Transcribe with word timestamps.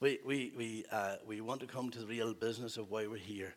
we, 0.00 0.20
we, 0.24 0.52
we, 0.56 0.84
uh, 0.92 1.16
we 1.26 1.40
want 1.40 1.60
to 1.60 1.66
come 1.66 1.90
to 1.90 1.98
the 1.98 2.06
real 2.06 2.32
business 2.32 2.76
of 2.76 2.90
why 2.90 3.06
we're 3.06 3.16
here, 3.16 3.54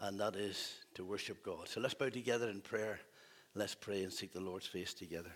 and 0.00 0.18
that 0.18 0.34
is 0.34 0.72
to 0.94 1.04
worship 1.04 1.44
God. 1.44 1.68
So 1.68 1.80
let's 1.80 1.94
bow 1.94 2.08
together 2.08 2.48
in 2.48 2.62
prayer. 2.62 3.00
Let's 3.54 3.74
pray 3.74 4.02
and 4.02 4.12
seek 4.12 4.32
the 4.32 4.40
Lord's 4.40 4.66
face 4.66 4.94
together. 4.94 5.30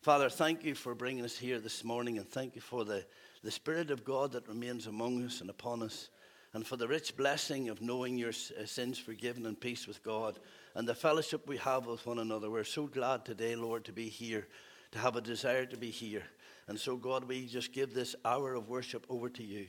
Father, 0.00 0.30
thank 0.30 0.64
you 0.64 0.74
for 0.74 0.94
bringing 0.94 1.24
us 1.24 1.36
here 1.36 1.58
this 1.58 1.82
morning, 1.82 2.18
and 2.18 2.28
thank 2.28 2.54
you 2.54 2.60
for 2.60 2.84
the, 2.84 3.04
the 3.42 3.50
Spirit 3.50 3.90
of 3.90 4.04
God 4.04 4.32
that 4.32 4.46
remains 4.46 4.86
among 4.86 5.24
us 5.24 5.40
and 5.40 5.50
upon 5.50 5.82
us, 5.82 6.08
and 6.52 6.64
for 6.64 6.76
the 6.76 6.86
rich 6.86 7.16
blessing 7.16 7.68
of 7.68 7.82
knowing 7.82 8.16
your 8.16 8.30
uh, 8.30 8.64
sins 8.66 8.96
forgiven 8.96 9.44
and 9.44 9.60
peace 9.60 9.88
with 9.88 10.04
God, 10.04 10.38
and 10.76 10.86
the 10.86 10.94
fellowship 10.94 11.48
we 11.48 11.56
have 11.56 11.86
with 11.86 12.06
one 12.06 12.20
another. 12.20 12.48
We're 12.48 12.62
so 12.62 12.86
glad 12.86 13.24
today, 13.24 13.56
Lord, 13.56 13.84
to 13.86 13.92
be 13.92 14.08
here, 14.08 14.46
to 14.92 14.98
have 15.00 15.16
a 15.16 15.20
desire 15.20 15.66
to 15.66 15.76
be 15.76 15.90
here. 15.90 16.22
And 16.66 16.78
so, 16.78 16.96
God, 16.96 17.24
we 17.24 17.46
just 17.46 17.72
give 17.72 17.92
this 17.92 18.16
hour 18.24 18.54
of 18.54 18.68
worship 18.68 19.06
over 19.08 19.28
to 19.28 19.42
you. 19.42 19.66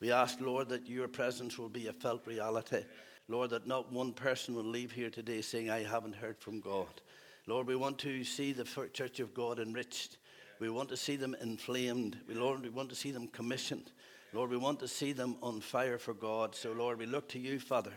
We 0.00 0.10
ask, 0.10 0.40
Lord, 0.40 0.70
that 0.70 0.88
your 0.88 1.08
presence 1.08 1.58
will 1.58 1.68
be 1.68 1.88
a 1.88 1.92
felt 1.92 2.26
reality. 2.26 2.84
Lord, 3.28 3.50
that 3.50 3.66
not 3.66 3.92
one 3.92 4.12
person 4.12 4.54
will 4.54 4.64
leave 4.64 4.90
here 4.90 5.10
today 5.10 5.42
saying, 5.42 5.70
I 5.70 5.82
haven't 5.82 6.16
heard 6.16 6.38
from 6.38 6.60
God. 6.60 7.02
Lord, 7.46 7.66
we 7.66 7.76
want 7.76 7.98
to 7.98 8.24
see 8.24 8.52
the 8.52 8.64
church 8.92 9.20
of 9.20 9.34
God 9.34 9.58
enriched. 9.58 10.16
We 10.58 10.70
want 10.70 10.88
to 10.88 10.96
see 10.96 11.16
them 11.16 11.36
inflamed. 11.40 12.16
We, 12.26 12.34
Lord, 12.34 12.62
we 12.62 12.70
want 12.70 12.88
to 12.90 12.94
see 12.94 13.10
them 13.10 13.28
commissioned. 13.28 13.92
Lord, 14.32 14.50
we 14.50 14.56
want 14.56 14.80
to 14.80 14.88
see 14.88 15.12
them 15.12 15.36
on 15.42 15.60
fire 15.60 15.98
for 15.98 16.14
God. 16.14 16.54
So, 16.54 16.72
Lord, 16.72 16.98
we 16.98 17.06
look 17.06 17.28
to 17.30 17.38
you, 17.38 17.60
Father. 17.60 17.92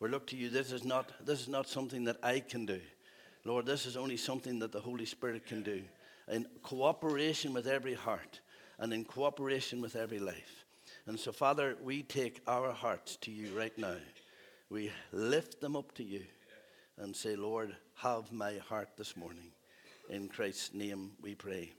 We 0.00 0.08
look 0.08 0.26
to 0.28 0.36
you. 0.36 0.48
This 0.50 0.72
is 0.72 0.84
not, 0.84 1.12
this 1.24 1.40
is 1.40 1.48
not 1.48 1.68
something 1.68 2.04
that 2.04 2.16
I 2.22 2.40
can 2.40 2.66
do. 2.66 2.80
Lord, 3.44 3.66
this 3.66 3.86
is 3.86 3.96
only 3.96 4.16
something 4.16 4.58
that 4.60 4.72
the 4.72 4.80
Holy 4.80 5.04
Spirit 5.04 5.46
can 5.46 5.62
do 5.62 5.82
in 6.30 6.46
cooperation 6.62 7.52
with 7.52 7.66
every 7.66 7.94
heart 7.94 8.40
and 8.78 8.92
in 8.92 9.04
cooperation 9.04 9.80
with 9.80 9.96
every 9.96 10.18
life. 10.18 10.64
And 11.06 11.18
so, 11.18 11.32
Father, 11.32 11.76
we 11.82 12.02
take 12.02 12.40
our 12.46 12.72
hearts 12.72 13.16
to 13.22 13.30
you 13.30 13.56
right 13.56 13.76
now. 13.76 13.96
We 14.70 14.90
lift 15.12 15.60
them 15.60 15.76
up 15.76 15.92
to 15.96 16.04
you 16.04 16.22
and 16.98 17.14
say, 17.14 17.36
Lord, 17.36 17.76
have 17.96 18.32
my 18.32 18.54
heart 18.68 18.88
this 18.96 19.16
morning. 19.16 19.50
In 20.10 20.28
Christ's 20.28 20.74
name 20.74 21.12
we 21.22 21.34
pray. 21.34 21.72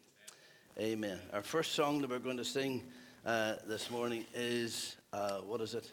Amen. 0.79 1.19
Our 1.33 1.41
first 1.41 1.73
song 1.73 2.01
that 2.01 2.09
we're 2.09 2.19
going 2.19 2.37
to 2.37 2.45
sing 2.45 2.83
uh, 3.25 3.55
this 3.67 3.89
morning 3.89 4.25
is, 4.33 4.97
uh, 5.13 5.39
what 5.39 5.61
is 5.61 5.73
it? 5.73 5.91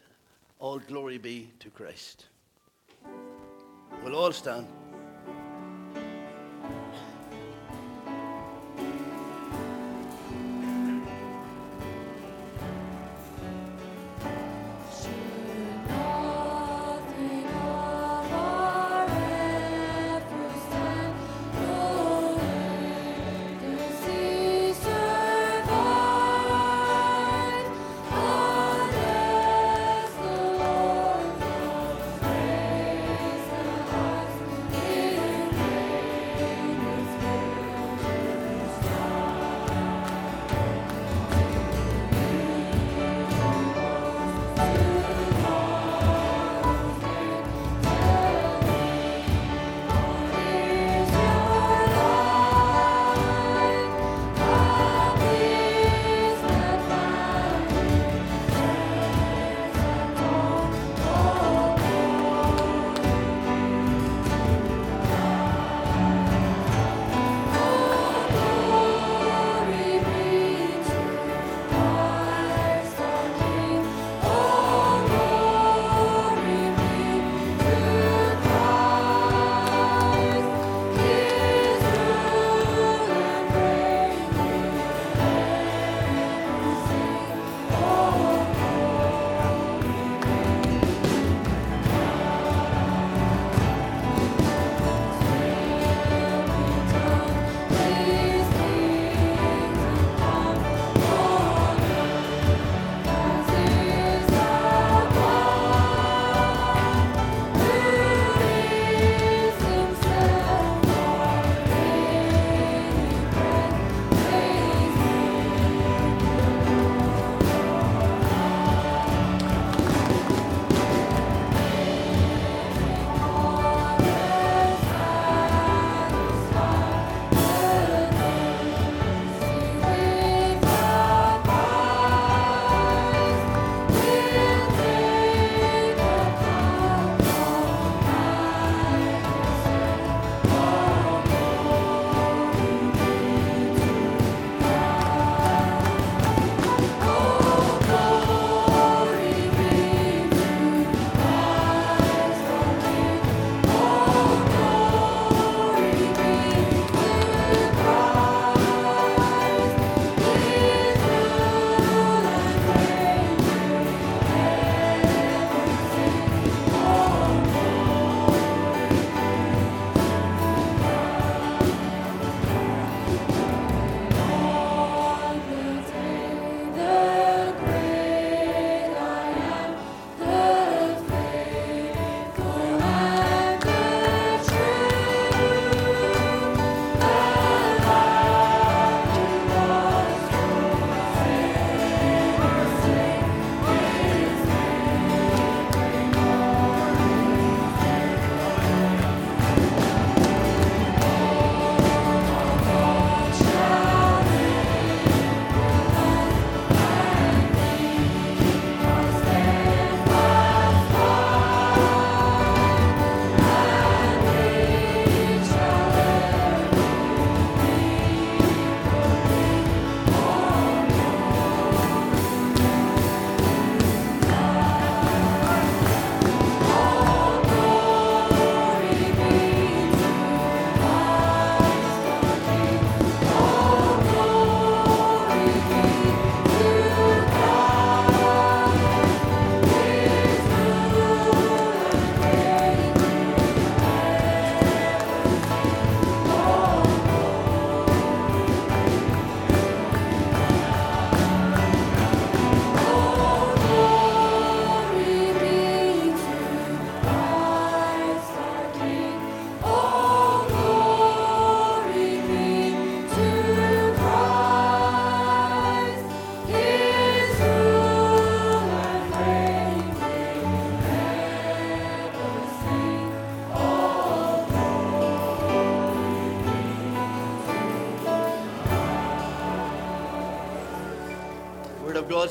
All 0.58 0.78
glory 0.78 1.18
be 1.18 1.50
to 1.60 1.70
Christ. 1.70 2.26
We'll 4.04 4.16
all 4.16 4.32
stand. 4.32 4.66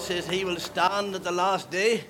Says 0.01 0.27
he 0.27 0.43
will 0.43 0.57
stand 0.57 1.15
at 1.15 1.23
the 1.23 1.31
last 1.31 1.69
day. 1.69 2.03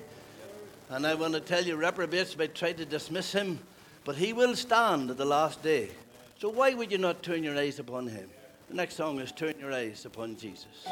And 0.88 1.06
I 1.06 1.14
want 1.14 1.34
to 1.34 1.40
tell 1.40 1.62
you, 1.62 1.76
reprobates 1.76 2.36
may 2.36 2.48
try 2.48 2.72
to 2.72 2.84
dismiss 2.84 3.32
him, 3.32 3.58
but 4.04 4.16
he 4.16 4.32
will 4.32 4.56
stand 4.56 5.10
at 5.10 5.16
the 5.16 5.24
last 5.24 5.62
day. 5.62 5.90
So 6.38 6.48
why 6.48 6.74
would 6.74 6.90
you 6.90 6.98
not 6.98 7.22
turn 7.22 7.44
your 7.44 7.56
eyes 7.56 7.78
upon 7.78 8.08
him? 8.08 8.28
The 8.68 8.74
next 8.74 8.96
song 8.96 9.20
is 9.20 9.32
Turn 9.32 9.54
Your 9.60 9.72
Eyes 9.72 10.06
Upon 10.06 10.36
Jesus. 10.36 10.86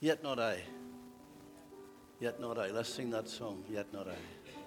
Yet 0.00 0.22
not 0.22 0.38
I. 0.38 0.62
Yet 2.20 2.40
not 2.40 2.58
I. 2.58 2.70
Let's 2.70 2.92
sing 2.92 3.10
that 3.10 3.28
song. 3.28 3.64
Yet 3.68 3.92
not 3.92 4.08
I. 4.08 4.57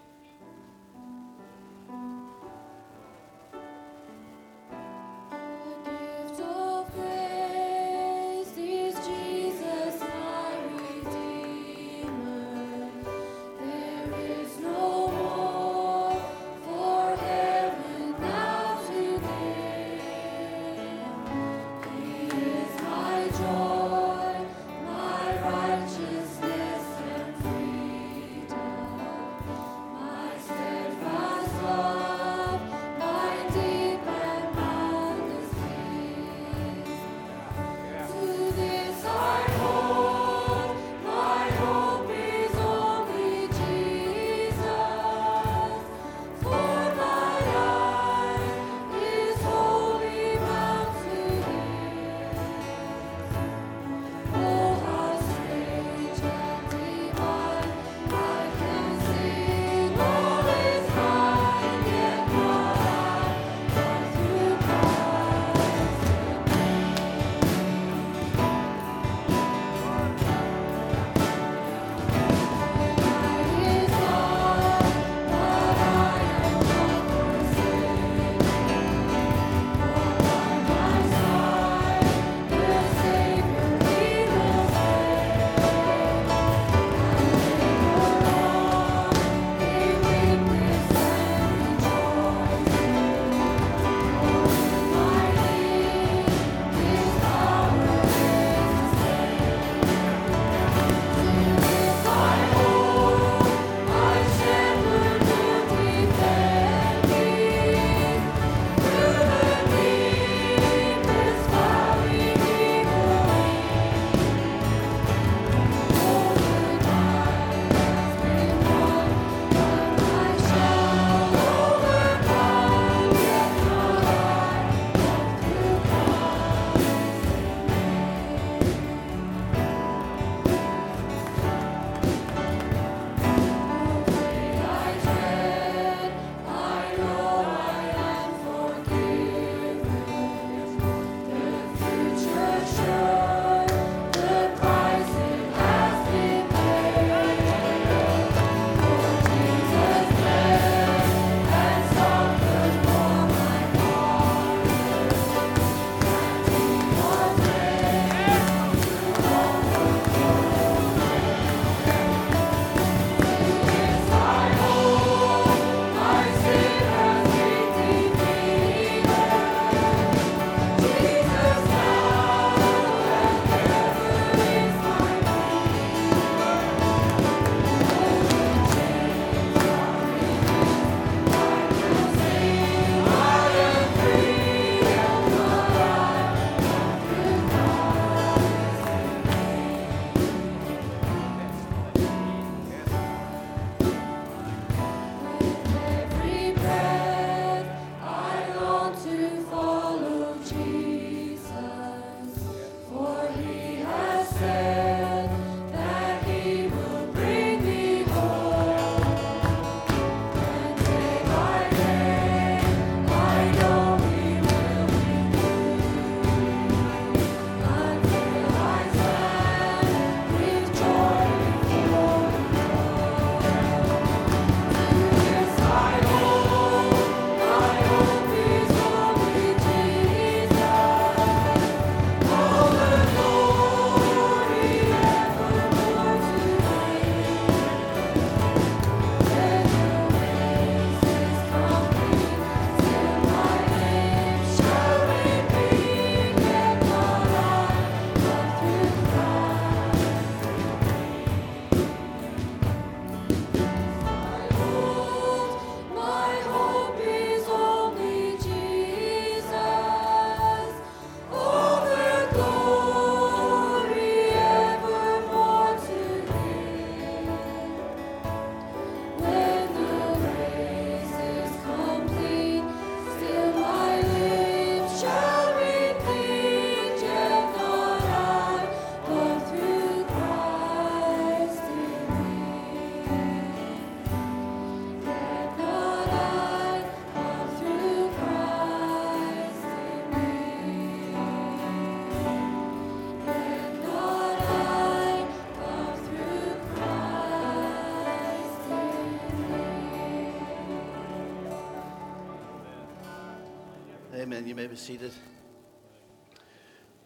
Amen. 304.32 304.48
You 304.48 304.56
may 304.56 304.68
be 304.68 304.78
seated. 304.78 305.12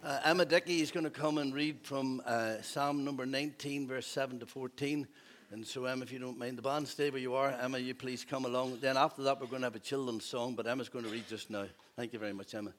Uh, 0.03 0.19
Emma 0.25 0.45
Dickey 0.45 0.81
is 0.81 0.91
going 0.91 1.05
to 1.05 1.09
come 1.09 1.39
and 1.39 1.55
read 1.55 1.79
from 1.81 2.21
uh, 2.23 2.61
Psalm 2.61 3.03
number 3.03 3.25
19, 3.25 3.87
verse 3.87 4.05
7 4.05 4.39
to 4.41 4.45
14. 4.45 5.07
And 5.49 5.65
so, 5.65 5.85
Emma, 5.85 6.03
if 6.03 6.11
you 6.11 6.19
don't 6.19 6.37
mind, 6.37 6.55
the 6.55 6.61
band 6.61 6.87
stay 6.87 7.09
where 7.09 7.19
you 7.19 7.33
are. 7.33 7.49
Emma, 7.59 7.79
you 7.79 7.95
please 7.95 8.23
come 8.23 8.45
along. 8.45 8.77
Then 8.79 8.95
after 8.95 9.23
that, 9.23 9.41
we're 9.41 9.47
going 9.47 9.63
to 9.63 9.65
have 9.65 9.75
a 9.75 9.79
children's 9.79 10.23
song, 10.23 10.53
but 10.53 10.67
Emma's 10.67 10.87
going 10.87 11.03
to 11.03 11.09
read 11.09 11.27
just 11.27 11.49
now. 11.49 11.65
Thank 11.95 12.13
you 12.13 12.19
very 12.19 12.33
much, 12.33 12.53
Emma. 12.53 12.73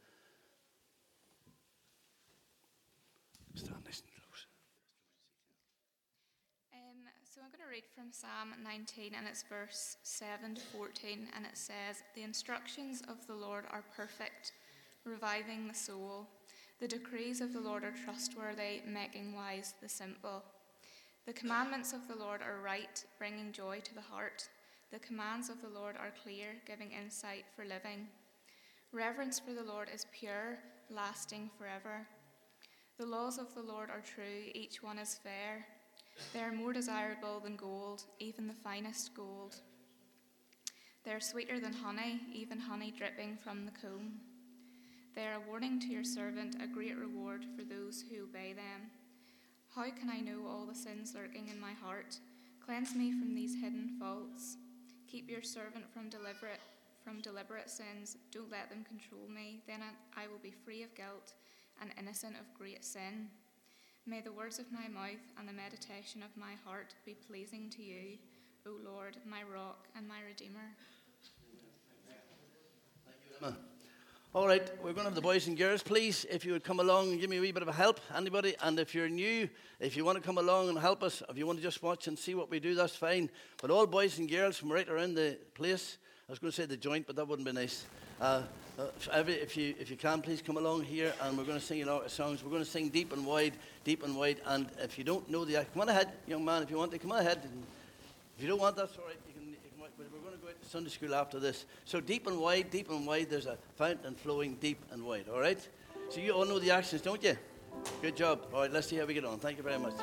Stand 3.56 3.84
nice 3.84 3.98
and 3.98 4.10
close. 4.14 4.46
Um, 6.72 7.02
so 7.34 7.40
I'm 7.42 7.50
going 7.50 7.65
to 7.65 7.65
read 7.76 7.84
from 7.94 8.10
Psalm 8.10 8.54
19 8.64 9.12
and 9.18 9.26
it's 9.28 9.42
verse 9.42 9.98
7 10.02 10.54
to 10.54 10.60
14 10.78 11.28
and 11.36 11.44
it 11.44 11.58
says, 11.58 12.02
The 12.14 12.22
instructions 12.22 13.02
of 13.06 13.26
the 13.26 13.34
Lord 13.34 13.64
are 13.70 13.84
perfect, 13.94 14.52
reviving 15.04 15.68
the 15.68 15.74
soul. 15.74 16.26
The 16.80 16.88
decrees 16.88 17.42
of 17.42 17.52
the 17.52 17.60
Lord 17.60 17.84
are 17.84 17.92
trustworthy, 17.92 18.80
making 18.86 19.34
wise 19.34 19.74
the 19.82 19.90
simple. 19.90 20.42
The 21.26 21.34
commandments 21.34 21.92
of 21.92 22.08
the 22.08 22.16
Lord 22.16 22.40
are 22.40 22.62
right, 22.64 23.04
bringing 23.18 23.52
joy 23.52 23.80
to 23.84 23.94
the 23.94 24.00
heart. 24.00 24.48
The 24.90 25.00
commands 25.00 25.50
of 25.50 25.60
the 25.60 25.68
Lord 25.68 25.96
are 25.96 26.14
clear, 26.22 26.56
giving 26.66 26.92
insight 26.92 27.44
for 27.54 27.66
living. 27.66 28.08
Reverence 28.90 29.38
for 29.38 29.52
the 29.52 29.70
Lord 29.70 29.90
is 29.94 30.06
pure, 30.18 30.56
lasting 30.88 31.50
forever. 31.58 32.06
The 32.98 33.04
laws 33.04 33.36
of 33.36 33.54
the 33.54 33.60
Lord 33.60 33.90
are 33.90 34.00
true, 34.00 34.50
each 34.54 34.82
one 34.82 34.98
is 34.98 35.20
fair. 35.22 35.66
They 36.32 36.40
are 36.40 36.52
more 36.52 36.72
desirable 36.72 37.40
than 37.40 37.56
gold, 37.56 38.04
even 38.18 38.46
the 38.46 38.54
finest 38.54 39.14
gold. 39.14 39.56
They 41.04 41.12
are 41.12 41.20
sweeter 41.20 41.60
than 41.60 41.72
honey, 41.72 42.20
even 42.34 42.58
honey 42.58 42.92
dripping 42.96 43.38
from 43.42 43.64
the 43.64 43.72
comb. 43.72 44.20
They 45.14 45.26
are 45.26 45.34
a 45.34 45.48
warning 45.48 45.80
to 45.80 45.86
your 45.86 46.04
servant, 46.04 46.56
a 46.62 46.66
great 46.66 46.96
reward 46.96 47.44
for 47.56 47.64
those 47.64 48.02
who 48.02 48.24
obey 48.24 48.52
them. 48.52 48.90
How 49.74 49.84
can 49.84 50.10
I 50.10 50.20
know 50.20 50.46
all 50.46 50.66
the 50.66 50.74
sins 50.74 51.14
lurking 51.14 51.48
in 51.48 51.60
my 51.60 51.72
heart? 51.72 52.18
Cleanse 52.64 52.94
me 52.94 53.12
from 53.12 53.34
these 53.34 53.54
hidden 53.54 53.96
faults. 54.00 54.56
Keep 55.06 55.30
your 55.30 55.42
servant 55.42 55.84
from 55.92 56.08
deliberate 56.08 56.60
from 57.04 57.20
deliberate 57.20 57.70
sins. 57.70 58.16
Don't 58.32 58.50
let 58.50 58.68
them 58.68 58.84
control 58.84 59.28
me. 59.28 59.60
Then 59.68 59.80
I 60.16 60.26
will 60.26 60.40
be 60.42 60.50
free 60.50 60.82
of 60.82 60.92
guilt 60.96 61.34
and 61.80 61.92
innocent 61.96 62.34
of 62.34 62.52
great 62.58 62.84
sin. 62.84 63.28
May 64.08 64.20
the 64.20 64.30
words 64.30 64.60
of 64.60 64.66
my 64.70 64.86
mouth 64.86 65.18
and 65.36 65.48
the 65.48 65.52
meditation 65.52 66.22
of 66.22 66.28
my 66.36 66.52
heart 66.64 66.94
be 67.04 67.14
pleasing 67.28 67.68
to 67.70 67.82
you, 67.82 68.18
O 68.64 68.70
Lord, 68.84 69.16
my 69.28 69.40
rock 69.52 69.88
and 69.96 70.06
my 70.06 70.20
redeemer. 70.28 70.60
Emma. 73.42 73.56
All 74.32 74.46
right, 74.46 74.70
we're 74.78 74.92
going 74.92 74.98
to 74.98 75.04
have 75.04 75.16
the 75.16 75.20
boys 75.20 75.48
and 75.48 75.58
girls, 75.58 75.82
please. 75.82 76.24
If 76.30 76.44
you 76.44 76.52
would 76.52 76.62
come 76.62 76.78
along 76.78 77.10
and 77.10 77.20
give 77.20 77.28
me 77.28 77.38
a 77.38 77.40
wee 77.40 77.50
bit 77.50 77.62
of 77.62 77.68
a 77.68 77.72
help, 77.72 77.98
anybody. 78.14 78.54
And 78.62 78.78
if 78.78 78.94
you're 78.94 79.08
new, 79.08 79.48
if 79.80 79.96
you 79.96 80.04
want 80.04 80.18
to 80.18 80.22
come 80.22 80.38
along 80.38 80.68
and 80.68 80.78
help 80.78 81.02
us, 81.02 81.20
if 81.28 81.36
you 81.36 81.44
want 81.44 81.58
to 81.58 81.62
just 81.64 81.82
watch 81.82 82.06
and 82.06 82.16
see 82.16 82.36
what 82.36 82.48
we 82.48 82.60
do, 82.60 82.76
that's 82.76 82.94
fine. 82.94 83.28
But 83.60 83.72
all 83.72 83.88
boys 83.88 84.20
and 84.20 84.30
girls 84.30 84.56
from 84.56 84.70
right 84.70 84.88
around 84.88 85.14
the 85.14 85.36
place, 85.54 85.98
I 86.28 86.32
was 86.32 86.38
going 86.38 86.52
to 86.52 86.56
say 86.56 86.66
the 86.66 86.76
joint, 86.76 87.08
but 87.08 87.16
that 87.16 87.26
wouldn't 87.26 87.46
be 87.46 87.52
nice. 87.52 87.86
Uh, 88.20 88.42
uh, 88.78 88.84
if, 89.26 89.56
you, 89.56 89.74
if 89.78 89.90
you 89.90 89.96
can, 89.96 90.20
please 90.20 90.42
come 90.42 90.56
along 90.56 90.82
here 90.82 91.12
and 91.22 91.36
we're 91.36 91.44
going 91.44 91.58
to 91.58 91.64
sing 91.64 91.82
a 91.82 91.86
lot 91.86 92.04
of 92.04 92.10
songs. 92.10 92.42
We're 92.42 92.50
going 92.50 92.64
to 92.64 92.70
sing 92.70 92.88
deep 92.88 93.12
and 93.12 93.24
wide, 93.24 93.54
deep 93.84 94.02
and 94.02 94.16
wide. 94.16 94.40
And 94.44 94.68
if 94.78 94.98
you 94.98 95.04
don't 95.04 95.28
know 95.30 95.44
the, 95.44 95.66
come 95.72 95.82
on 95.82 95.88
ahead, 95.88 96.12
young 96.26 96.44
man, 96.44 96.62
if 96.62 96.70
you 96.70 96.76
want 96.76 96.92
to, 96.92 96.98
come 96.98 97.12
on 97.12 97.20
ahead. 97.20 97.40
If 98.36 98.42
you 98.42 98.48
don't 98.48 98.60
want, 98.60 98.78
all 98.78 98.84
right. 98.84 99.16
You 99.26 99.34
can, 99.34 99.48
you 99.48 99.56
can 99.56 99.88
but 99.98 100.12
we're 100.12 100.18
going 100.20 100.34
to 100.34 100.40
go 100.40 100.48
to 100.48 100.68
Sunday 100.68 100.90
school 100.90 101.14
after 101.14 101.40
this. 101.40 101.64
So 101.84 102.00
deep 102.00 102.26
and 102.26 102.38
wide, 102.38 102.70
deep 102.70 102.90
and 102.90 103.06
wide, 103.06 103.30
there's 103.30 103.46
a 103.46 103.56
fountain 103.76 104.14
flowing 104.14 104.56
deep 104.60 104.82
and 104.90 105.04
wide, 105.04 105.26
all 105.32 105.40
right? 105.40 105.66
So 106.10 106.20
you 106.20 106.32
all 106.32 106.44
know 106.44 106.58
the 106.58 106.70
actions, 106.70 107.02
don't 107.02 107.22
you? 107.22 107.36
Good 108.02 108.16
job. 108.16 108.46
All 108.52 108.60
right, 108.60 108.72
let's 108.72 108.88
see 108.88 108.96
how 108.96 109.06
we 109.06 109.14
get 109.14 109.24
on. 109.24 109.38
Thank 109.38 109.58
you 109.58 109.62
very 109.62 109.78
much. 109.78 109.94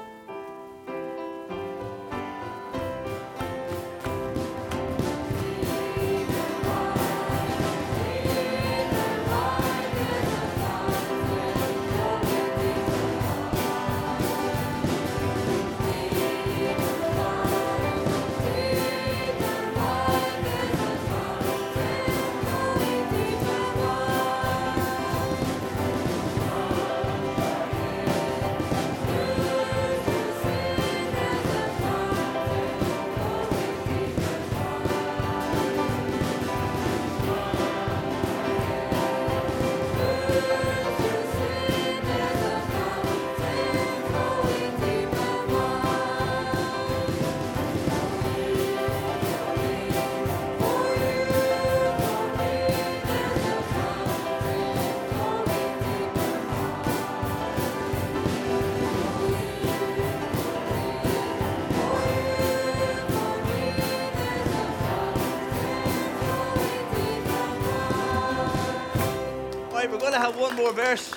Going 70.14 70.26
to 70.26 70.32
have 70.32 70.40
one 70.40 70.56
more 70.56 70.72
verse. 70.72 71.12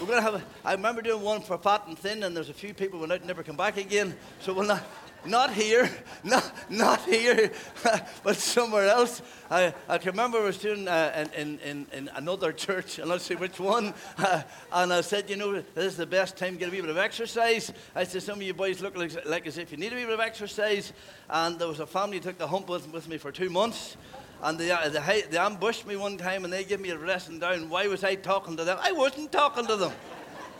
We're 0.00 0.06
going 0.08 0.18
to 0.18 0.22
have. 0.22 0.34
A, 0.34 0.42
I 0.64 0.72
remember 0.72 1.00
doing 1.00 1.22
one 1.22 1.42
for 1.42 1.56
Fat 1.58 1.86
and 1.86 1.96
Thin, 1.96 2.24
and 2.24 2.36
there's 2.36 2.48
a 2.48 2.54
few 2.54 2.74
people 2.74 2.98
went 2.98 3.12
out 3.12 3.18
and 3.18 3.28
never 3.28 3.44
come 3.44 3.56
back 3.56 3.76
again. 3.76 4.16
So 4.40 4.52
we'll 4.52 4.66
not, 4.66 4.82
not 5.24 5.52
here, 5.52 5.88
not, 6.24 6.52
not 6.68 7.02
here, 7.02 7.52
but 8.24 8.34
somewhere 8.34 8.88
else. 8.88 9.22
I, 9.48 9.72
I 9.88 9.98
can 9.98 10.10
remember 10.10 10.38
I 10.38 10.46
was 10.46 10.58
doing 10.58 10.88
uh, 10.88 11.24
in, 11.36 11.60
in, 11.60 11.86
in 11.92 12.10
another 12.16 12.52
church, 12.52 12.98
and 12.98 13.08
let's 13.08 13.24
see 13.24 13.36
which 13.36 13.60
one. 13.60 13.94
Uh, 14.18 14.42
and 14.72 14.92
I 14.92 15.02
said, 15.02 15.30
you 15.30 15.36
know, 15.36 15.52
this 15.52 15.92
is 15.92 15.96
the 15.96 16.06
best 16.06 16.36
time 16.36 16.54
to 16.54 16.58
get 16.58 16.68
a 16.68 16.72
wee 16.72 16.80
bit 16.80 16.90
of 16.90 16.98
exercise. 16.98 17.72
I 17.94 18.02
said, 18.02 18.24
some 18.24 18.38
of 18.38 18.42
you 18.42 18.54
boys 18.54 18.80
look 18.80 18.96
like, 18.96 19.24
like 19.24 19.46
as 19.46 19.56
if 19.56 19.70
you 19.70 19.78
need 19.78 19.92
a 19.92 19.94
wee 19.94 20.04
bit 20.04 20.14
of 20.14 20.20
exercise. 20.20 20.92
And 21.30 21.60
there 21.60 21.68
was 21.68 21.78
a 21.78 21.86
family 21.86 22.16
who 22.16 22.24
took 22.24 22.38
the 22.38 22.48
hump 22.48 22.68
with, 22.68 22.92
with 22.92 23.08
me 23.08 23.18
for 23.18 23.30
two 23.30 23.50
months. 23.50 23.96
And 24.42 24.58
they, 24.58 24.70
uh, 24.72 24.88
they, 24.88 25.22
they 25.22 25.38
ambushed 25.38 25.86
me 25.86 25.94
one 25.94 26.16
time 26.16 26.44
and 26.44 26.52
they 26.52 26.64
gave 26.64 26.80
me 26.80 26.90
a 26.90 26.96
dressing 26.96 27.38
down. 27.38 27.68
Why 27.68 27.86
was 27.86 28.02
I 28.02 28.16
talking 28.16 28.56
to 28.56 28.64
them? 28.64 28.76
I 28.80 28.90
wasn't 28.90 29.30
talking 29.30 29.66
to 29.66 29.76
them. 29.76 29.92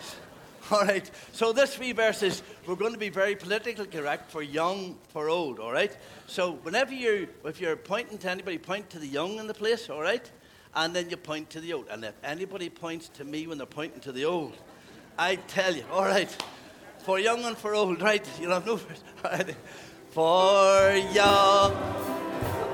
all 0.70 0.82
right. 0.82 1.10
So 1.32 1.52
this 1.52 1.74
verse 1.74 2.22
is 2.22 2.42
we're 2.64 2.76
going 2.76 2.92
to 2.92 2.98
be 2.98 3.08
very 3.08 3.34
politically 3.34 3.86
correct 3.86 4.30
for 4.30 4.40
young, 4.40 4.96
for 5.08 5.28
old. 5.28 5.58
All 5.58 5.72
right. 5.72 5.96
So 6.28 6.52
whenever 6.62 6.94
you, 6.94 7.26
if 7.44 7.60
you're 7.60 7.74
pointing 7.74 8.18
to 8.18 8.30
anybody, 8.30 8.56
point 8.56 8.88
to 8.90 9.00
the 9.00 9.08
young 9.08 9.38
in 9.38 9.48
the 9.48 9.54
place. 9.54 9.90
All 9.90 10.00
right. 10.00 10.30
And 10.76 10.94
then 10.94 11.10
you 11.10 11.16
point 11.16 11.50
to 11.50 11.60
the 11.60 11.72
old. 11.72 11.88
And 11.90 12.04
if 12.04 12.14
anybody 12.22 12.70
points 12.70 13.08
to 13.14 13.24
me 13.24 13.48
when 13.48 13.58
they're 13.58 13.66
pointing 13.66 14.00
to 14.02 14.12
the 14.12 14.24
old, 14.26 14.56
I 15.18 15.36
tell 15.36 15.74
you. 15.74 15.84
All 15.90 16.04
right. 16.04 16.30
For 16.98 17.18
young 17.18 17.44
and 17.44 17.58
for 17.58 17.74
old. 17.74 18.00
Right. 18.00 18.26
You'll 18.40 18.52
have 18.52 18.64
no. 18.64 18.74
All 18.74 19.30
right. 19.30 19.56
For 20.12 20.94
young. 21.14 22.71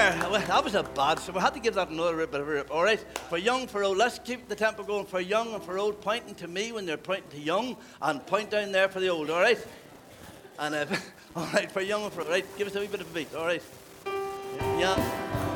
Well, 0.00 0.40
that 0.40 0.64
was 0.64 0.74
a 0.74 0.82
bad, 0.82 1.18
so 1.18 1.30
we 1.30 1.40
had 1.40 1.52
to 1.52 1.60
give 1.60 1.74
that 1.74 1.90
another 1.90 2.26
bit 2.26 2.40
of 2.40 2.48
a 2.48 2.50
rip. 2.50 2.70
All 2.70 2.82
right, 2.82 3.04
for 3.28 3.36
young, 3.36 3.66
for 3.66 3.84
old, 3.84 3.98
let's 3.98 4.18
keep 4.18 4.48
the 4.48 4.54
tempo 4.54 4.82
going. 4.82 5.04
For 5.04 5.20
young 5.20 5.52
and 5.52 5.62
for 5.62 5.78
old, 5.78 6.00
pointing 6.00 6.34
to 6.36 6.48
me 6.48 6.72
when 6.72 6.86
they're 6.86 6.96
pointing 6.96 7.28
to 7.32 7.38
young, 7.38 7.76
and 8.00 8.24
point 8.26 8.48
down 8.48 8.72
there 8.72 8.88
for 8.88 8.98
the 8.98 9.08
old. 9.08 9.28
All 9.28 9.42
right, 9.42 9.58
and 10.58 10.74
uh, 10.74 10.86
all 11.36 11.46
right 11.52 11.70
for 11.70 11.82
young 11.82 12.04
and 12.04 12.12
for 12.14 12.22
old. 12.22 12.30
Right, 12.30 12.46
give 12.56 12.66
us 12.66 12.74
a 12.76 12.80
wee 12.80 12.86
bit 12.86 13.02
of 13.02 13.10
a 13.10 13.14
beat. 13.14 13.34
All 13.34 13.44
right, 13.44 13.62
yeah. 14.78 15.49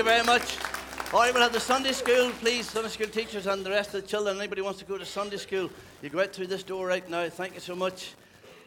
You 0.00 0.04
very 0.04 0.24
much. 0.24 0.56
All 1.12 1.20
right, 1.20 1.34
we'll 1.34 1.42
have 1.42 1.52
the 1.52 1.60
Sunday 1.60 1.92
school, 1.92 2.30
please. 2.40 2.70
Sunday 2.70 2.88
school 2.88 3.08
teachers 3.08 3.46
and 3.46 3.62
the 3.66 3.68
rest 3.68 3.92
of 3.92 4.00
the 4.00 4.08
children. 4.08 4.38
Anybody 4.38 4.62
wants 4.62 4.78
to 4.78 4.86
go 4.86 4.96
to 4.96 5.04
Sunday 5.04 5.36
school, 5.36 5.68
you 6.00 6.08
go 6.08 6.20
out 6.20 6.32
through 6.32 6.46
this 6.46 6.62
door 6.62 6.86
right 6.86 7.06
now. 7.10 7.28
Thank 7.28 7.52
you 7.52 7.60
so 7.60 7.76
much. 7.76 8.14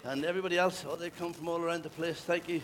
And 0.03 0.25
everybody 0.25 0.59
else, 0.59 0.85
oh, 0.87 0.95
they 0.95 1.09
come 1.09 1.33
from 1.33 1.47
all 1.47 1.59
around 1.59 1.81
the 1.81 1.89
place. 1.89 2.17
Thank 2.17 2.47
you. 2.49 2.61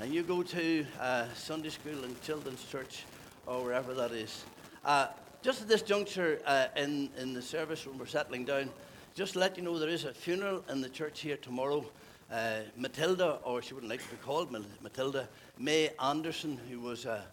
And 0.00 0.12
you 0.12 0.24
go 0.24 0.42
to 0.42 0.84
uh, 1.00 1.26
Sunday 1.36 1.68
school 1.68 2.02
and 2.02 2.20
children's 2.22 2.64
church 2.64 3.04
or 3.46 3.62
wherever 3.62 3.94
that 3.94 4.10
is. 4.10 4.44
Uh, 4.84 5.06
just 5.40 5.62
at 5.62 5.68
this 5.68 5.82
juncture 5.82 6.40
uh, 6.44 6.66
in, 6.74 7.10
in 7.18 7.34
the 7.34 7.42
service 7.42 7.86
when 7.86 7.98
we're 7.98 8.06
settling 8.06 8.44
down, 8.44 8.68
just 9.14 9.34
to 9.34 9.38
let 9.38 9.56
you 9.56 9.62
know 9.62 9.78
there 9.78 9.88
is 9.88 10.04
a 10.04 10.12
funeral 10.12 10.64
in 10.68 10.80
the 10.80 10.88
church 10.88 11.20
here 11.20 11.36
tomorrow. 11.36 11.84
Uh, 12.32 12.62
Matilda, 12.76 13.38
or 13.44 13.62
she 13.62 13.74
wouldn't 13.74 13.90
like 13.90 14.02
to 14.02 14.10
be 14.10 14.16
called 14.24 14.50
Matilda, 14.82 15.28
May 15.56 15.90
Anderson, 16.02 16.58
who 16.68 16.80
was 16.80 17.04
a, 17.04 17.24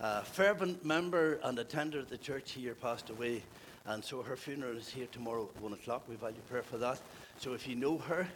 a 0.00 0.22
fervent 0.22 0.84
member 0.84 1.40
and 1.42 1.58
attender 1.58 1.98
of 1.98 2.08
the 2.08 2.18
church 2.18 2.52
here, 2.52 2.74
passed 2.74 3.10
away. 3.10 3.42
And 3.86 4.04
so 4.04 4.22
her 4.22 4.36
funeral 4.36 4.76
is 4.76 4.88
here 4.88 5.08
tomorrow 5.10 5.48
at 5.54 5.62
1 5.62 5.72
o'clock. 5.72 6.08
We 6.08 6.16
value 6.16 6.40
prayer 6.48 6.62
for 6.62 6.78
that. 6.78 7.00
So 7.38 7.54
if 7.54 7.66
you 7.66 7.74
know 7.74 7.98
her, 7.98 8.28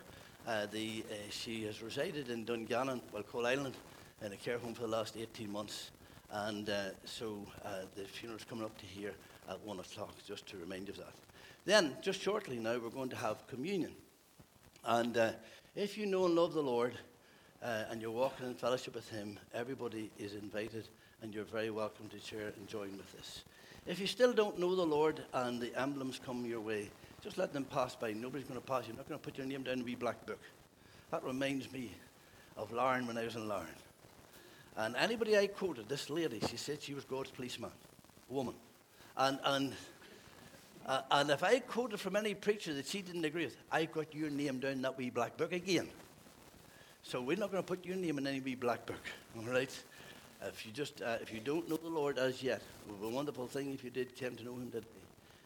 uh, 0.46 0.66
the, 0.66 1.04
uh, 1.10 1.14
she 1.30 1.64
has 1.64 1.82
resided 1.82 2.30
in 2.30 2.44
Dungannon, 2.44 3.00
well, 3.12 3.22
Coalisland, 3.22 3.74
in 4.24 4.32
a 4.32 4.36
care 4.36 4.58
home 4.58 4.74
for 4.74 4.82
the 4.82 4.88
last 4.88 5.16
18 5.16 5.50
months. 5.50 5.90
And 6.30 6.68
uh, 6.68 6.90
so 7.04 7.46
uh, 7.64 7.82
the 7.94 8.04
funeral's 8.04 8.44
coming 8.44 8.64
up 8.64 8.76
to 8.78 8.86
here 8.86 9.12
at 9.48 9.60
1 9.60 9.78
o'clock, 9.78 10.14
just 10.26 10.46
to 10.48 10.56
remind 10.56 10.88
you 10.88 10.94
of 10.94 10.98
that. 10.98 11.14
Then, 11.64 11.96
just 12.02 12.20
shortly 12.20 12.58
now, 12.58 12.78
we're 12.78 12.90
going 12.90 13.10
to 13.10 13.16
have 13.16 13.46
communion. 13.46 13.92
And 14.84 15.16
uh, 15.16 15.30
if 15.76 15.96
you 15.96 16.06
know 16.06 16.24
and 16.24 16.34
love 16.34 16.54
the 16.54 16.62
Lord 16.62 16.94
uh, 17.62 17.84
and 17.90 18.02
you're 18.02 18.10
walking 18.10 18.46
in 18.46 18.54
fellowship 18.54 18.94
with 18.94 19.08
Him, 19.10 19.38
everybody 19.54 20.10
is 20.18 20.34
invited 20.34 20.88
and 21.22 21.32
you're 21.32 21.44
very 21.44 21.70
welcome 21.70 22.08
to 22.08 22.18
share 22.18 22.48
and 22.56 22.66
join 22.66 22.90
with 22.96 23.12
this. 23.12 23.42
If 23.86 24.00
you 24.00 24.06
still 24.06 24.32
don't 24.32 24.58
know 24.58 24.74
the 24.74 24.82
Lord 24.82 25.22
and 25.32 25.60
the 25.60 25.74
emblems 25.80 26.20
come 26.24 26.44
your 26.44 26.60
way, 26.60 26.90
just 27.22 27.38
let 27.38 27.52
them 27.52 27.64
pass 27.64 27.94
by. 27.94 28.12
Nobody's 28.12 28.46
going 28.46 28.60
to 28.60 28.66
pass. 28.66 28.86
You're 28.86 28.96
not 28.96 29.08
going 29.08 29.18
to 29.18 29.24
put 29.24 29.38
your 29.38 29.46
name 29.46 29.62
down 29.62 29.74
in 29.74 29.80
a 29.80 29.84
wee 29.84 29.94
black 29.94 30.26
book. 30.26 30.40
That 31.10 31.22
reminds 31.22 31.72
me 31.72 31.92
of 32.56 32.72
Larne 32.72 33.06
when 33.06 33.16
I 33.16 33.24
was 33.24 33.36
in 33.36 33.48
Larne. 33.48 33.66
And 34.76 34.96
anybody 34.96 35.38
I 35.38 35.46
quoted, 35.46 35.88
this 35.88 36.10
lady, 36.10 36.40
she 36.48 36.56
said 36.56 36.82
she 36.82 36.94
was 36.94 37.04
God's 37.04 37.30
policeman, 37.30 37.70
woman. 38.28 38.54
And, 39.16 39.38
and, 39.44 39.72
uh, 40.86 41.02
and 41.10 41.30
if 41.30 41.44
I 41.44 41.60
quoted 41.60 42.00
from 42.00 42.16
any 42.16 42.34
preacher 42.34 42.74
that 42.74 42.86
she 42.86 43.02
didn't 43.02 43.24
agree 43.24 43.44
with, 43.44 43.56
I 43.70 43.84
got 43.84 44.14
your 44.14 44.30
name 44.30 44.58
down 44.58 44.72
in 44.72 44.82
that 44.82 44.98
wee 44.98 45.10
black 45.10 45.36
book 45.36 45.52
again. 45.52 45.88
So 47.02 47.20
we're 47.20 47.36
not 47.36 47.50
going 47.50 47.62
to 47.62 47.66
put 47.66 47.84
your 47.84 47.96
name 47.96 48.18
in 48.18 48.26
any 48.26 48.40
wee 48.40 48.54
black 48.54 48.86
book, 48.86 49.02
all 49.36 49.44
right? 49.44 49.70
If 50.48 50.66
you 50.66 50.72
just, 50.72 51.02
uh, 51.02 51.18
if 51.20 51.32
you 51.32 51.40
don't 51.40 51.68
know 51.68 51.76
the 51.76 51.88
Lord 51.88 52.18
as 52.18 52.42
yet, 52.42 52.60
it 52.86 52.92
would 52.92 53.00
be 53.00 53.06
a 53.06 53.10
wonderful 53.10 53.46
thing 53.46 53.72
if 53.72 53.84
you 53.84 53.90
did 53.90 54.18
come 54.18 54.36
to 54.36 54.44
know 54.44 54.54
Him 54.54 54.70
today. 54.70 54.86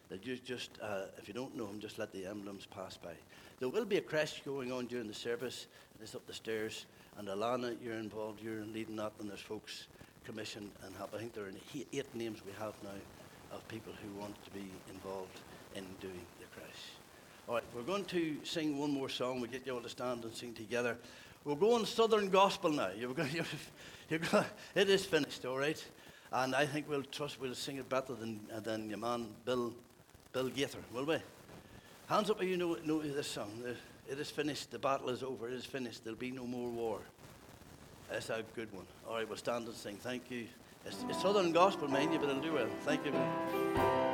That 0.09 0.25
you 0.25 0.37
just, 0.37 0.71
uh, 0.81 1.05
if 1.17 1.27
you 1.27 1.33
don't 1.33 1.55
know 1.55 1.67
Him, 1.67 1.79
just 1.79 1.99
let 1.99 2.11
the 2.13 2.25
emblems 2.25 2.65
pass 2.65 2.97
by. 2.97 3.13
There 3.59 3.69
will 3.69 3.85
be 3.85 3.97
a 3.97 4.01
crèche 4.01 4.43
going 4.45 4.71
on 4.71 4.85
during 4.85 5.07
the 5.07 5.13
service. 5.13 5.67
It's 6.01 6.15
up 6.15 6.25
the 6.27 6.33
stairs. 6.33 6.85
And 7.17 7.27
Alana, 7.27 7.75
you're 7.83 7.95
involved, 7.95 8.41
you're 8.41 8.63
leading 8.65 8.95
that, 8.97 9.11
and 9.19 9.29
there's 9.29 9.39
folks 9.39 9.87
commissioned 10.25 10.71
and 10.85 10.95
help. 10.95 11.13
I 11.15 11.17
think 11.17 11.33
there 11.33 11.45
are 11.45 11.51
eight 11.93 12.15
names 12.15 12.39
we 12.45 12.51
have 12.59 12.73
now 12.83 12.89
of 13.51 13.67
people 13.67 13.93
who 14.03 14.19
want 14.19 14.35
to 14.45 14.51
be 14.51 14.69
involved 14.89 15.39
in 15.75 15.83
doing 15.99 16.25
the 16.39 16.45
crèche. 16.45 16.97
All 17.47 17.55
right, 17.55 17.63
we're 17.73 17.81
going 17.81 18.05
to 18.05 18.37
sing 18.43 18.77
one 18.77 18.91
more 18.91 19.09
song. 19.09 19.39
We 19.39 19.47
get 19.47 19.65
you 19.65 19.73
all 19.73 19.81
to 19.81 19.89
stand 19.89 20.23
and 20.25 20.35
sing 20.35 20.53
together. 20.53 20.97
We're 21.45 21.55
going 21.55 21.85
Southern 21.85 22.29
Gospel 22.29 22.71
now. 22.71 22.89
You're 22.97 23.13
going, 23.13 23.29
it 24.75 24.89
is 24.89 25.05
finished, 25.05 25.45
all 25.45 25.57
right? 25.57 25.83
And 26.31 26.55
I 26.55 26.65
think 26.65 26.89
we'll 26.89 27.03
trust 27.03 27.39
we'll 27.39 27.55
sing 27.55 27.77
it 27.77 27.89
better 27.89 28.13
than, 28.13 28.39
than 28.63 28.89
your 28.89 28.99
man 28.99 29.27
Bill, 29.45 29.73
Bill 30.33 30.49
Gaither, 30.49 30.79
will 30.93 31.05
we? 31.05 31.17
Hands 32.07 32.29
up 32.29 32.41
if 32.41 32.47
you 32.47 32.57
know, 32.57 32.77
know 32.85 33.01
this 33.01 33.27
song. 33.27 33.51
It 34.09 34.19
is 34.19 34.29
finished. 34.29 34.71
The 34.71 34.79
battle 34.79 35.09
is 35.09 35.23
over. 35.23 35.49
It 35.49 35.53
is 35.53 35.65
finished. 35.65 36.03
There'll 36.03 36.17
be 36.17 36.31
no 36.31 36.45
more 36.45 36.69
war. 36.69 36.99
That's 38.09 38.29
a 38.29 38.43
good 38.55 38.73
one. 38.73 38.85
All 39.07 39.15
right, 39.15 39.27
we'll 39.27 39.37
stand 39.37 39.67
and 39.67 39.75
sing. 39.75 39.97
Thank 39.97 40.31
you. 40.31 40.47
It's, 40.85 41.03
it's 41.09 41.21
Southern 41.21 41.51
Gospel, 41.51 41.89
mind 41.89 42.13
you, 42.13 42.19
but 42.19 42.29
it'll 42.29 42.41
do 42.41 42.53
well. 42.53 42.69
Thank 42.85 43.05
you. 43.05 44.06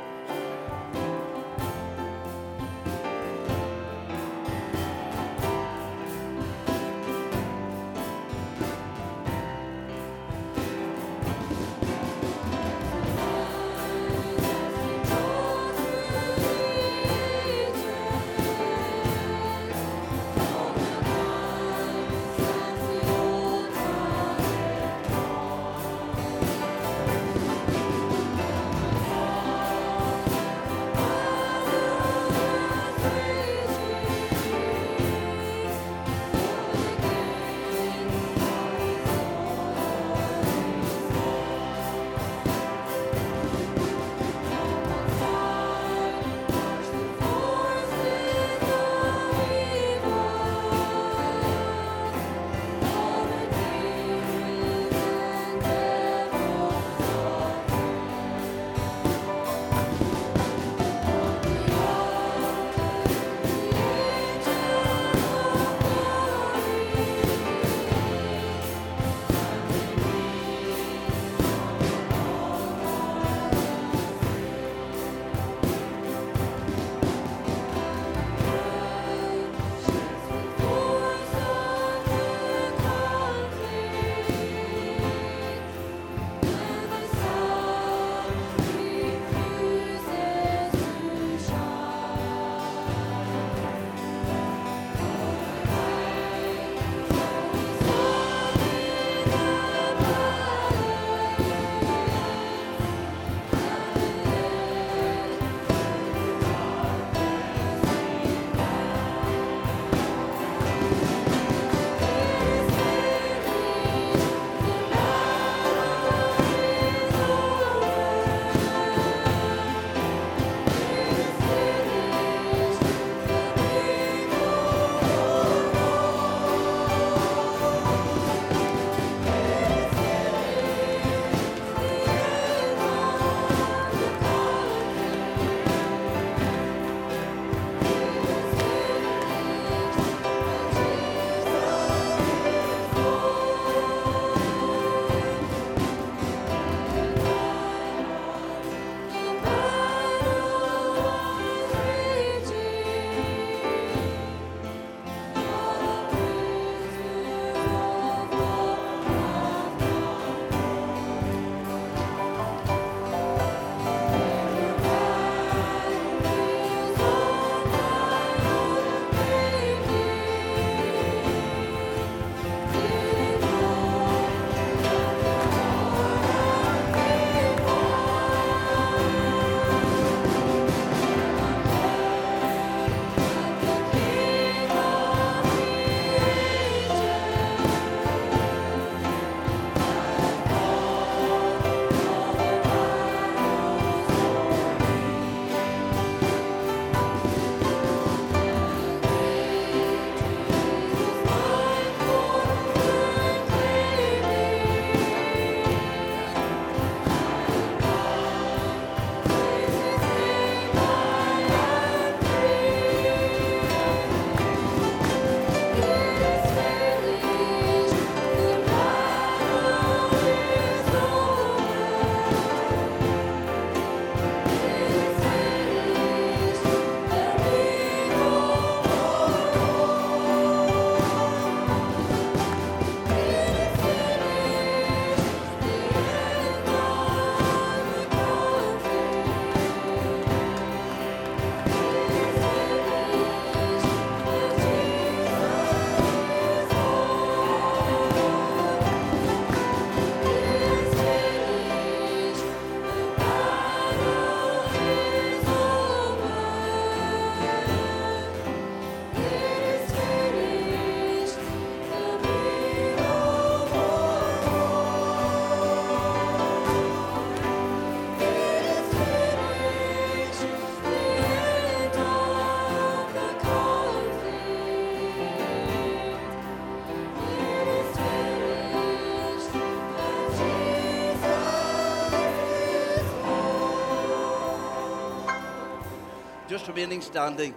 Remaining 286.74 287.00
standing. 287.00 287.54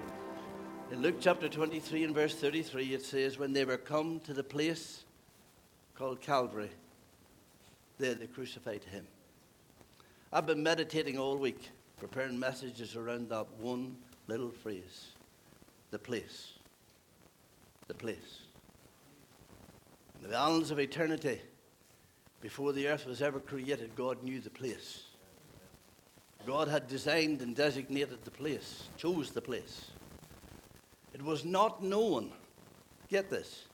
In 0.92 1.02
Luke 1.02 1.16
chapter 1.20 1.50
23 1.50 2.04
and 2.04 2.14
verse 2.14 2.36
33, 2.36 2.94
it 2.94 3.04
says, 3.04 3.40
When 3.40 3.52
they 3.52 3.66
were 3.66 3.78
come 3.78 4.20
to 4.20 4.32
the 4.32 4.44
place 4.44 5.06
called 5.96 6.22
Calvary, 6.22 6.70
there 7.98 8.14
they 8.14 8.28
crucified 8.28 8.84
him. 8.84 9.08
I've 10.32 10.46
been 10.46 10.62
meditating 10.62 11.18
all 11.18 11.36
week, 11.36 11.72
preparing 11.98 12.38
messages 12.38 12.96
around 12.96 13.30
that 13.30 13.48
one 13.60 13.96
little 14.28 14.52
phrase 14.52 15.08
the 15.90 15.98
place. 15.98 16.54
The 17.88 17.96
place. 17.96 18.42
In 20.24 20.30
the 20.30 20.38
annals 20.38 20.70
of 20.70 20.78
eternity, 20.78 21.42
before 22.40 22.72
the 22.72 22.88
earth 22.88 23.08
was 23.08 23.24
ever 23.24 23.40
created, 23.40 23.96
God 23.96 24.22
knew 24.22 24.40
the 24.40 24.52
place. 24.52 25.07
God 26.48 26.70
had 26.70 26.88
designed 26.88 27.42
and 27.42 27.54
designated 27.54 28.20
the 28.24 28.32
place, 28.32 28.88
chose 28.96 29.32
the 29.32 29.42
place. 29.42 29.92
It 31.14 31.22
was 31.22 31.44
not 31.44 31.84
known, 31.84 32.32
get 33.10 33.30
this, 33.30 33.66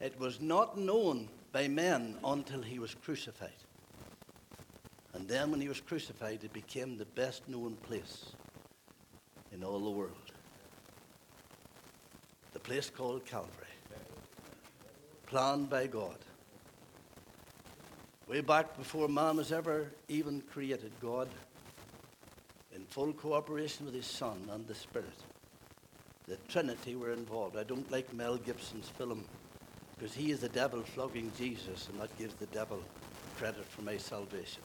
it 0.00 0.16
was 0.20 0.40
not 0.40 0.78
known 0.78 1.28
by 1.50 1.66
men 1.66 2.16
until 2.22 2.62
he 2.62 2.78
was 2.78 2.94
crucified. 2.94 3.50
And 5.14 5.26
then 5.26 5.50
when 5.50 5.60
he 5.60 5.68
was 5.68 5.80
crucified, 5.80 6.44
it 6.44 6.52
became 6.52 6.96
the 6.96 7.06
best 7.06 7.48
known 7.48 7.74
place 7.82 8.26
in 9.50 9.64
all 9.64 9.80
the 9.80 9.90
world. 9.90 10.32
The 12.52 12.60
place 12.60 12.88
called 12.88 13.26
Calvary. 13.26 13.50
Planned 15.26 15.68
by 15.68 15.88
God. 15.88 16.18
Way 18.28 18.42
back 18.42 18.78
before 18.78 19.08
man 19.08 19.38
was 19.38 19.50
ever 19.50 19.90
even 20.08 20.40
created, 20.42 20.92
God, 21.00 21.28
in 22.76 22.84
full 22.84 23.12
cooperation 23.14 23.86
with 23.86 23.94
his 23.94 24.06
Son 24.06 24.38
and 24.52 24.66
the 24.68 24.74
Spirit, 24.74 25.18
the 26.28 26.36
Trinity 26.48 26.94
were 26.94 27.12
involved. 27.12 27.56
I 27.56 27.62
don't 27.62 27.90
like 27.90 28.12
Mel 28.12 28.36
Gibson's 28.36 28.90
film 28.90 29.24
because 29.96 30.14
he 30.14 30.30
is 30.30 30.40
the 30.40 30.50
devil 30.50 30.82
flogging 30.82 31.32
Jesus, 31.38 31.88
and 31.88 31.98
that 32.00 32.16
gives 32.18 32.34
the 32.34 32.46
devil 32.46 32.82
credit 33.38 33.64
for 33.64 33.80
my 33.80 33.96
salvation. 33.96 34.62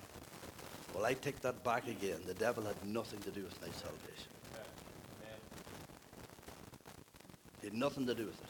Well, 0.93 1.05
I 1.05 1.13
take 1.13 1.39
that 1.41 1.63
back 1.63 1.87
again. 1.87 2.19
The 2.27 2.33
devil 2.33 2.65
had 2.65 2.75
nothing 2.85 3.19
to 3.21 3.31
do 3.31 3.43
with 3.43 3.61
my 3.61 3.69
salvation. 3.69 4.27
He 7.61 7.67
had 7.67 7.75
nothing 7.75 8.05
to 8.07 8.13
do 8.13 8.25
with 8.25 8.41
it. 8.41 8.49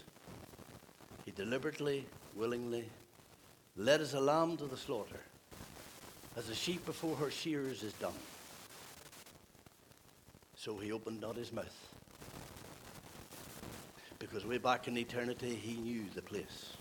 He 1.25 1.31
deliberately, 1.31 2.05
willingly 2.35 2.85
led 3.77 4.01
as 4.01 4.15
a 4.15 4.19
lamb 4.19 4.57
to 4.57 4.65
the 4.65 4.77
slaughter, 4.77 5.19
as 6.35 6.49
a 6.49 6.55
sheep 6.55 6.83
before 6.85 7.15
her 7.17 7.29
shears 7.29 7.83
is 7.83 7.93
dumb. 7.93 8.13
So 10.63 10.77
he 10.77 10.91
opened 10.91 11.19
not 11.21 11.37
his 11.37 11.51
mouth. 11.51 11.75
Because 14.19 14.45
way 14.45 14.59
back 14.59 14.87
in 14.87 14.95
eternity, 14.95 15.55
he 15.55 15.73
knew 15.73 16.03
the 16.13 16.21
place. 16.21 16.73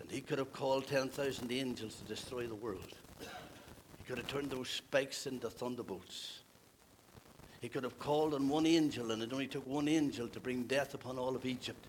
And 0.00 0.08
he 0.08 0.20
could 0.20 0.38
have 0.38 0.52
called 0.52 0.86
10,000 0.86 1.50
angels 1.50 1.96
to 1.96 2.04
destroy 2.04 2.46
the 2.46 2.54
world. 2.54 2.94
He 3.18 4.04
could 4.06 4.18
have 4.18 4.28
turned 4.28 4.48
those 4.48 4.68
spikes 4.68 5.26
into 5.26 5.50
thunderbolts. 5.50 6.38
He 7.60 7.68
could 7.68 7.82
have 7.82 7.98
called 7.98 8.32
on 8.32 8.48
one 8.48 8.64
angel, 8.66 9.10
and 9.10 9.20
it 9.20 9.32
only 9.32 9.48
took 9.48 9.66
one 9.66 9.88
angel 9.88 10.28
to 10.28 10.38
bring 10.38 10.62
death 10.62 10.94
upon 10.94 11.18
all 11.18 11.34
of 11.34 11.44
Egypt. 11.44 11.84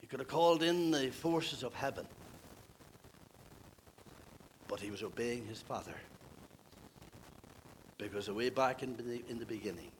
He 0.00 0.06
could 0.06 0.20
have 0.20 0.28
called 0.28 0.62
in 0.62 0.92
the 0.92 1.10
forces 1.10 1.62
of 1.62 1.74
heaven. 1.74 2.06
But 4.66 4.80
he 4.80 4.90
was 4.90 5.02
obeying 5.02 5.44
his 5.44 5.60
Father. 5.60 5.94
Because 7.98 8.30
way 8.30 8.48
back 8.48 8.82
in 8.82 8.96
the, 8.96 9.22
in 9.28 9.38
the 9.38 9.46
beginning, 9.46 9.90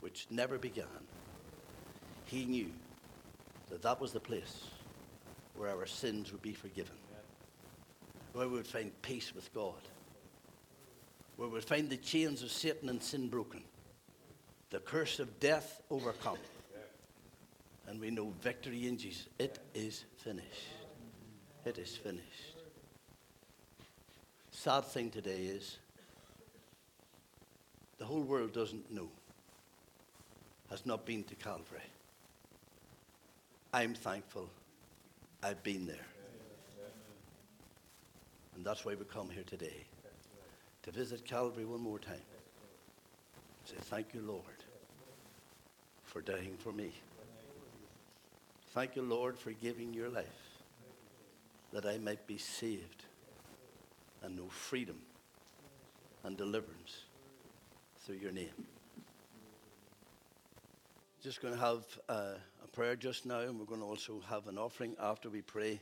which 0.00 0.26
never 0.30 0.58
began, 0.58 0.84
he 2.26 2.44
knew 2.44 2.70
that 3.70 3.82
that 3.82 4.00
was 4.00 4.12
the 4.12 4.20
place 4.20 4.64
where 5.54 5.70
our 5.70 5.86
sins 5.86 6.32
would 6.32 6.42
be 6.42 6.52
forgiven, 6.52 6.96
where 8.34 8.46
we 8.46 8.54
would 8.54 8.66
find 8.66 8.90
peace 9.02 9.34
with 9.34 9.52
God, 9.54 9.80
where 11.36 11.48
we 11.48 11.54
would 11.54 11.64
find 11.64 11.88
the 11.88 11.96
chains 11.96 12.42
of 12.42 12.50
Satan 12.50 12.88
and 12.90 13.02
sin 13.02 13.28
broken, 13.28 13.62
the 14.70 14.80
curse 14.80 15.18
of 15.18 15.40
death 15.40 15.80
overcome, 15.90 16.38
and 17.86 18.00
we 18.00 18.10
know 18.10 18.32
victory 18.42 18.86
in 18.86 18.98
Jesus. 18.98 19.28
It 19.38 19.58
is 19.74 20.04
finished. 20.18 20.68
It 21.64 21.78
is 21.78 21.96
finished. 21.96 22.56
Sad 24.50 24.84
thing 24.84 25.10
today 25.10 25.44
is 25.44 25.78
the 27.98 28.04
whole 28.04 28.22
world 28.22 28.52
doesn't 28.52 28.90
know, 28.92 29.08
has 30.70 30.84
not 30.84 31.06
been 31.06 31.24
to 31.24 31.34
Calvary. 31.34 31.80
I'm 33.72 33.94
thankful 33.94 34.48
I've 35.42 35.62
been 35.62 35.86
there. 35.86 36.06
And 38.54 38.64
that's 38.64 38.84
why 38.84 38.94
we 38.94 39.04
come 39.04 39.28
here 39.30 39.42
today 39.44 39.84
to 40.82 40.90
visit 40.90 41.24
Calvary 41.24 41.64
one 41.64 41.80
more 41.80 41.98
time. 41.98 42.20
Say, 43.64 43.76
Thank 43.80 44.14
you, 44.14 44.20
Lord, 44.20 44.64
for 46.04 46.20
dying 46.20 46.56
for 46.58 46.72
me. 46.72 46.92
Thank 48.74 48.96
you, 48.96 49.02
Lord, 49.02 49.38
for 49.38 49.52
giving 49.52 49.94
your 49.94 50.08
life 50.08 50.26
that 51.72 51.86
I 51.86 51.98
might 51.98 52.26
be 52.26 52.38
saved 52.38 53.04
and 54.22 54.36
know 54.36 54.48
freedom 54.48 54.98
and 56.22 56.36
deliverance 56.36 57.03
through 58.04 58.16
your 58.16 58.32
name. 58.32 58.50
Just 61.22 61.40
going 61.40 61.54
to 61.54 61.60
have 61.60 61.84
uh, 62.10 62.34
a 62.62 62.68
prayer 62.70 62.96
just 62.96 63.24
now, 63.24 63.38
and 63.40 63.58
we're 63.58 63.64
going 63.64 63.80
to 63.80 63.86
also 63.86 64.20
have 64.28 64.46
an 64.46 64.58
offering 64.58 64.94
after 65.00 65.30
we 65.30 65.40
pray. 65.40 65.80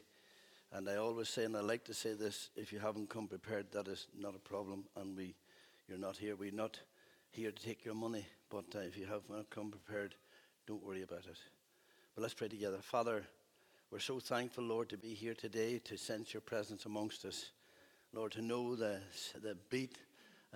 And 0.73 0.89
I 0.89 0.97
always 0.97 1.29
say, 1.29 1.45
and 1.45 1.57
I 1.57 1.61
like 1.63 1.85
to 1.87 1.95
say 1.95 2.13
this: 2.13 2.51
if 2.55 2.73
you 2.73 2.79
haven't 2.79 3.11
come 3.11 3.27
prepared, 3.27 3.73
that 3.73 3.89
is 3.89 4.07
not 4.17 4.37
a 4.37 4.39
problem, 4.39 4.85
and 4.95 5.17
we, 5.17 5.35
you're 5.89 5.99
not 5.99 6.17
here. 6.17 6.37
We're 6.37 6.53
not 6.53 6.79
here 7.33 7.51
to 7.51 7.63
take 7.63 7.85
your 7.85 7.97
money, 7.97 8.25
but 8.51 8.67
uh, 8.77 8.81
if 8.81 8.97
you 8.97 9.07
have 9.07 9.29
not 9.29 9.51
come 9.51 9.73
prepared, 9.73 10.15
don't 10.69 10.85
worry 10.85 11.03
about 11.03 11.27
it. 11.29 11.39
But 12.15 12.23
let's 12.23 12.35
pray 12.35 12.49
together, 12.49 12.79
Father. 12.81 13.25
We're 13.91 13.99
so 13.99 14.21
thankful, 14.21 14.63
Lord, 14.63 14.89
to 14.91 14.97
be 14.97 15.13
here 15.13 15.35
today 15.35 15.81
to 15.87 15.97
sense 15.97 16.33
your 16.33 16.41
presence 16.41 16.87
amongst 16.87 17.25
us, 17.25 17.51
Lord, 18.13 18.31
to 18.33 18.43
know 18.43 18.77
the 18.77 19.01
the 19.43 19.57
beat 19.71 19.99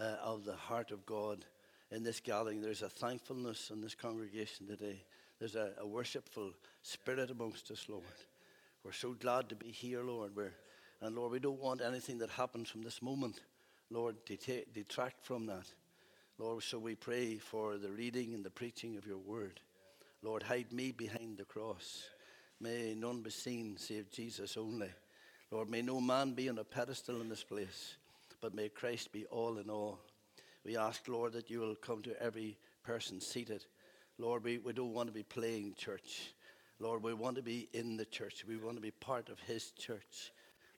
uh, 0.00 0.16
of 0.22 0.44
the 0.44 0.54
heart 0.54 0.92
of 0.92 1.04
God 1.06 1.44
in 1.90 2.02
this 2.02 2.20
gathering. 2.20 2.60
There's 2.60 2.82
a 2.82 2.88
thankfulness 2.88 3.70
in 3.70 3.80
this 3.80 3.94
congregation 3.94 4.66
today. 4.66 5.02
There's 5.38 5.56
a, 5.56 5.72
a 5.78 5.86
worshipful 5.86 6.52
spirit 6.82 7.30
amongst 7.30 7.70
us, 7.70 7.86
Lord. 7.88 8.04
We're 8.84 8.92
so 8.92 9.12
glad 9.12 9.48
to 9.48 9.54
be 9.54 9.70
here, 9.70 10.02
Lord. 10.02 10.34
We're, 10.34 10.52
and 11.00 11.16
Lord, 11.16 11.32
we 11.32 11.38
don't 11.38 11.60
want 11.60 11.80
anything 11.82 12.18
that 12.18 12.30
happens 12.30 12.70
from 12.70 12.82
this 12.82 13.02
moment, 13.02 13.40
Lord, 13.90 14.16
to 14.26 14.64
detract 14.72 15.24
from 15.24 15.46
that. 15.46 15.66
Lord, 16.38 16.62
so 16.62 16.78
we 16.78 16.94
pray 16.94 17.36
for 17.36 17.78
the 17.78 17.90
reading 17.90 18.34
and 18.34 18.44
the 18.44 18.50
preaching 18.50 18.96
of 18.96 19.06
your 19.06 19.18
word. 19.18 19.60
Lord, 20.22 20.42
hide 20.42 20.72
me 20.72 20.92
behind 20.92 21.38
the 21.38 21.44
cross. 21.44 22.04
May 22.60 22.94
none 22.94 23.22
be 23.22 23.30
seen 23.30 23.76
save 23.76 24.10
Jesus 24.10 24.56
only. 24.56 24.90
Lord, 25.50 25.70
may 25.70 25.82
no 25.82 26.00
man 26.00 26.32
be 26.32 26.48
on 26.48 26.58
a 26.58 26.64
pedestal 26.64 27.20
in 27.20 27.28
this 27.28 27.44
place, 27.44 27.96
but 28.40 28.54
may 28.54 28.68
Christ 28.68 29.12
be 29.12 29.24
all 29.26 29.58
in 29.58 29.70
all. 29.70 30.00
We 30.66 30.76
ask, 30.76 31.06
Lord, 31.06 31.34
that 31.34 31.48
you 31.48 31.60
will 31.60 31.76
come 31.76 32.02
to 32.02 32.20
every 32.20 32.58
person 32.82 33.20
seated. 33.20 33.64
Lord, 34.18 34.42
we, 34.42 34.58
we 34.58 34.72
don't 34.72 34.92
want 34.92 35.08
to 35.08 35.14
be 35.14 35.22
playing 35.22 35.74
church. 35.78 36.34
Lord, 36.80 37.04
we 37.04 37.14
want 37.14 37.36
to 37.36 37.42
be 37.42 37.68
in 37.72 37.96
the 37.96 38.04
church. 38.04 38.44
We 38.48 38.56
want 38.56 38.74
to 38.74 38.82
be 38.82 38.90
part 38.90 39.28
of 39.28 39.38
His 39.38 39.70
church. 39.78 40.32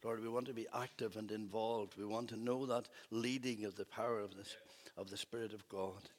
Lord, 0.05 0.23
we 0.23 0.29
want 0.29 0.45
to 0.45 0.53
be 0.53 0.67
active 0.79 1.17
and 1.17 1.33
involved. 1.33 1.97
We 1.97 2.05
want 2.05 2.29
to 2.29 2.37
know 2.37 2.67
that 2.67 2.91
leading 3.11 3.65
of 3.65 3.77
the 3.77 3.87
power 3.87 4.21
of, 4.21 4.37
this, 4.37 4.59
of 4.99 5.09
the 5.09 5.17
Spirit 5.17 5.55
of 5.55 5.67
God. 5.71 6.11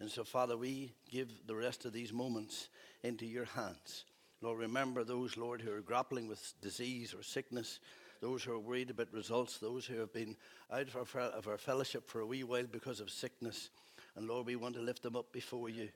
And 0.00 0.10
so, 0.10 0.24
Father, 0.24 0.56
we 0.56 0.94
give 1.10 1.28
the 1.46 1.54
rest 1.54 1.84
of 1.84 1.92
these 1.92 2.14
moments 2.14 2.70
into 3.02 3.26
your 3.26 3.44
hands. 3.44 4.06
Lord, 4.40 4.58
remember 4.58 5.04
those, 5.04 5.36
Lord, 5.36 5.60
who 5.60 5.72
are 5.72 5.82
grappling 5.82 6.28
with 6.28 6.54
disease 6.62 7.12
or 7.12 7.22
sickness, 7.22 7.78
those 8.20 8.42
who 8.42 8.52
are 8.52 8.58
worried 8.58 8.90
about 8.90 9.12
results, 9.12 9.58
those 9.58 9.86
who 9.86 9.98
have 9.98 10.12
been 10.12 10.36
out 10.72 10.88
of 10.88 10.96
our, 11.14 11.22
of 11.22 11.48
our 11.48 11.58
fellowship 11.58 12.08
for 12.08 12.20
a 12.20 12.26
wee 12.26 12.44
while 12.44 12.66
because 12.70 13.00
of 13.00 13.10
sickness. 13.10 13.70
And 14.16 14.26
Lord, 14.28 14.46
we 14.46 14.56
want 14.56 14.74
to 14.74 14.80
lift 14.80 15.02
them 15.02 15.16
up 15.16 15.32
before 15.32 15.68
you. 15.68 15.88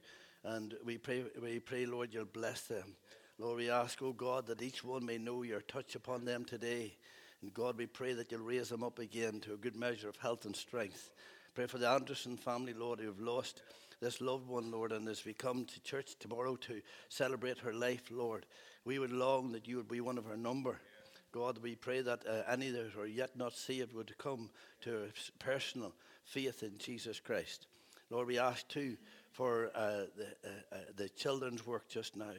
And 0.45 0.75
we 0.85 0.99
pray, 0.99 1.25
we 1.41 1.59
pray, 1.61 1.87
Lord, 1.87 2.13
you'll 2.13 2.25
bless 2.25 2.63
them. 2.63 2.97
Lord, 3.39 3.57
we 3.57 3.71
ask, 3.71 4.01
oh 4.03 4.13
God, 4.13 4.47
that 4.47 4.63
each 4.63 4.85
one 4.85 5.05
may 5.05 5.19
know 5.19 5.43
your 5.43 5.61
touch 5.61 5.95
upon 5.95 6.25
them 6.25 6.45
today. 6.45 6.97
And 7.43 7.53
God, 7.53 7.77
we 7.77 7.87
pray 7.87 8.13
that 8.13 8.31
you'll 8.31 8.43
raise 8.43 8.69
them 8.69 8.85
up 8.85 8.99
again 8.99 9.41
to 9.41 9.55
a 9.55 9.57
good 9.57 9.77
measure 9.77 10.09
of 10.09 10.17
health 10.17 10.45
and 10.45 10.55
strength. 10.55 11.11
Pray 11.55 11.67
for 11.67 11.79
the 11.79 11.89
Anderson 11.89 12.37
family, 12.37 12.73
Lord, 12.73 13.01
who 13.01 13.07
have 13.07 13.21
lost 13.21 13.63
this 14.03 14.21
loved 14.21 14.49
one, 14.49 14.73
Lord, 14.73 14.91
and 14.91 15.09
as 15.09 15.25
we 15.25 15.33
come 15.33 15.65
to 15.65 15.81
church 15.83 16.17
tomorrow 16.19 16.57
to 16.57 16.83
celebrate 17.09 17.59
her 17.59 17.73
life, 17.73 18.03
Lord, 18.11 18.47
we 18.85 18.99
would 18.99 19.13
long 19.13 19.53
that 19.53 19.69
you 19.69 19.77
would 19.77 19.87
be 19.87 20.01
one 20.01 20.19
of 20.19 20.25
her 20.25 20.37
number. 20.37 20.81
God, 21.33 21.59
we 21.63 21.75
pray 21.75 22.03
that 22.03 22.25
uh, 22.29 22.43
any 22.47 22.71
that 22.71 22.95
are 22.97 23.07
yet 23.07 23.37
not 23.37 23.55
saved 23.55 23.95
would 23.95 24.17
come 24.19 24.51
to 24.83 25.09
personal 25.39 25.95
faith 26.25 26.63
in 26.63 26.77
Jesus 26.77 27.21
Christ. 27.21 27.67
Lord, 28.11 28.29
we 28.29 28.39
ask 28.39 28.69
too 28.69 28.99
for 29.31 29.71
uh, 29.75 30.05
the, 30.15 30.27
uh, 30.45 30.49
uh, 30.75 30.77
the 30.95 31.09
children's 31.09 31.67
work 31.67 31.89
just 31.89 32.17
now. 32.17 32.35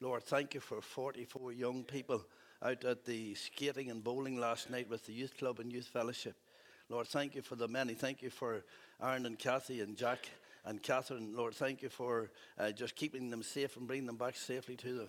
Lord, 0.00 0.24
thank 0.24 0.54
you 0.54 0.60
for 0.60 0.80
44 0.80 1.52
young 1.52 1.84
people 1.84 2.24
out 2.60 2.84
at 2.84 3.04
the 3.04 3.34
skating 3.34 3.90
and 3.90 4.02
bowling 4.02 4.36
last 4.36 4.70
night 4.70 4.90
with 4.90 5.06
the 5.06 5.12
youth 5.12 5.36
club 5.38 5.60
and 5.60 5.72
youth 5.72 5.86
fellowship. 5.86 6.34
Lord, 6.88 7.06
thank 7.06 7.36
you 7.36 7.42
for 7.42 7.54
the 7.54 7.68
many. 7.68 7.94
Thank 7.94 8.22
you 8.22 8.30
for 8.30 8.64
Aaron 9.00 9.24
and 9.24 9.38
Kathy 9.38 9.80
and 9.82 9.96
Jack 9.96 10.28
and 10.64 10.82
Catherine. 10.82 11.36
Lord, 11.36 11.54
thank 11.54 11.80
you 11.80 11.88
for 11.88 12.32
uh, 12.58 12.72
just 12.72 12.96
keeping 12.96 13.30
them 13.30 13.44
safe 13.44 13.76
and 13.76 13.86
bringing 13.86 14.06
them 14.06 14.16
back 14.16 14.36
safely 14.36 14.74
to 14.76 14.94
them. 14.94 15.08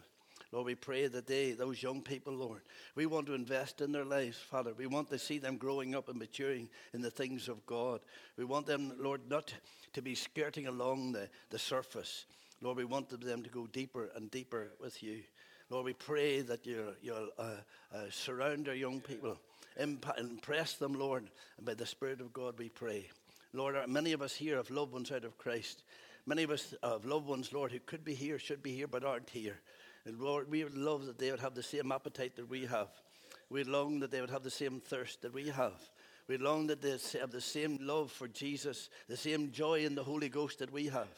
Lord, 0.53 0.67
we 0.67 0.75
pray 0.75 1.07
that 1.07 1.25
they, 1.25 1.53
those 1.53 1.81
young 1.81 2.03
people, 2.03 2.31
Lord, 2.31 2.61
we 2.93 3.07
want 3.07 3.25
to 3.25 3.33
invest 3.33 3.81
in 3.81 3.91
their 3.91 4.05
lives, 4.05 4.37
Father. 4.37 4.71
We 4.77 4.85
want 4.85 5.09
to 5.09 5.17
see 5.17 5.39
them 5.39 5.57
growing 5.57 5.95
up 5.95 6.09
and 6.09 6.19
maturing 6.19 6.69
in 6.93 7.01
the 7.01 7.09
things 7.09 7.49
of 7.49 7.65
God. 7.65 8.01
We 8.37 8.45
want 8.45 8.67
them, 8.67 8.93
Lord, 8.99 9.21
not 9.27 9.51
to 9.93 10.01
be 10.03 10.13
skirting 10.13 10.67
along 10.67 11.13
the, 11.13 11.27
the 11.49 11.57
surface. 11.57 12.25
Lord, 12.61 12.77
we 12.77 12.85
want 12.85 13.09
them 13.19 13.41
to 13.41 13.49
go 13.49 13.65
deeper 13.65 14.11
and 14.15 14.29
deeper 14.29 14.69
with 14.79 15.01
you. 15.01 15.23
Lord, 15.71 15.85
we 15.85 15.93
pray 15.93 16.41
that 16.41 16.67
you'll, 16.67 16.93
you'll 17.01 17.29
uh, 17.39 17.55
uh, 17.91 18.03
surround 18.11 18.67
our 18.67 18.75
young 18.75 19.01
people, 19.01 19.39
imp- 19.79 20.05
impress 20.19 20.73
them, 20.73 20.93
Lord, 20.93 21.31
and 21.57 21.65
by 21.65 21.73
the 21.73 21.87
Spirit 21.87 22.21
of 22.21 22.31
God 22.31 22.59
we 22.59 22.69
pray. 22.69 23.09
Lord, 23.53 23.75
many 23.87 24.11
of 24.11 24.21
us 24.21 24.35
here 24.35 24.57
have 24.57 24.69
loved 24.69 24.93
ones 24.93 25.11
out 25.11 25.25
of 25.25 25.35
Christ. 25.39 25.81
Many 26.27 26.43
of 26.43 26.51
us 26.51 26.75
have 26.83 27.05
loved 27.05 27.25
ones, 27.25 27.51
Lord, 27.51 27.71
who 27.71 27.79
could 27.79 28.05
be 28.05 28.13
here, 28.13 28.37
should 28.37 28.61
be 28.61 28.75
here, 28.75 28.87
but 28.87 29.03
aren't 29.03 29.31
here. 29.31 29.57
And 30.05 30.19
Lord, 30.19 30.49
we 30.49 30.63
would 30.63 30.75
love 30.75 31.05
that 31.05 31.17
they 31.17 31.31
would 31.31 31.39
have 31.39 31.55
the 31.55 31.63
same 31.63 31.91
appetite 31.91 32.35
that 32.35 32.49
we 32.49 32.65
have. 32.65 32.89
We 33.49 33.63
long 33.63 33.99
that 33.99 34.11
they 34.11 34.21
would 34.21 34.29
have 34.29 34.43
the 34.43 34.49
same 34.49 34.79
thirst 34.79 35.21
that 35.21 35.33
we 35.33 35.49
have. 35.49 35.73
We 36.27 36.37
long 36.37 36.67
that 36.67 36.81
they 36.81 36.97
have 37.19 37.31
the 37.31 37.41
same 37.41 37.77
love 37.81 38.11
for 38.11 38.27
Jesus, 38.27 38.89
the 39.07 39.17
same 39.17 39.51
joy 39.51 39.85
in 39.85 39.95
the 39.95 40.03
Holy 40.03 40.29
Ghost 40.29 40.59
that 40.59 40.71
we 40.71 40.87
have. 40.87 41.09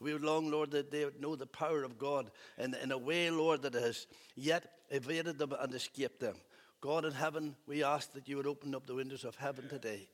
We 0.00 0.12
would 0.12 0.24
long, 0.24 0.50
Lord, 0.50 0.70
that 0.72 0.90
they 0.90 1.04
would 1.04 1.20
know 1.20 1.36
the 1.36 1.46
power 1.46 1.82
of 1.82 1.98
God 1.98 2.30
in, 2.58 2.74
in 2.74 2.92
a 2.92 2.98
way, 2.98 3.30
Lord, 3.30 3.62
that 3.62 3.74
has 3.74 4.06
yet 4.34 4.70
evaded 4.90 5.38
them 5.38 5.54
and 5.58 5.74
escaped 5.74 6.20
them. 6.20 6.36
God 6.80 7.04
in 7.04 7.12
heaven, 7.12 7.56
we 7.66 7.82
ask 7.82 8.12
that 8.12 8.28
you 8.28 8.36
would 8.36 8.46
open 8.46 8.74
up 8.74 8.86
the 8.86 8.94
windows 8.94 9.24
of 9.24 9.36
heaven 9.36 9.68
today 9.68 10.08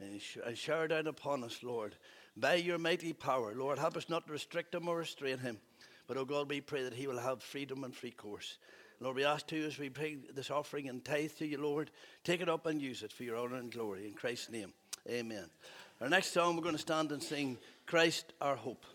and 0.00 0.20
shower 0.56 0.88
down 0.88 1.06
upon 1.06 1.44
us, 1.44 1.62
Lord, 1.62 1.94
by 2.36 2.54
your 2.54 2.78
mighty 2.78 3.12
power. 3.12 3.54
Lord, 3.54 3.78
help 3.78 3.96
us 3.96 4.08
not 4.08 4.26
to 4.26 4.32
restrict 4.32 4.74
him 4.74 4.88
or 4.88 4.98
restrain 4.98 5.38
him. 5.38 5.58
But, 6.06 6.16
oh 6.16 6.24
God, 6.24 6.48
we 6.48 6.60
pray 6.60 6.82
that 6.82 6.94
he 6.94 7.06
will 7.06 7.18
have 7.18 7.42
freedom 7.42 7.84
and 7.84 7.94
free 7.94 8.10
course. 8.10 8.58
Lord, 9.00 9.16
we 9.16 9.24
ask 9.24 9.46
too 9.46 9.64
as 9.66 9.78
we 9.78 9.88
bring 9.88 10.22
this 10.34 10.50
offering 10.50 10.88
and 10.88 11.04
tithe 11.04 11.32
to 11.38 11.46
you, 11.46 11.60
Lord, 11.60 11.90
take 12.24 12.40
it 12.40 12.48
up 12.48 12.66
and 12.66 12.80
use 12.80 13.02
it 13.02 13.12
for 13.12 13.24
your 13.24 13.36
honor 13.36 13.56
and 13.56 13.70
glory. 13.70 14.06
In 14.06 14.14
Christ's 14.14 14.50
name, 14.50 14.72
amen. 15.08 15.50
Our 16.00 16.08
next 16.08 16.32
song, 16.32 16.56
we're 16.56 16.62
going 16.62 16.76
to 16.76 16.80
stand 16.80 17.12
and 17.12 17.22
sing 17.22 17.58
Christ 17.86 18.32
our 18.40 18.56
Hope. 18.56 18.86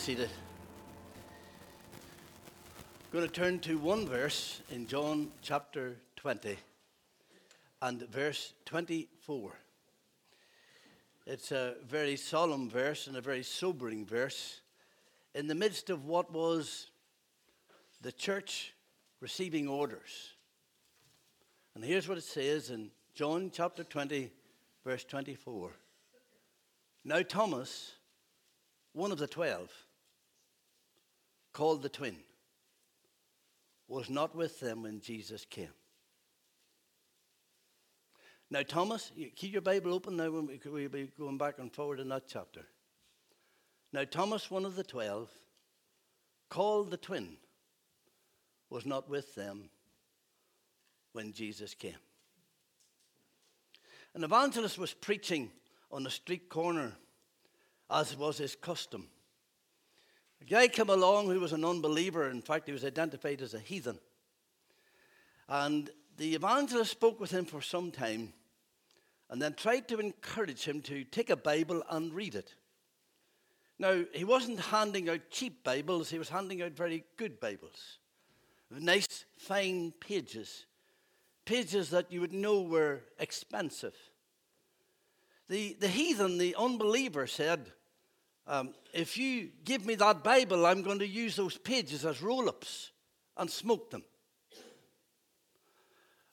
Seated. 0.00 0.30
I'm 1.92 3.12
going 3.12 3.26
to 3.26 3.30
turn 3.30 3.58
to 3.58 3.76
one 3.76 4.08
verse 4.08 4.62
in 4.70 4.86
John 4.86 5.30
chapter 5.42 5.98
20 6.16 6.56
and 7.82 8.08
verse 8.08 8.54
24. 8.64 9.52
It's 11.26 11.52
a 11.52 11.74
very 11.86 12.16
solemn 12.16 12.70
verse 12.70 13.08
and 13.08 13.16
a 13.18 13.20
very 13.20 13.42
sobering 13.42 14.06
verse 14.06 14.62
in 15.34 15.48
the 15.48 15.54
midst 15.54 15.90
of 15.90 16.06
what 16.06 16.32
was 16.32 16.86
the 18.00 18.12
church 18.12 18.72
receiving 19.20 19.68
orders. 19.68 20.30
And 21.74 21.84
here's 21.84 22.08
what 22.08 22.16
it 22.16 22.24
says 22.24 22.70
in 22.70 22.90
John 23.12 23.50
chapter 23.52 23.84
20, 23.84 24.30
verse 24.82 25.04
24. 25.04 25.72
Now, 27.04 27.20
Thomas, 27.20 27.96
one 28.94 29.12
of 29.12 29.18
the 29.18 29.26
twelve, 29.26 29.70
called 31.52 31.82
the 31.82 31.88
twin, 31.88 32.16
was 33.88 34.08
not 34.08 34.34
with 34.34 34.60
them 34.60 34.82
when 34.82 35.00
Jesus 35.00 35.44
came. 35.44 35.74
Now, 38.50 38.62
Thomas, 38.62 39.12
keep 39.36 39.52
your 39.52 39.62
Bible 39.62 39.94
open 39.94 40.16
now 40.16 40.30
when 40.30 40.46
we, 40.46 40.60
we'll 40.64 40.88
be 40.88 41.08
going 41.18 41.38
back 41.38 41.58
and 41.58 41.72
forward 41.72 42.00
in 42.00 42.08
that 42.08 42.28
chapter. 42.28 42.66
Now, 43.92 44.04
Thomas, 44.04 44.50
one 44.50 44.64
of 44.64 44.76
the 44.76 44.84
twelve, 44.84 45.30
called 46.48 46.90
the 46.90 46.96
twin, 46.96 47.36
was 48.68 48.86
not 48.86 49.08
with 49.08 49.34
them 49.34 49.70
when 51.12 51.32
Jesus 51.32 51.74
came. 51.74 51.94
An 54.14 54.24
evangelist 54.24 54.78
was 54.78 54.94
preaching 54.94 55.50
on 55.92 56.06
a 56.06 56.10
street 56.10 56.48
corner, 56.48 56.92
as 57.88 58.16
was 58.16 58.38
his 58.38 58.56
custom. 58.56 59.08
A 60.40 60.44
guy 60.44 60.68
came 60.68 60.90
along 60.90 61.26
who 61.26 61.40
was 61.40 61.52
an 61.52 61.64
unbeliever. 61.64 62.28
In 62.28 62.42
fact, 62.42 62.66
he 62.66 62.72
was 62.72 62.84
identified 62.84 63.42
as 63.42 63.54
a 63.54 63.58
heathen. 63.58 63.98
And 65.48 65.90
the 66.16 66.34
evangelist 66.34 66.92
spoke 66.92 67.20
with 67.20 67.30
him 67.30 67.44
for 67.44 67.60
some 67.60 67.90
time 67.90 68.32
and 69.30 69.40
then 69.40 69.54
tried 69.54 69.88
to 69.88 70.00
encourage 70.00 70.64
him 70.64 70.82
to 70.82 71.04
take 71.04 71.30
a 71.30 71.36
Bible 71.36 71.82
and 71.88 72.12
read 72.12 72.34
it. 72.34 72.54
Now, 73.78 74.04
he 74.12 74.24
wasn't 74.24 74.60
handing 74.60 75.08
out 75.08 75.30
cheap 75.30 75.64
Bibles, 75.64 76.10
he 76.10 76.18
was 76.18 76.28
handing 76.28 76.62
out 76.62 76.72
very 76.72 77.04
good 77.16 77.40
Bibles. 77.40 77.98
Nice, 78.70 79.24
fine 79.38 79.92
pages. 80.00 80.66
Pages 81.44 81.90
that 81.90 82.12
you 82.12 82.20
would 82.20 82.32
know 82.32 82.60
were 82.60 83.00
expensive. 83.18 83.94
The, 85.48 85.76
the 85.80 85.88
heathen, 85.88 86.38
the 86.38 86.54
unbeliever, 86.56 87.26
said, 87.26 87.72
um, 88.50 88.74
If 88.92 89.16
you 89.16 89.50
give 89.64 89.86
me 89.86 89.94
that 89.94 90.22
Bible, 90.22 90.66
I'm 90.66 90.82
going 90.82 90.98
to 90.98 91.06
use 91.06 91.36
those 91.36 91.56
pages 91.56 92.04
as 92.04 92.20
roll 92.20 92.48
ups 92.48 92.90
and 93.36 93.50
smoke 93.50 93.90
them. 93.90 94.02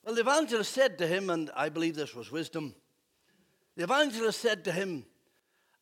Well, 0.04 0.16
the 0.16 0.22
evangelist 0.22 0.74
said 0.74 0.98
to 0.98 1.08
him, 1.08 1.30
and 1.30 1.52
I 1.56 1.70
believe 1.70 1.96
this 1.96 2.16
was 2.16 2.32
wisdom, 2.32 2.74
the 3.76 3.84
evangelist 3.84 4.40
said 4.40 4.64
to 4.66 4.72
him, 4.72 5.06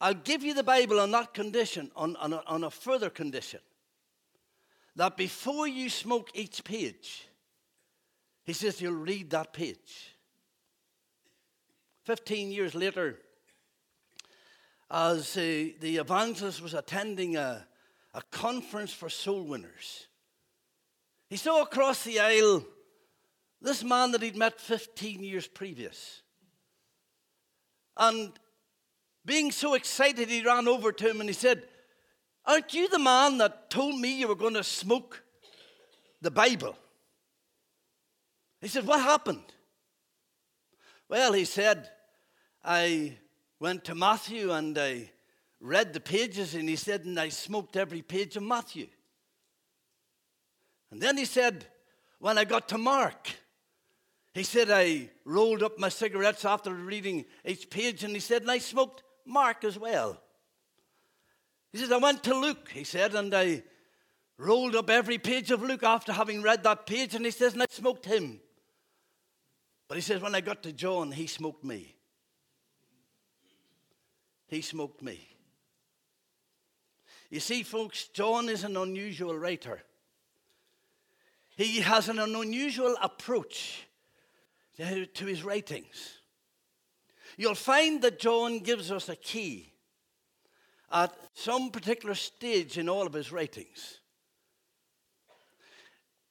I'll 0.01 0.13
give 0.13 0.43
you 0.43 0.53
the 0.53 0.63
Bible 0.63 0.99
on 0.99 1.11
that 1.11 1.33
condition, 1.33 1.89
on, 1.95 2.15
on, 2.17 2.33
a, 2.33 2.43
on 2.47 2.63
a 2.63 2.69
further 2.69 3.09
condition, 3.09 3.61
that 4.95 5.15
before 5.15 5.67
you 5.67 5.89
smoke 5.89 6.29
each 6.33 6.63
page, 6.63 7.27
he 8.43 8.53
says 8.53 8.81
you'll 8.81 8.93
read 8.93 9.29
that 9.29 9.53
page. 9.53 10.15
Fifteen 12.03 12.51
years 12.51 12.75
later, 12.75 13.19
as 14.89 15.35
uh, 15.37 15.41
the 15.79 15.97
evangelist 15.97 16.61
was 16.61 16.73
attending 16.73 17.35
a, 17.35 17.65
a 18.13 18.21
conference 18.31 18.93
for 18.93 19.09
soul 19.09 19.43
winners, 19.43 20.07
he 21.29 21.37
saw 21.37 21.63
across 21.63 22.03
the 22.03 22.19
aisle 22.19 22.65
this 23.61 23.83
man 23.83 24.11
that 24.11 24.21
he'd 24.21 24.35
met 24.35 24.59
15 24.61 25.23
years 25.23 25.47
previous. 25.47 26.21
And 27.97 28.31
being 29.25 29.51
so 29.51 29.73
excited, 29.73 30.29
he 30.29 30.45
ran 30.45 30.67
over 30.67 30.91
to 30.91 31.09
him 31.09 31.19
and 31.19 31.29
he 31.29 31.33
said, 31.33 31.63
Aren't 32.45 32.73
you 32.75 32.87
the 32.87 32.99
man 32.99 33.39
that 33.39 33.71
told 33.71 33.99
me 33.99 34.19
you 34.19 34.27
were 34.27 34.35
going 34.35 34.53
to 34.53 34.63
smoke 34.63 35.23
the 36.21 36.29
Bible? 36.29 36.75
He 38.61 38.67
said, 38.67 38.85
What 38.85 39.01
happened? 39.01 39.43
Well, 41.09 41.33
he 41.33 41.45
said, 41.45 41.89
I 42.63 43.17
went 43.59 43.83
to 43.85 43.95
Matthew 43.95 44.51
and 44.51 44.77
I 44.77 45.11
read 45.59 45.93
the 45.93 45.99
pages, 45.99 46.53
and 46.53 46.67
he 46.67 46.75
said, 46.75 47.05
and 47.05 47.19
I 47.19 47.29
smoked 47.29 47.75
every 47.75 48.01
page 48.01 48.35
of 48.35 48.43
Matthew. 48.43 48.87
And 50.91 51.01
then 51.01 51.17
he 51.17 51.25
said, 51.25 51.65
when 52.19 52.37
I 52.37 52.43
got 52.43 52.69
to 52.69 52.77
Mark, 52.77 53.29
he 54.33 54.43
said, 54.43 54.69
I 54.69 55.09
rolled 55.23 55.63
up 55.63 55.79
my 55.79 55.89
cigarettes 55.89 56.45
after 56.45 56.73
reading 56.73 57.25
each 57.45 57.69
page, 57.69 58.03
and 58.03 58.13
he 58.13 58.19
said, 58.19 58.41
and 58.41 58.51
I 58.51 58.59
smoked 58.59 59.03
Mark 59.25 59.63
as 59.63 59.79
well. 59.79 60.21
He 61.71 61.79
says, 61.79 61.91
I 61.91 61.97
went 61.97 62.23
to 62.23 62.35
Luke, 62.35 62.69
he 62.73 62.83
said, 62.83 63.15
and 63.15 63.33
I 63.33 63.63
rolled 64.37 64.75
up 64.75 64.89
every 64.89 65.17
page 65.17 65.51
of 65.51 65.63
Luke 65.63 65.83
after 65.83 66.11
having 66.11 66.41
read 66.41 66.63
that 66.63 66.85
page, 66.85 67.15
and 67.15 67.25
he 67.25 67.31
says, 67.31 67.53
and 67.53 67.63
I 67.63 67.67
smoked 67.69 68.05
him. 68.05 68.39
But 69.87 69.95
he 69.95 70.01
says, 70.01 70.21
when 70.21 70.35
I 70.35 70.41
got 70.41 70.63
to 70.63 70.73
John, 70.73 71.11
he 71.11 71.27
smoked 71.27 71.63
me. 71.63 71.94
He 74.47 74.61
smoked 74.61 75.01
me. 75.01 75.27
You 77.29 77.39
see, 77.39 77.63
folks, 77.63 78.07
John 78.07 78.49
is 78.49 78.63
an 78.63 78.77
unusual 78.77 79.37
writer. 79.37 79.81
He 81.57 81.79
has 81.79 82.09
an 82.09 82.19
unusual 82.19 82.95
approach 83.01 83.87
to 84.77 85.25
his 85.25 85.43
writings. 85.43 86.19
You'll 87.37 87.55
find 87.55 88.01
that 88.01 88.19
John 88.19 88.59
gives 88.59 88.91
us 88.91 89.09
a 89.09 89.15
key 89.15 89.73
at 90.91 91.13
some 91.33 91.71
particular 91.71 92.15
stage 92.15 92.77
in 92.77 92.87
all 92.87 93.07
of 93.07 93.13
his 93.13 93.31
writings. 93.31 93.99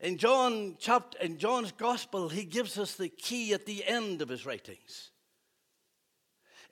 In, 0.01 0.19
John 0.19 0.77
chapter, 0.79 1.19
in 1.19 1.39
John's 1.39 1.73
gospel, 1.73 2.29
he 2.29 2.45
gives 2.45 2.79
us 2.79 2.95
the 2.95 3.09
key 3.09 3.53
at 3.53 3.67
the 3.67 3.85
end 3.85 4.23
of 4.23 4.29
his 4.29 4.45
writings. 4.47 5.11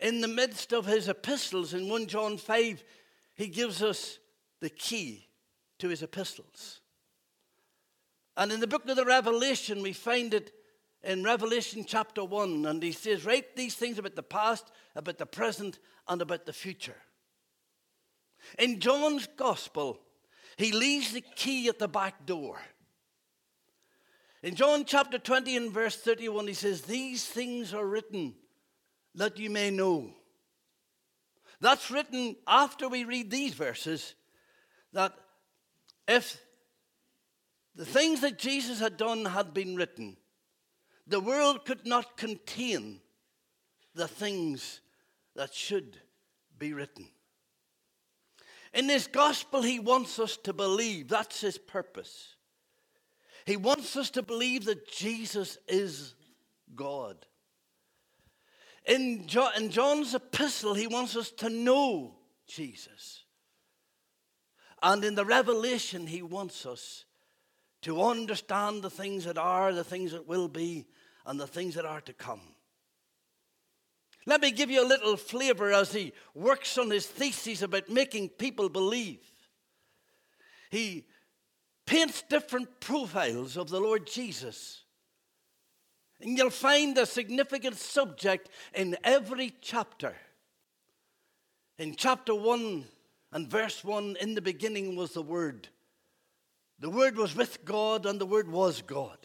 In 0.01 0.21
the 0.21 0.29
midst 0.29 0.73
of 0.73 0.87
his 0.87 1.09
epistles, 1.09 1.75
in 1.75 1.89
1 1.89 2.07
John 2.07 2.37
5, 2.37 2.85
he 3.35 3.47
gives 3.49 3.83
us 3.83 4.19
the 4.61 4.71
key 4.71 5.29
to 5.79 5.89
his 5.89 6.03
epistles. 6.03 6.81
And 8.37 8.51
in 8.51 8.61
the 8.61 8.67
book 8.67 8.89
of 8.89 8.97
the 8.97 9.05
Revelation, 9.05 9.83
we 9.83 9.93
find 9.93 10.33
it 10.33 10.53
in 11.03 11.25
Revelation 11.25 11.85
chapter 11.87 12.25
1, 12.25 12.65
and 12.67 12.83
he 12.83 12.93
says, 12.93 13.27
Write 13.27 13.57
these 13.57 13.75
things 13.75 13.99
about 13.99 14.15
the 14.15 14.23
past, 14.23 14.71
about 14.95 15.19
the 15.19 15.27
present, 15.27 15.79
and 16.09 16.23
about 16.23 16.47
the 16.47 16.53
future. 16.53 16.97
In 18.59 18.81
John's 18.81 19.27
gospel, 19.37 20.01
he 20.57 20.73
leaves 20.73 21.13
the 21.13 21.21
key 21.21 21.69
at 21.69 21.79
the 21.79 21.89
back 21.89 22.27
door. 22.27 22.59
In 24.43 24.55
John 24.55 24.85
chapter 24.85 25.19
20 25.19 25.57
and 25.57 25.73
verse 25.73 25.97
31, 25.97 26.49
he 26.49 26.55
says, 26.55 26.83
These 26.83 27.25
things 27.25 27.73
are 27.73 27.87
written 27.87 28.35
that 29.15 29.39
you 29.39 29.51
may 29.51 29.71
know. 29.71 30.11
That's 31.61 31.91
written 31.91 32.37
after 32.47 32.89
we 32.89 33.05
read 33.05 33.31
these 33.31 33.55
verses 33.55 34.15
that 34.93 35.13
if 36.09 36.41
the 37.75 37.85
things 37.85 38.21
that 38.21 38.39
Jesus 38.39 38.81
had 38.81 38.97
done 38.97 39.25
had 39.25 39.55
been 39.55 39.77
written, 39.77 40.17
the 41.07 41.21
world 41.21 41.65
could 41.65 41.87
not 41.87 42.17
contain 42.17 43.01
the 43.95 44.09
things 44.09 44.81
that 45.37 45.55
should 45.55 45.99
be 46.59 46.73
written. 46.73 47.09
In 48.75 48.87
this 48.87 49.07
gospel, 49.07 49.63
he 49.63 49.79
wants 49.79 50.19
us 50.19 50.37
to 50.39 50.53
believe. 50.53 51.09
That's 51.09 51.41
his 51.41 51.59
purpose. 51.59 52.37
He 53.45 53.57
wants 53.57 53.97
us 53.97 54.11
to 54.11 54.23
believe 54.23 54.65
that 54.65 54.91
Jesus 54.91 55.59
is 55.69 56.15
God. 56.75 57.27
In, 58.85 59.27
in 59.57 59.71
John's 59.71 60.15
epistle, 60.15 60.75
he 60.75 60.87
wants 60.87 61.17
us 61.17 61.31
to 61.33 61.49
know 61.49 62.15
Jesus. 62.47 63.25
And 64.83 65.05
in 65.05 65.15
the 65.15 65.25
revelation, 65.25 66.07
he 66.07 66.23
wants 66.23 66.67
us 66.67 67.05
to 67.83 68.03
understand 68.03 68.83
the 68.83 68.91
things 68.91 69.25
that 69.25 69.39
are, 69.39 69.73
the 69.73 69.85
things 69.85 70.13
that 70.13 70.27
will 70.27 70.49
be, 70.49 70.87
and 71.25 71.39
the 71.39 71.47
things 71.47 71.77
that 71.77 71.85
are 71.85 72.01
to 72.01 72.13
come. 72.13 72.41
Let 74.27 74.41
me 74.41 74.53
give 74.53 74.71
you 74.71 74.85
a 74.85 74.87
little 74.87 75.17
flavor 75.17 75.73
as 75.73 75.93
he 75.93 76.13
works 76.35 76.79
on 76.79 76.91
his 76.91 77.07
thesis 77.07 77.63
about 77.63 77.89
making 77.89 78.31
people 78.31 78.69
believe. 78.69 79.21
He 80.71 81.07
paints 81.87 82.23
different 82.29 82.81
profiles 82.81 83.57
of 83.57 83.69
the 83.69 83.81
Lord 83.81 84.07
Jesus. 84.07 84.82
And 86.23 86.39
you'll 86.39 86.51
find 86.51 86.97
a 86.97 87.05
significant 87.05 87.77
subject 87.77 88.49
in 88.75 88.97
every 89.03 89.53
chapter. 89.61 90.15
In 91.79 91.97
chapter 91.97 92.35
1, 92.35 92.85
And 93.33 93.49
verse 93.49 93.83
1 93.83 94.17
In 94.21 94.35
the 94.35 94.43
beginning 94.43 94.95
was 94.95 95.15
the 95.15 95.23
Word. 95.23 95.69
The 96.79 96.91
Word 96.91 97.17
was 97.17 97.35
with 97.35 97.65
God, 97.65 98.07
and 98.07 98.21
the 98.21 98.27
Word 98.27 98.49
was 98.49 98.83
God. 98.83 99.19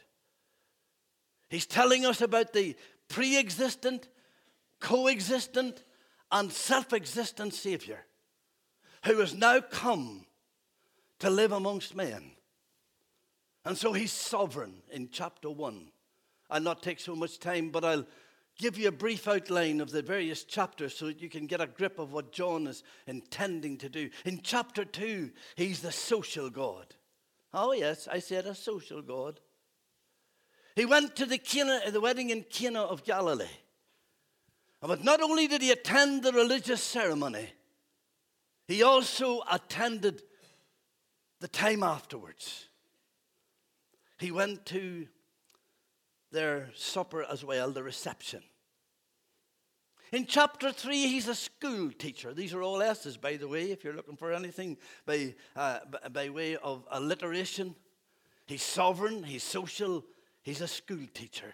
He's 1.49 1.67
telling 1.67 2.03
us 2.03 2.19
about 2.19 2.53
the 2.53 2.75
pre 3.07 3.37
existent, 3.37 4.07
coexistent, 4.79 5.83
and 6.31 6.51
self 6.51 6.93
existent 6.93 7.53
Savior 7.53 8.05
who 9.03 9.19
has 9.19 9.35
now 9.35 9.61
come 9.61 10.25
to 11.19 11.29
live 11.29 11.51
amongst 11.51 11.95
men. 11.95 12.31
And 13.63 13.77
so 13.77 13.93
he's 13.93 14.11
sovereign 14.11 14.81
in 14.91 15.09
chapter 15.11 15.49
1. 15.49 15.91
I'll 16.49 16.61
not 16.61 16.83
take 16.83 16.99
so 16.99 17.15
much 17.15 17.39
time, 17.39 17.69
but 17.69 17.83
I'll 17.83 18.05
give 18.57 18.77
you 18.77 18.87
a 18.87 18.91
brief 18.91 19.27
outline 19.27 19.81
of 19.81 19.91
the 19.91 20.01
various 20.01 20.43
chapters 20.43 20.95
so 20.95 21.07
that 21.07 21.21
you 21.21 21.29
can 21.29 21.45
get 21.45 21.61
a 21.61 21.67
grip 21.67 21.99
of 21.99 22.11
what 22.11 22.31
John 22.31 22.67
is 22.67 22.83
intending 23.05 23.77
to 23.77 23.89
do. 23.89 24.09
In 24.25 24.41
chapter 24.41 24.83
2, 24.83 25.31
he's 25.55 25.81
the 25.81 25.91
social 25.91 26.49
God. 26.49 26.95
Oh, 27.53 27.71
yes, 27.71 28.07
I 28.11 28.19
said 28.19 28.45
a 28.45 28.55
social 28.55 29.01
God. 29.01 29.39
He 30.75 30.85
went 30.85 31.15
to 31.15 31.25
the, 31.25 31.37
Cana, 31.37 31.81
the 31.91 32.01
wedding 32.01 32.29
in 32.29 32.43
Cana 32.43 32.81
of 32.81 33.03
Galilee. 33.03 33.45
But 34.81 35.03
not 35.03 35.21
only 35.21 35.47
did 35.47 35.61
he 35.61 35.71
attend 35.71 36.23
the 36.23 36.31
religious 36.31 36.83
ceremony, 36.83 37.49
he 38.67 38.83
also 38.83 39.41
attended 39.51 40.21
the 41.39 41.47
time 41.47 41.83
afterwards. 41.83 42.67
He 44.19 44.31
went 44.31 44.65
to 44.67 45.07
their 46.31 46.69
supper 46.75 47.23
as 47.23 47.43
well, 47.43 47.71
the 47.71 47.83
reception. 47.83 48.43
In 50.11 50.25
chapter 50.25 50.71
3, 50.71 50.95
he's 51.07 51.27
a 51.27 51.35
school 51.35 51.91
teacher. 51.91 52.33
These 52.33 52.53
are 52.53 52.61
all 52.61 52.81
S's, 52.81 53.17
by 53.17 53.35
the 53.35 53.47
way, 53.47 53.71
if 53.71 53.83
you're 53.83 53.95
looking 53.95 54.15
for 54.15 54.31
anything 54.31 54.77
by, 55.05 55.35
uh, 55.55 55.79
by 56.11 56.29
way 56.29 56.55
of 56.55 56.87
alliteration. 56.91 57.75
He's 58.45 58.63
sovereign, 58.63 59.23
he's 59.23 59.43
social, 59.43 60.05
he's 60.43 60.61
a 60.61 60.67
school 60.67 61.05
teacher. 61.13 61.53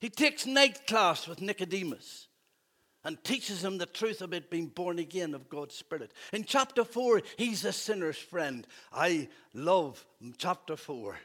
He 0.00 0.08
takes 0.08 0.46
night 0.46 0.86
class 0.86 1.28
with 1.28 1.42
Nicodemus 1.42 2.28
and 3.04 3.22
teaches 3.22 3.62
him 3.62 3.76
the 3.76 3.86
truth 3.86 4.22
about 4.22 4.50
being 4.50 4.66
born 4.66 4.98
again 4.98 5.34
of 5.34 5.50
God's 5.50 5.74
Spirit. 5.74 6.12
In 6.32 6.44
chapter 6.44 6.84
4, 6.84 7.20
he's 7.36 7.66
a 7.66 7.72
sinner's 7.72 8.16
friend. 8.16 8.66
I 8.92 9.28
love 9.52 10.04
chapter 10.38 10.76
4. 10.76 11.16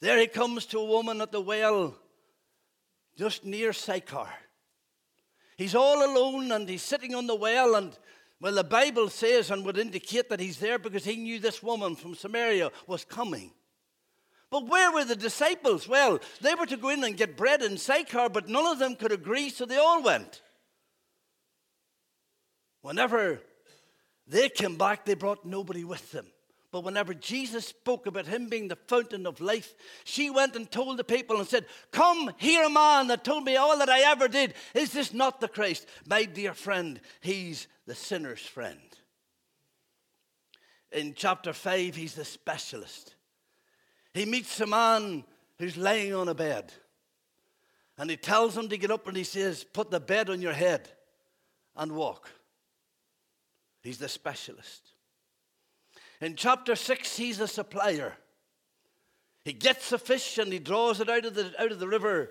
There 0.00 0.18
he 0.18 0.26
comes 0.26 0.66
to 0.66 0.78
a 0.78 0.84
woman 0.84 1.20
at 1.20 1.32
the 1.32 1.40
well 1.40 1.94
just 3.16 3.44
near 3.44 3.72
Sychar. 3.72 4.28
He's 5.56 5.74
all 5.74 6.04
alone 6.04 6.50
and 6.52 6.68
he's 6.68 6.82
sitting 6.82 7.14
on 7.14 7.26
the 7.26 7.34
well, 7.34 7.76
and 7.76 7.96
well, 8.40 8.54
the 8.54 8.64
Bible 8.64 9.08
says 9.08 9.50
and 9.50 9.64
would 9.64 9.78
indicate 9.78 10.28
that 10.28 10.40
he's 10.40 10.58
there 10.58 10.78
because 10.78 11.04
he 11.04 11.16
knew 11.16 11.38
this 11.38 11.62
woman 11.62 11.94
from 11.94 12.14
Samaria 12.14 12.70
was 12.86 13.04
coming. 13.04 13.52
But 14.50 14.68
where 14.68 14.92
were 14.92 15.04
the 15.04 15.16
disciples? 15.16 15.88
Well, 15.88 16.20
they 16.40 16.54
were 16.54 16.66
to 16.66 16.76
go 16.76 16.88
in 16.88 17.02
and 17.04 17.16
get 17.16 17.36
bread 17.36 17.62
in 17.62 17.78
Sychar, 17.78 18.28
but 18.28 18.48
none 18.48 18.66
of 18.66 18.78
them 18.78 18.96
could 18.96 19.12
agree, 19.12 19.48
so 19.48 19.64
they 19.64 19.76
all 19.76 20.02
went. 20.02 20.42
Whenever 22.82 23.40
they 24.26 24.48
came 24.48 24.76
back, 24.76 25.04
they 25.04 25.14
brought 25.14 25.44
nobody 25.44 25.84
with 25.84 26.12
them. 26.12 26.26
But 26.74 26.82
whenever 26.82 27.14
Jesus 27.14 27.68
spoke 27.68 28.06
about 28.06 28.26
him 28.26 28.48
being 28.48 28.66
the 28.66 28.74
fountain 28.74 29.28
of 29.28 29.40
life, 29.40 29.76
she 30.02 30.28
went 30.28 30.56
and 30.56 30.68
told 30.68 30.96
the 30.96 31.04
people 31.04 31.38
and 31.38 31.46
said, 31.46 31.66
Come, 31.92 32.32
hear 32.36 32.64
a 32.64 32.68
man 32.68 33.06
that 33.06 33.22
told 33.22 33.44
me 33.44 33.54
all 33.54 33.78
that 33.78 33.88
I 33.88 34.00
ever 34.10 34.26
did. 34.26 34.54
Is 34.74 34.90
this 34.90 35.14
not 35.14 35.40
the 35.40 35.46
Christ? 35.46 35.86
My 36.08 36.24
dear 36.24 36.52
friend, 36.52 37.00
he's 37.20 37.68
the 37.86 37.94
sinner's 37.94 38.40
friend. 38.40 38.80
In 40.90 41.14
chapter 41.14 41.52
5, 41.52 41.94
he's 41.94 42.16
the 42.16 42.24
specialist. 42.24 43.14
He 44.12 44.24
meets 44.24 44.60
a 44.60 44.66
man 44.66 45.22
who's 45.60 45.76
laying 45.76 46.12
on 46.12 46.26
a 46.26 46.34
bed. 46.34 46.72
And 47.96 48.10
he 48.10 48.16
tells 48.16 48.56
him 48.56 48.68
to 48.68 48.76
get 48.76 48.90
up 48.90 49.06
and 49.06 49.16
he 49.16 49.22
says, 49.22 49.62
Put 49.62 49.92
the 49.92 50.00
bed 50.00 50.28
on 50.28 50.42
your 50.42 50.52
head 50.52 50.88
and 51.76 51.92
walk. 51.92 52.32
He's 53.80 53.98
the 53.98 54.08
specialist. 54.08 54.93
In 56.20 56.36
chapter 56.36 56.76
6, 56.76 57.16
he's 57.16 57.40
a 57.40 57.48
supplier. 57.48 58.14
He 59.44 59.52
gets 59.52 59.90
the 59.90 59.98
fish 59.98 60.38
and 60.38 60.52
he 60.52 60.58
draws 60.58 61.00
it 61.00 61.10
out 61.10 61.24
of 61.26 61.34
the, 61.34 61.52
out 61.58 61.72
of 61.72 61.78
the 61.78 61.88
river 61.88 62.30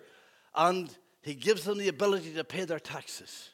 and 0.55 0.89
he 1.21 1.35
gives 1.35 1.63
them 1.63 1.77
the 1.77 1.87
ability 1.87 2.33
to 2.33 2.43
pay 2.43 2.65
their 2.65 2.79
taxes. 2.79 3.49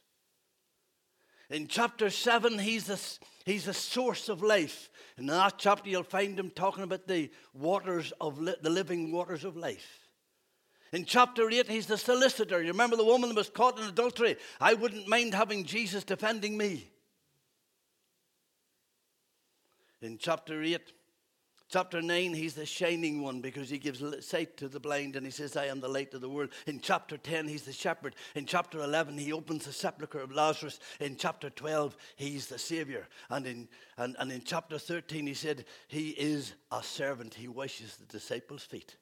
In 1.49 1.67
chapter 1.67 2.09
7, 2.09 2.59
he's 2.59 2.89
a, 2.89 2.97
he's 3.43 3.67
a 3.67 3.73
source 3.73 4.29
of 4.29 4.43
life. 4.43 4.89
In 5.17 5.25
that 5.27 5.55
chapter, 5.57 5.89
you'll 5.89 6.03
find 6.03 6.39
him 6.39 6.51
talking 6.51 6.83
about 6.83 7.07
the 7.07 7.31
waters 7.53 8.13
of 8.21 8.39
li- 8.39 8.55
the 8.61 8.69
living 8.69 9.11
waters 9.11 9.43
of 9.43 9.57
life. 9.57 10.07
In 10.93 11.05
chapter 11.05 11.49
8, 11.49 11.67
he's 11.67 11.87
the 11.87 11.97
solicitor. 11.97 12.61
You 12.61 12.69
remember 12.69 12.95
the 12.95 13.03
woman 13.03 13.29
that 13.29 13.35
was 13.35 13.49
caught 13.49 13.79
in 13.79 13.85
adultery? 13.85 14.37
I 14.59 14.75
wouldn't 14.75 15.07
mind 15.07 15.33
having 15.33 15.65
Jesus 15.65 16.03
defending 16.03 16.57
me. 16.57 16.89
In 20.01 20.17
chapter 20.17 20.61
8, 20.61 20.79
chapter 21.69 22.01
9, 22.01 22.33
he's 22.33 22.53
the 22.53 22.65
shining 22.65 23.21
one 23.21 23.41
because 23.41 23.69
he 23.69 23.77
gives 23.77 24.03
sight 24.25 24.55
to 24.57 24.69
the 24.69 24.79
blind 24.79 25.15
and 25.15 25.25
he 25.25 25.31
says, 25.31 25.57
I 25.57 25.65
am 25.65 25.81
the 25.81 25.89
light 25.89 26.13
of 26.13 26.21
the 26.21 26.29
world. 26.29 26.49
In 26.67 26.79
chapter 26.79 27.17
10, 27.17 27.47
he's 27.47 27.63
the 27.63 27.73
shepherd. 27.73 28.15
In 28.35 28.45
chapter 28.45 28.79
11, 28.79 29.17
he 29.17 29.33
opens 29.33 29.65
the 29.65 29.73
sepulchre 29.73 30.21
of 30.21 30.31
Lazarus. 30.31 30.79
In 30.99 31.17
chapter 31.17 31.49
12, 31.49 31.97
he's 32.15 32.47
the 32.47 32.57
savior. 32.57 33.07
And 33.29 33.45
in, 33.45 33.69
and, 33.97 34.15
and 34.19 34.31
in 34.31 34.41
chapter 34.43 34.79
13, 34.79 35.27
he 35.27 35.33
said, 35.33 35.65
He 35.87 36.09
is 36.09 36.53
a 36.71 36.81
servant. 36.81 37.33
He 37.33 37.47
washes 37.47 37.97
the 37.97 38.05
disciples' 38.05 38.63
feet. 38.63 38.95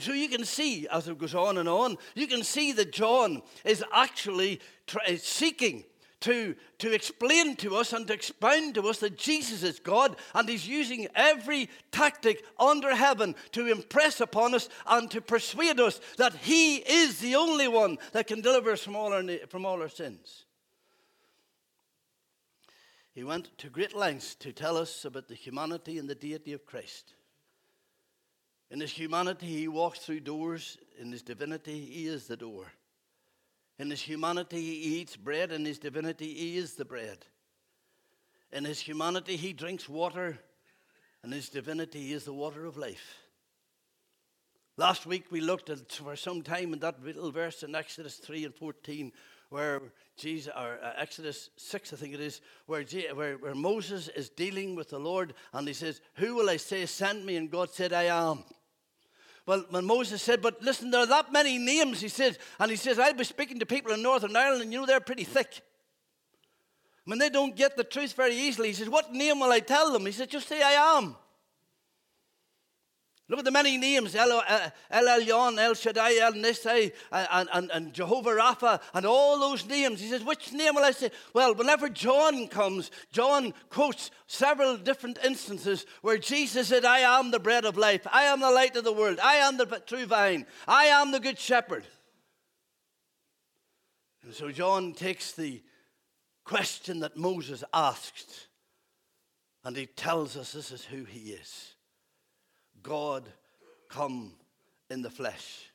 So 0.00 0.12
you 0.12 0.28
can 0.28 0.44
see, 0.44 0.88
as 0.88 1.06
it 1.06 1.18
goes 1.18 1.36
on 1.36 1.58
and 1.58 1.68
on, 1.68 1.96
you 2.16 2.26
can 2.26 2.42
see 2.42 2.72
that 2.72 2.92
John 2.92 3.42
is 3.64 3.84
actually 3.92 4.60
seeking 5.18 5.84
to, 6.24 6.54
to 6.78 6.92
explain 6.92 7.54
to 7.56 7.76
us 7.76 7.92
and 7.92 8.06
to 8.06 8.14
expound 8.14 8.74
to 8.74 8.88
us 8.88 8.98
that 9.00 9.18
Jesus 9.18 9.62
is 9.62 9.78
God 9.78 10.16
and 10.34 10.48
He's 10.48 10.66
using 10.66 11.06
every 11.14 11.68
tactic 11.92 12.42
under 12.58 12.94
heaven 12.94 13.34
to 13.52 13.70
impress 13.70 14.20
upon 14.20 14.54
us 14.54 14.70
and 14.86 15.10
to 15.10 15.20
persuade 15.20 15.78
us 15.78 16.00
that 16.16 16.34
He 16.36 16.76
is 16.76 17.18
the 17.20 17.34
only 17.34 17.68
one 17.68 17.98
that 18.12 18.26
can 18.26 18.40
deliver 18.40 18.72
us 18.72 18.82
from 18.82 18.96
all 18.96 19.12
our, 19.12 19.22
from 19.48 19.66
all 19.66 19.82
our 19.82 19.88
sins. 19.88 20.46
He 23.14 23.22
went 23.22 23.56
to 23.58 23.68
great 23.68 23.94
lengths 23.94 24.34
to 24.36 24.52
tell 24.52 24.78
us 24.78 25.04
about 25.04 25.28
the 25.28 25.34
humanity 25.34 25.98
and 25.98 26.08
the 26.08 26.14
deity 26.14 26.54
of 26.54 26.64
Christ. 26.64 27.12
In 28.70 28.80
his 28.80 28.92
humanity, 28.92 29.46
he 29.46 29.68
walks 29.68 29.98
through 29.98 30.20
doors. 30.20 30.78
In 30.98 31.12
his 31.12 31.22
divinity, 31.22 31.84
he 31.84 32.06
is 32.06 32.26
the 32.26 32.36
door. 32.36 32.72
In 33.78 33.90
his 33.90 34.02
humanity, 34.02 34.60
he 34.60 35.00
eats 35.00 35.16
bread. 35.16 35.50
In 35.50 35.64
his 35.64 35.78
divinity, 35.78 36.32
he 36.32 36.56
is 36.56 36.74
the 36.74 36.84
bread. 36.84 37.18
In 38.52 38.64
his 38.64 38.78
humanity, 38.78 39.36
he 39.36 39.52
drinks 39.52 39.88
water. 39.88 40.38
In 41.24 41.32
his 41.32 41.48
divinity, 41.48 42.12
is 42.12 42.24
the 42.24 42.32
water 42.32 42.66
of 42.66 42.76
life. 42.76 43.16
Last 44.76 45.06
week, 45.06 45.26
we 45.30 45.40
looked 45.40 45.70
at 45.70 45.90
for 45.92 46.16
some 46.16 46.42
time 46.42 46.72
in 46.72 46.80
that 46.80 47.02
little 47.02 47.30
verse 47.30 47.62
in 47.62 47.74
Exodus 47.74 48.16
3 48.16 48.44
and 48.44 48.54
14, 48.54 49.12
where 49.50 49.80
Jesus, 50.16 50.52
or 50.56 50.78
uh, 50.82 50.92
Exodus 50.96 51.50
6, 51.56 51.92
I 51.92 51.96
think 51.96 52.14
it 52.14 52.20
is, 52.20 52.40
where, 52.66 52.84
where, 53.14 53.38
where 53.38 53.54
Moses 53.54 54.08
is 54.08 54.28
dealing 54.28 54.74
with 54.74 54.90
the 54.90 54.98
Lord 54.98 55.34
and 55.52 55.66
he 55.66 55.74
says, 55.74 56.00
Who 56.16 56.34
will 56.34 56.50
I 56.50 56.56
say 56.56 56.86
sent 56.86 57.24
me? 57.24 57.36
And 57.36 57.50
God 57.50 57.70
said, 57.70 57.92
I 57.92 58.04
am. 58.04 58.44
Well, 59.46 59.64
when 59.70 59.84
Moses 59.84 60.22
said, 60.22 60.40
But 60.40 60.62
listen, 60.62 60.90
there 60.90 61.00
are 61.00 61.06
that 61.06 61.32
many 61.32 61.58
names, 61.58 62.00
he 62.00 62.08
says, 62.08 62.38
and 62.58 62.70
he 62.70 62.76
says, 62.76 62.98
I'll 62.98 63.14
be 63.14 63.24
speaking 63.24 63.58
to 63.58 63.66
people 63.66 63.92
in 63.92 64.02
Northern 64.02 64.34
Ireland, 64.34 64.62
and 64.62 64.72
you 64.72 64.80
know 64.80 64.86
they're 64.86 65.00
pretty 65.00 65.24
thick. 65.24 65.60
I 67.06 67.10
mean, 67.10 67.18
they 67.18 67.28
don't 67.28 67.54
get 67.54 67.76
the 67.76 67.84
truth 67.84 68.14
very 68.14 68.34
easily. 68.34 68.68
He 68.68 68.74
says, 68.74 68.88
What 68.88 69.12
name 69.12 69.40
will 69.40 69.52
I 69.52 69.60
tell 69.60 69.92
them? 69.92 70.06
He 70.06 70.12
says, 70.12 70.28
Just 70.28 70.48
say 70.48 70.62
I 70.62 70.96
am. 70.96 71.16
Look 73.28 73.38
at 73.38 73.44
the 73.46 73.50
many 73.50 73.78
names 73.78 74.14
El, 74.14 74.32
uh, 74.32 74.70
El 74.90 75.04
Elyon, 75.04 75.58
El 75.58 75.74
Shaddai, 75.74 76.18
El 76.18 76.34
Nisai, 76.34 76.92
and, 77.10 77.48
and, 77.54 77.70
and 77.70 77.92
Jehovah 77.94 78.30
Rapha, 78.30 78.82
and 78.92 79.06
all 79.06 79.40
those 79.40 79.66
names. 79.66 80.00
He 80.00 80.08
says, 80.08 80.22
Which 80.22 80.52
name 80.52 80.74
will 80.74 80.84
I 80.84 80.90
say? 80.90 81.10
Well, 81.32 81.54
whenever 81.54 81.88
John 81.88 82.48
comes, 82.48 82.90
John 83.12 83.54
quotes 83.70 84.10
several 84.26 84.76
different 84.76 85.18
instances 85.24 85.86
where 86.02 86.18
Jesus 86.18 86.68
said, 86.68 86.84
I 86.84 86.98
am 86.98 87.30
the 87.30 87.40
bread 87.40 87.64
of 87.64 87.78
life, 87.78 88.06
I 88.12 88.24
am 88.24 88.40
the 88.40 88.50
light 88.50 88.76
of 88.76 88.84
the 88.84 88.92
world, 88.92 89.18
I 89.22 89.36
am 89.36 89.56
the 89.56 89.82
true 89.86 90.04
vine, 90.04 90.44
I 90.68 90.86
am 90.86 91.10
the 91.10 91.20
good 91.20 91.38
shepherd. 91.38 91.86
And 94.22 94.34
so 94.34 94.50
John 94.50 94.92
takes 94.92 95.32
the 95.32 95.62
question 96.44 97.00
that 97.00 97.16
Moses 97.16 97.64
asked 97.72 98.48
and 99.64 99.76
he 99.76 99.86
tells 99.86 100.36
us 100.36 100.52
this 100.52 100.70
is 100.70 100.84
who 100.84 101.04
he 101.04 101.30
is. 101.30 101.73
God 102.84 103.28
come 103.88 104.34
in 104.90 105.02
the 105.02 105.10
flesh. 105.10 105.70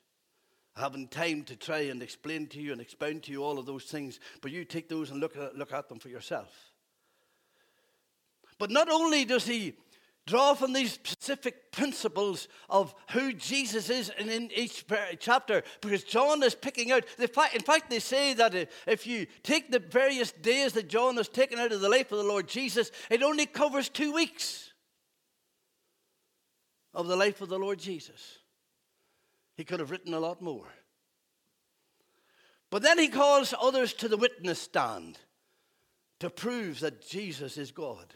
having 0.77 1.09
time 1.09 1.43
to 1.43 1.57
try 1.57 1.79
and 1.79 2.01
explain 2.01 2.47
to 2.47 2.61
you 2.61 2.71
and 2.71 2.79
expound 2.79 3.23
to 3.23 3.33
you 3.33 3.43
all 3.43 3.59
of 3.59 3.65
those 3.65 3.83
things, 3.83 4.17
but 4.39 4.49
you 4.49 4.63
take 4.63 4.87
those 4.87 5.11
and 5.11 5.19
look 5.19 5.35
at, 5.35 5.57
look 5.57 5.73
at 5.73 5.89
them 5.89 5.99
for 5.99 6.07
yourself. 6.07 6.71
But 8.57 8.71
not 8.71 8.89
only 8.89 9.25
does 9.25 9.45
he 9.45 9.73
draw 10.25 10.53
from 10.53 10.71
these 10.71 10.93
specific 10.93 11.71
principles 11.71 12.47
of 12.69 12.93
who 13.11 13.33
Jesus 13.33 13.89
is 13.89 14.11
in, 14.19 14.29
in 14.29 14.51
each 14.55 14.85
chapter 15.19 15.63
because 15.81 16.03
John 16.03 16.43
is 16.43 16.55
picking 16.55 16.91
out. 16.91 17.03
The 17.17 17.27
fact, 17.27 17.55
in 17.55 17.61
fact, 17.61 17.89
they 17.89 17.99
say 17.99 18.33
that 18.35 18.53
if 18.85 19.07
you 19.07 19.25
take 19.43 19.71
the 19.71 19.79
various 19.79 20.31
days 20.31 20.73
that 20.73 20.87
John 20.87 21.17
has 21.17 21.27
taken 21.27 21.57
out 21.57 21.71
of 21.71 21.81
the 21.81 21.89
life 21.89 22.11
of 22.11 22.19
the 22.19 22.23
Lord 22.23 22.47
Jesus, 22.47 22.91
it 23.09 23.23
only 23.23 23.47
covers 23.47 23.89
two 23.89 24.13
weeks 24.13 24.68
of 26.93 27.07
the 27.07 27.15
life 27.15 27.41
of 27.41 27.49
the 27.49 27.59
Lord 27.59 27.79
Jesus. 27.79 28.39
He 29.55 29.63
could 29.63 29.79
have 29.79 29.91
written 29.91 30.13
a 30.13 30.19
lot 30.19 30.41
more. 30.41 30.67
But 32.69 32.81
then 32.81 32.99
he 32.99 33.07
calls 33.07 33.53
others 33.59 33.93
to 33.95 34.07
the 34.07 34.17
witness 34.17 34.61
stand 34.61 35.17
to 36.19 36.29
prove 36.29 36.79
that 36.81 37.07
Jesus 37.07 37.57
is 37.57 37.71
God. 37.71 38.13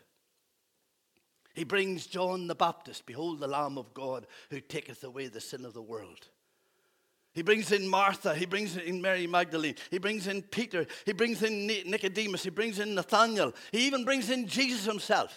He 1.54 1.64
brings 1.64 2.08
John 2.08 2.48
the 2.48 2.56
Baptist, 2.56 3.06
behold 3.06 3.40
the 3.40 3.48
Lamb 3.48 3.78
of 3.78 3.94
God 3.94 4.28
who 4.50 4.60
taketh 4.60 5.04
away 5.04 5.28
the 5.28 5.40
sin 5.40 5.66
of 5.66 5.74
the 5.74 5.82
world. 5.82 6.30
He 7.34 7.42
brings 7.42 7.72
in 7.72 7.88
Martha. 7.88 8.36
He 8.36 8.46
brings 8.46 8.78
in 8.78 9.02
Mary 9.02 9.26
Magdalene. 9.26 9.76
He 9.90 9.98
brings 9.98 10.28
in 10.28 10.44
Peter. 10.44 10.86
He 11.06 11.14
brings 11.14 11.42
in 11.42 11.66
Nicodemus. 11.66 12.44
He 12.44 12.52
brings 12.52 12.80
in 12.80 12.94
Nathaniel. 12.94 13.54
He 13.72 13.88
even 13.88 14.06
brings 14.06 14.30
in 14.30 14.48
Jesus 14.48 14.86
himself. 14.86 15.36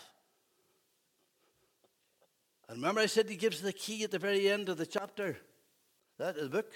And 2.68 2.78
remember, 2.78 3.00
I 3.00 3.06
said 3.06 3.28
he 3.28 3.36
gives 3.36 3.60
the 3.60 3.72
key 3.72 4.02
at 4.04 4.10
the 4.10 4.18
very 4.18 4.48
end 4.50 4.68
of 4.68 4.76
the 4.76 4.86
chapter, 4.86 5.36
that 6.18 6.36
is 6.36 6.44
the 6.44 6.48
book. 6.48 6.72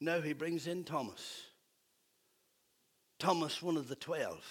Now 0.00 0.20
he 0.20 0.32
brings 0.32 0.66
in 0.66 0.84
Thomas. 0.84 1.42
Thomas, 3.18 3.62
one 3.62 3.76
of 3.76 3.88
the 3.88 3.96
twelve 3.96 4.44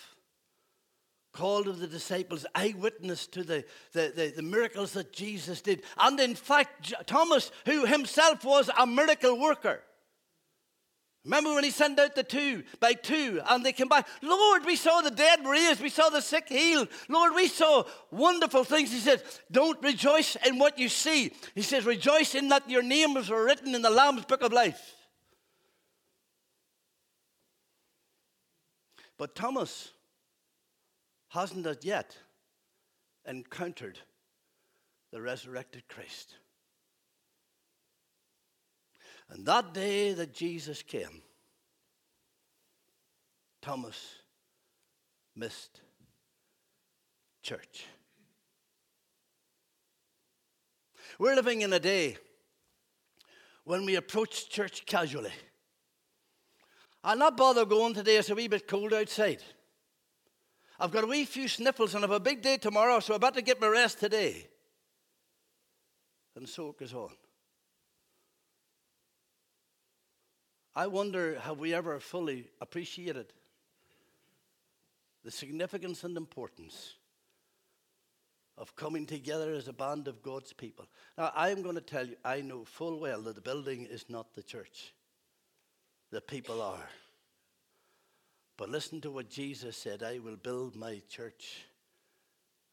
called 1.35 1.67
of 1.67 1.79
the 1.79 1.87
disciples, 1.87 2.45
eyewitness 2.55 3.27
to 3.27 3.43
the, 3.43 3.65
the, 3.91 4.11
the, 4.15 4.33
the, 4.37 4.41
miracles 4.41 4.93
that 4.93 5.11
Jesus 5.11 5.61
did. 5.61 5.83
And 5.99 6.17
in 6.19 6.33
fact, 6.33 6.93
Thomas, 7.05 7.51
who 7.65 7.85
himself 7.85 8.45
was 8.45 8.69
a 8.79 8.87
miracle 8.87 9.37
worker. 9.37 9.83
Remember 11.25 11.55
when 11.55 11.63
he 11.63 11.71
sent 11.71 11.99
out 11.99 12.15
the 12.15 12.23
two 12.23 12.63
by 12.79 12.93
two 12.93 13.41
and 13.49 13.65
they 13.65 13.73
came 13.73 13.87
back? 13.87 14.07
Lord, 14.21 14.63
we 14.63 14.75
saw 14.75 15.01
the 15.01 15.09
dead 15.09 15.45
raised, 15.45 15.81
we 15.81 15.89
saw 15.89 16.09
the 16.09 16.21
sick 16.21 16.47
healed. 16.47 16.87
Lord, 17.09 17.33
we 17.33 17.47
saw 17.47 17.83
wonderful 18.11 18.63
things. 18.63 18.91
He 18.91 18.99
said, 18.99 19.23
Don't 19.51 19.81
rejoice 19.81 20.37
in 20.45 20.59
what 20.59 20.77
you 20.77 20.87
see. 20.87 21.33
He 21.55 21.63
says, 21.63 21.85
Rejoice 21.85 22.35
in 22.35 22.49
that 22.49 22.69
your 22.69 22.83
names 22.83 23.29
were 23.29 23.43
written 23.43 23.73
in 23.73 23.81
the 23.81 23.89
Lamb's 23.89 24.25
book 24.25 24.43
of 24.43 24.53
life. 24.53 24.93
But 29.17 29.33
Thomas, 29.33 29.91
hasn't 31.29 31.65
as 31.65 31.83
yet 31.83 32.15
encountered 33.25 33.99
the 35.11 35.21
resurrected 35.21 35.87
Christ. 35.87 36.35
And 39.29 39.45
that 39.45 39.73
day 39.73 40.13
that 40.13 40.33
Jesus 40.33 40.81
came, 40.81 41.21
Thomas 43.61 44.15
missed 45.35 45.81
church. 47.41 47.85
We're 51.17 51.35
living 51.35 51.61
in 51.61 51.73
a 51.73 51.79
day 51.79 52.17
when 53.63 53.85
we 53.85 53.95
approach 53.95 54.49
church 54.49 54.85
casually. 54.85 55.33
I'll 57.03 57.17
not 57.17 57.37
bother 57.37 57.65
going 57.65 57.93
today, 57.93 58.17
it's 58.17 58.29
a 58.29 58.35
wee 58.35 58.47
bit 58.47 58.67
cold 58.67 58.93
outside. 58.93 59.41
I've 60.79 60.91
got 60.91 61.03
a 61.03 61.07
wee 61.07 61.25
few 61.25 61.47
sniffles 61.47 61.95
and 61.95 62.03
I've 62.03 62.11
a 62.11 62.19
big 62.19 62.41
day 62.41 62.57
tomorrow, 62.57 62.99
so 62.99 63.15
I 63.15 63.17
better 63.17 63.41
get 63.41 63.61
my 63.61 63.67
rest 63.67 63.99
today. 63.99 64.47
And 66.35 66.49
so 66.49 66.69
it 66.69 66.79
goes 66.79 66.93
on. 66.93 67.11
I 70.75 70.87
wonder 70.87 71.39
have 71.39 71.59
we 71.59 71.73
ever 71.73 71.99
fully 71.99 72.49
appreciated 72.59 73.31
the 75.23 75.31
significance 75.31 76.03
and 76.03 76.17
importance 76.17 76.95
of 78.57 78.75
coming 78.75 79.05
together 79.05 79.53
as 79.53 79.67
a 79.67 79.73
band 79.73 80.07
of 80.07 80.21
God's 80.21 80.53
people. 80.53 80.85
Now, 81.17 81.31
I'm 81.35 81.61
going 81.61 81.75
to 81.75 81.81
tell 81.81 82.07
you, 82.07 82.15
I 82.23 82.41
know 82.41 82.63
full 82.63 82.99
well 82.99 83.21
that 83.23 83.35
the 83.35 83.41
building 83.41 83.85
is 83.85 84.05
not 84.09 84.33
the 84.33 84.43
church, 84.43 84.93
the 86.11 86.21
people 86.21 86.61
are. 86.61 86.89
But 88.57 88.69
listen 88.69 89.01
to 89.01 89.11
what 89.11 89.29
Jesus 89.29 89.75
said 89.75 90.03
I 90.03 90.19
will 90.19 90.37
build 90.37 90.75
my 90.75 91.01
church 91.09 91.65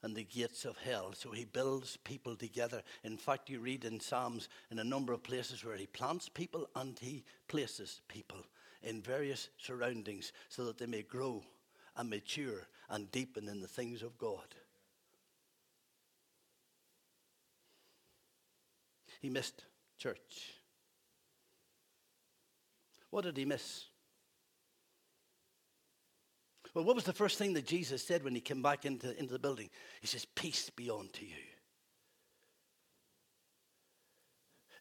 and 0.02 0.14
the 0.14 0.24
gates 0.24 0.64
of 0.64 0.76
hell. 0.78 1.12
So 1.14 1.30
he 1.30 1.44
builds 1.44 1.96
people 1.98 2.36
together. 2.36 2.82
In 3.04 3.16
fact, 3.16 3.48
you 3.48 3.60
read 3.60 3.84
in 3.84 4.00
Psalms 4.00 4.48
in 4.70 4.78
a 4.78 4.84
number 4.84 5.12
of 5.12 5.22
places 5.22 5.64
where 5.64 5.76
he 5.76 5.86
plants 5.86 6.28
people 6.28 6.68
and 6.74 6.98
he 6.98 7.24
places 7.48 8.00
people 8.08 8.44
in 8.82 9.00
various 9.00 9.48
surroundings 9.58 10.32
so 10.48 10.64
that 10.64 10.78
they 10.78 10.86
may 10.86 11.02
grow 11.02 11.42
and 11.96 12.10
mature 12.10 12.66
and 12.90 13.10
deepen 13.12 13.48
in 13.48 13.60
the 13.60 13.68
things 13.68 14.02
of 14.02 14.18
God. 14.18 14.54
He 19.20 19.30
missed 19.30 19.64
church. 19.98 20.54
What 23.10 23.24
did 23.24 23.36
he 23.36 23.44
miss? 23.44 23.84
Well, 26.74 26.84
what 26.84 26.94
was 26.94 27.04
the 27.04 27.12
first 27.12 27.38
thing 27.38 27.52
that 27.54 27.66
Jesus 27.66 28.02
said 28.02 28.24
when 28.24 28.34
he 28.34 28.40
came 28.40 28.62
back 28.62 28.86
into, 28.86 29.18
into 29.18 29.32
the 29.32 29.38
building? 29.38 29.68
He 30.00 30.06
says, 30.06 30.24
Peace 30.24 30.70
be 30.70 30.90
unto 30.90 31.24
you. 31.24 31.34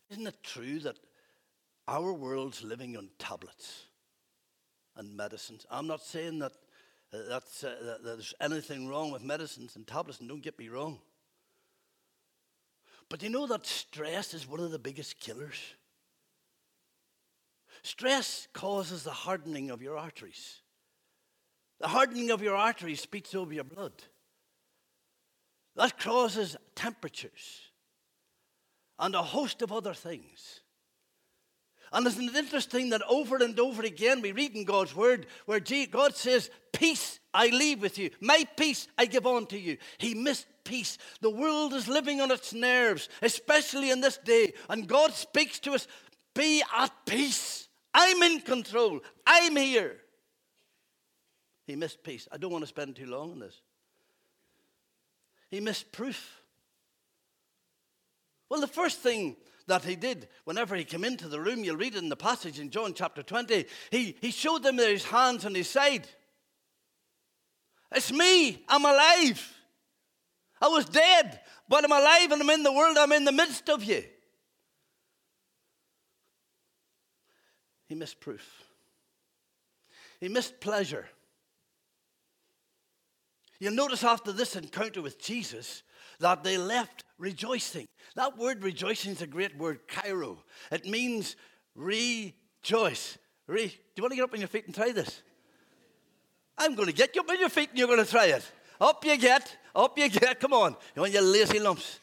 Isn't 0.10 0.28
it 0.28 0.44
true 0.44 0.80
that 0.80 0.98
our 1.88 2.14
world's 2.14 2.64
living 2.64 2.96
on 2.96 3.10
tablets 3.20 3.86
and 4.96 5.16
medicines? 5.16 5.66
I'm 5.70 5.88
not 5.88 6.02
saying 6.02 6.40
that, 6.40 6.54
uh, 7.14 7.18
that's, 7.30 7.64
uh, 7.64 7.76
that 7.82 8.04
there's 8.04 8.34
anything 8.40 8.88
wrong 8.88 9.12
with 9.12 9.24
medicines 9.24 9.76
and 9.76 9.86
tablets, 9.86 10.20
and 10.20 10.30
don't 10.30 10.44
get 10.44 10.60
me 10.60 10.70
wrong. 10.70 11.00
But 13.10 13.22
you 13.22 13.30
know 13.30 13.48
that 13.48 13.66
stress 13.66 14.34
is 14.34 14.48
one 14.48 14.62
of 14.62 14.72
the 14.72 14.80
biggest 14.80 15.20
killers? 15.20 15.60
Stress 17.84 18.48
causes 18.54 19.04
the 19.04 19.12
hardening 19.12 19.70
of 19.70 19.82
your 19.82 19.98
arteries. 19.98 20.61
The 21.82 21.88
hardening 21.88 22.30
of 22.30 22.44
your 22.44 22.56
arteries 22.56 23.02
speeds 23.02 23.34
over 23.34 23.52
your 23.52 23.64
blood. 23.64 23.92
That 25.76 25.98
causes 25.98 26.56
temperatures 26.76 27.62
and 29.00 29.16
a 29.16 29.24
host 29.24 29.64
of 29.64 29.72
other 29.72 29.96
things. 29.96 30.62
And 31.92 32.06
isn't 32.06 32.30
it 32.30 32.36
interesting 32.36 32.92
that 32.92 33.02
over 33.10 33.38
and 33.38 33.60
over 33.60 33.82
again 33.82 34.22
we 34.22 34.32
read 34.32 34.56
in 34.56 34.64
God's 34.64 34.96
word 34.96 35.26
where 35.48 35.60
God 35.60 36.16
says, 36.16 36.52
Peace 36.72 37.20
I 37.34 37.48
leave 37.48 37.82
with 37.82 37.98
you, 37.98 38.12
my 38.20 38.46
peace 38.56 38.88
I 38.96 39.08
give 39.08 39.26
unto 39.26 39.58
you. 39.58 39.78
He 39.98 40.14
missed 40.14 40.46
peace. 40.64 41.00
The 41.22 41.32
world 41.32 41.74
is 41.74 41.88
living 41.88 42.22
on 42.22 42.30
its 42.30 42.54
nerves, 42.54 43.10
especially 43.24 43.90
in 43.90 44.02
this 44.02 44.20
day. 44.20 44.54
And 44.70 44.88
God 44.88 45.14
speaks 45.14 45.60
to 45.62 45.72
us, 45.72 45.88
Be 46.36 46.62
at 46.78 46.92
peace. 47.08 47.68
I'm 47.92 48.22
in 48.22 48.42
control. 48.42 49.00
I'm 49.26 49.56
here. 49.56 50.01
He 51.66 51.76
missed 51.76 52.04
peace. 52.04 52.28
I 52.32 52.38
don't 52.38 52.52
want 52.52 52.64
to 52.64 52.68
spend 52.68 52.96
too 52.96 53.06
long 53.06 53.32
on 53.32 53.40
this. 53.40 53.62
He 55.50 55.60
missed 55.60 55.92
proof. 55.92 56.42
Well, 58.50 58.62
the 58.62 58.68
first 58.68 59.00
thing 59.00 59.36
that 59.68 59.84
he 59.84 59.96
did 59.96 60.28
whenever 60.44 60.76
he 60.76 60.84
came 60.84 61.04
into 61.04 61.28
the 61.28 61.40
room, 61.40 61.64
you'll 61.64 61.78
read 61.78 61.96
it 61.96 62.04
in 62.04 62.10
the 62.10 62.16
passage 62.16 62.60
in 62.60 62.70
John 62.70 62.94
chapter 62.94 63.24
20, 63.24 63.66
he, 63.90 64.16
he 64.20 64.32
showed 64.32 64.64
them 64.64 64.78
his 64.78 65.06
hands 65.06 65.46
on 65.46 65.56
his 65.56 65.70
side. 65.70 66.08
It's 67.94 68.12
me, 68.12 68.64
I'm 68.68 68.86
alive. 68.86 69.58
I 70.62 70.68
was 70.68 70.86
dead, 70.86 71.40
but 71.68 71.84
I'm 71.84 71.92
alive 71.92 72.32
and 72.32 72.42
I'm 72.42 72.50
in 72.50 72.64
the 72.64 72.74
world, 72.74 72.98
I'm 72.98 73.12
in 73.12 73.26
the 73.26 73.32
midst 73.32 73.70
of 73.70 73.84
you. 73.84 74.04
He 77.88 77.96
missed 77.96 78.20
proof. 78.20 78.64
He 80.20 80.30
missed 80.30 80.60
pleasure. 80.62 81.10
You'll 83.62 83.76
notice 83.76 84.04
after 84.04 84.32
this 84.32 84.56
encounter 84.56 85.04
with 85.04 85.22
Jesus 85.22 85.84
that 86.20 86.44
they 86.44 86.58
left 86.58 87.04
rejoicing. 87.20 87.88
That 88.16 88.36
word 88.36 88.64
rejoicing 88.64 89.12
is 89.12 89.22
a 89.22 89.28
great 89.28 89.56
word, 89.56 89.88
chairo. 89.88 90.40
It 90.72 90.88
means 90.88 91.36
rejoice. 91.76 93.20
Re- 93.46 93.68
Do 93.68 93.74
you 93.98 94.02
want 94.02 94.14
to 94.14 94.16
get 94.16 94.24
up 94.24 94.34
on 94.34 94.40
your 94.40 94.48
feet 94.48 94.66
and 94.66 94.74
try 94.74 94.92
this? 94.92 95.22
I'm 96.58 96.74
going 96.74 96.88
to 96.88 96.94
get 96.94 97.16
you 97.16 97.22
up 97.22 97.30
on 97.30 97.40
your 97.40 97.50
feet 97.50 97.70
and 97.70 97.78
you're 97.78 97.88
going 97.88 98.04
to 98.04 98.10
try 98.10 98.26
it. 98.26 98.52
Up 98.80 99.06
you 99.06 99.16
get, 99.16 99.56
up 99.76 99.96
you 99.96 100.10
get. 100.10 100.40
Come 100.40 100.54
on. 100.54 100.76
You 100.96 101.04
want 101.04 101.14
your 101.14 101.22
lazy 101.22 101.60
lumps. 101.60 102.00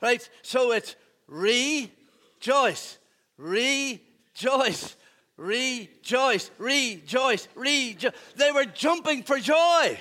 Right, 0.00 0.26
so 0.40 0.72
it's 0.72 0.96
rejoice. 1.28 2.96
rejoice, 3.36 4.96
rejoice, 5.36 6.50
rejoice, 6.56 7.48
rejoice. 7.54 8.18
They 8.36 8.52
were 8.52 8.64
jumping 8.64 9.22
for 9.22 9.38
joy. 9.38 9.98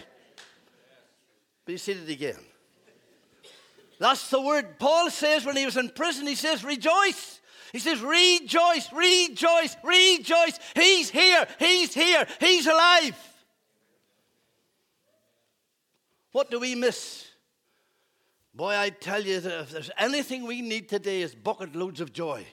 Be 1.70 1.78
seated 1.78 2.10
again. 2.10 2.40
That's 4.00 4.28
the 4.32 4.42
word 4.42 4.80
Paul 4.80 5.12
says 5.12 5.46
when 5.46 5.56
he 5.56 5.66
was 5.66 5.78
in 5.78 5.90
prison. 5.90 6.26
He 6.26 6.34
says, 6.34 6.64
rejoice. 6.64 7.40
He 7.72 7.78
says, 7.78 8.02
rejoice, 8.02 8.92
rejoice, 8.92 9.78
rejoice. 9.84 10.60
He's 10.74 11.12
here, 11.12 11.46
he's 11.60 11.94
here, 11.94 12.26
he's 12.40 12.66
alive. 12.66 13.16
What 16.32 16.50
do 16.50 16.60
we 16.60 16.74
miss? 16.74 17.28
Boy, 18.56 18.76
I 18.76 18.90
tell 18.90 19.22
you 19.22 19.40
that 19.40 19.62
if 19.62 19.70
there's 19.70 19.92
anything 19.96 20.48
we 20.48 20.64
need 20.64 20.90
today 20.90 21.22
is 21.22 21.36
bucket 21.36 21.76
loads 21.76 22.02
of 22.02 22.12
joy. 22.12 22.48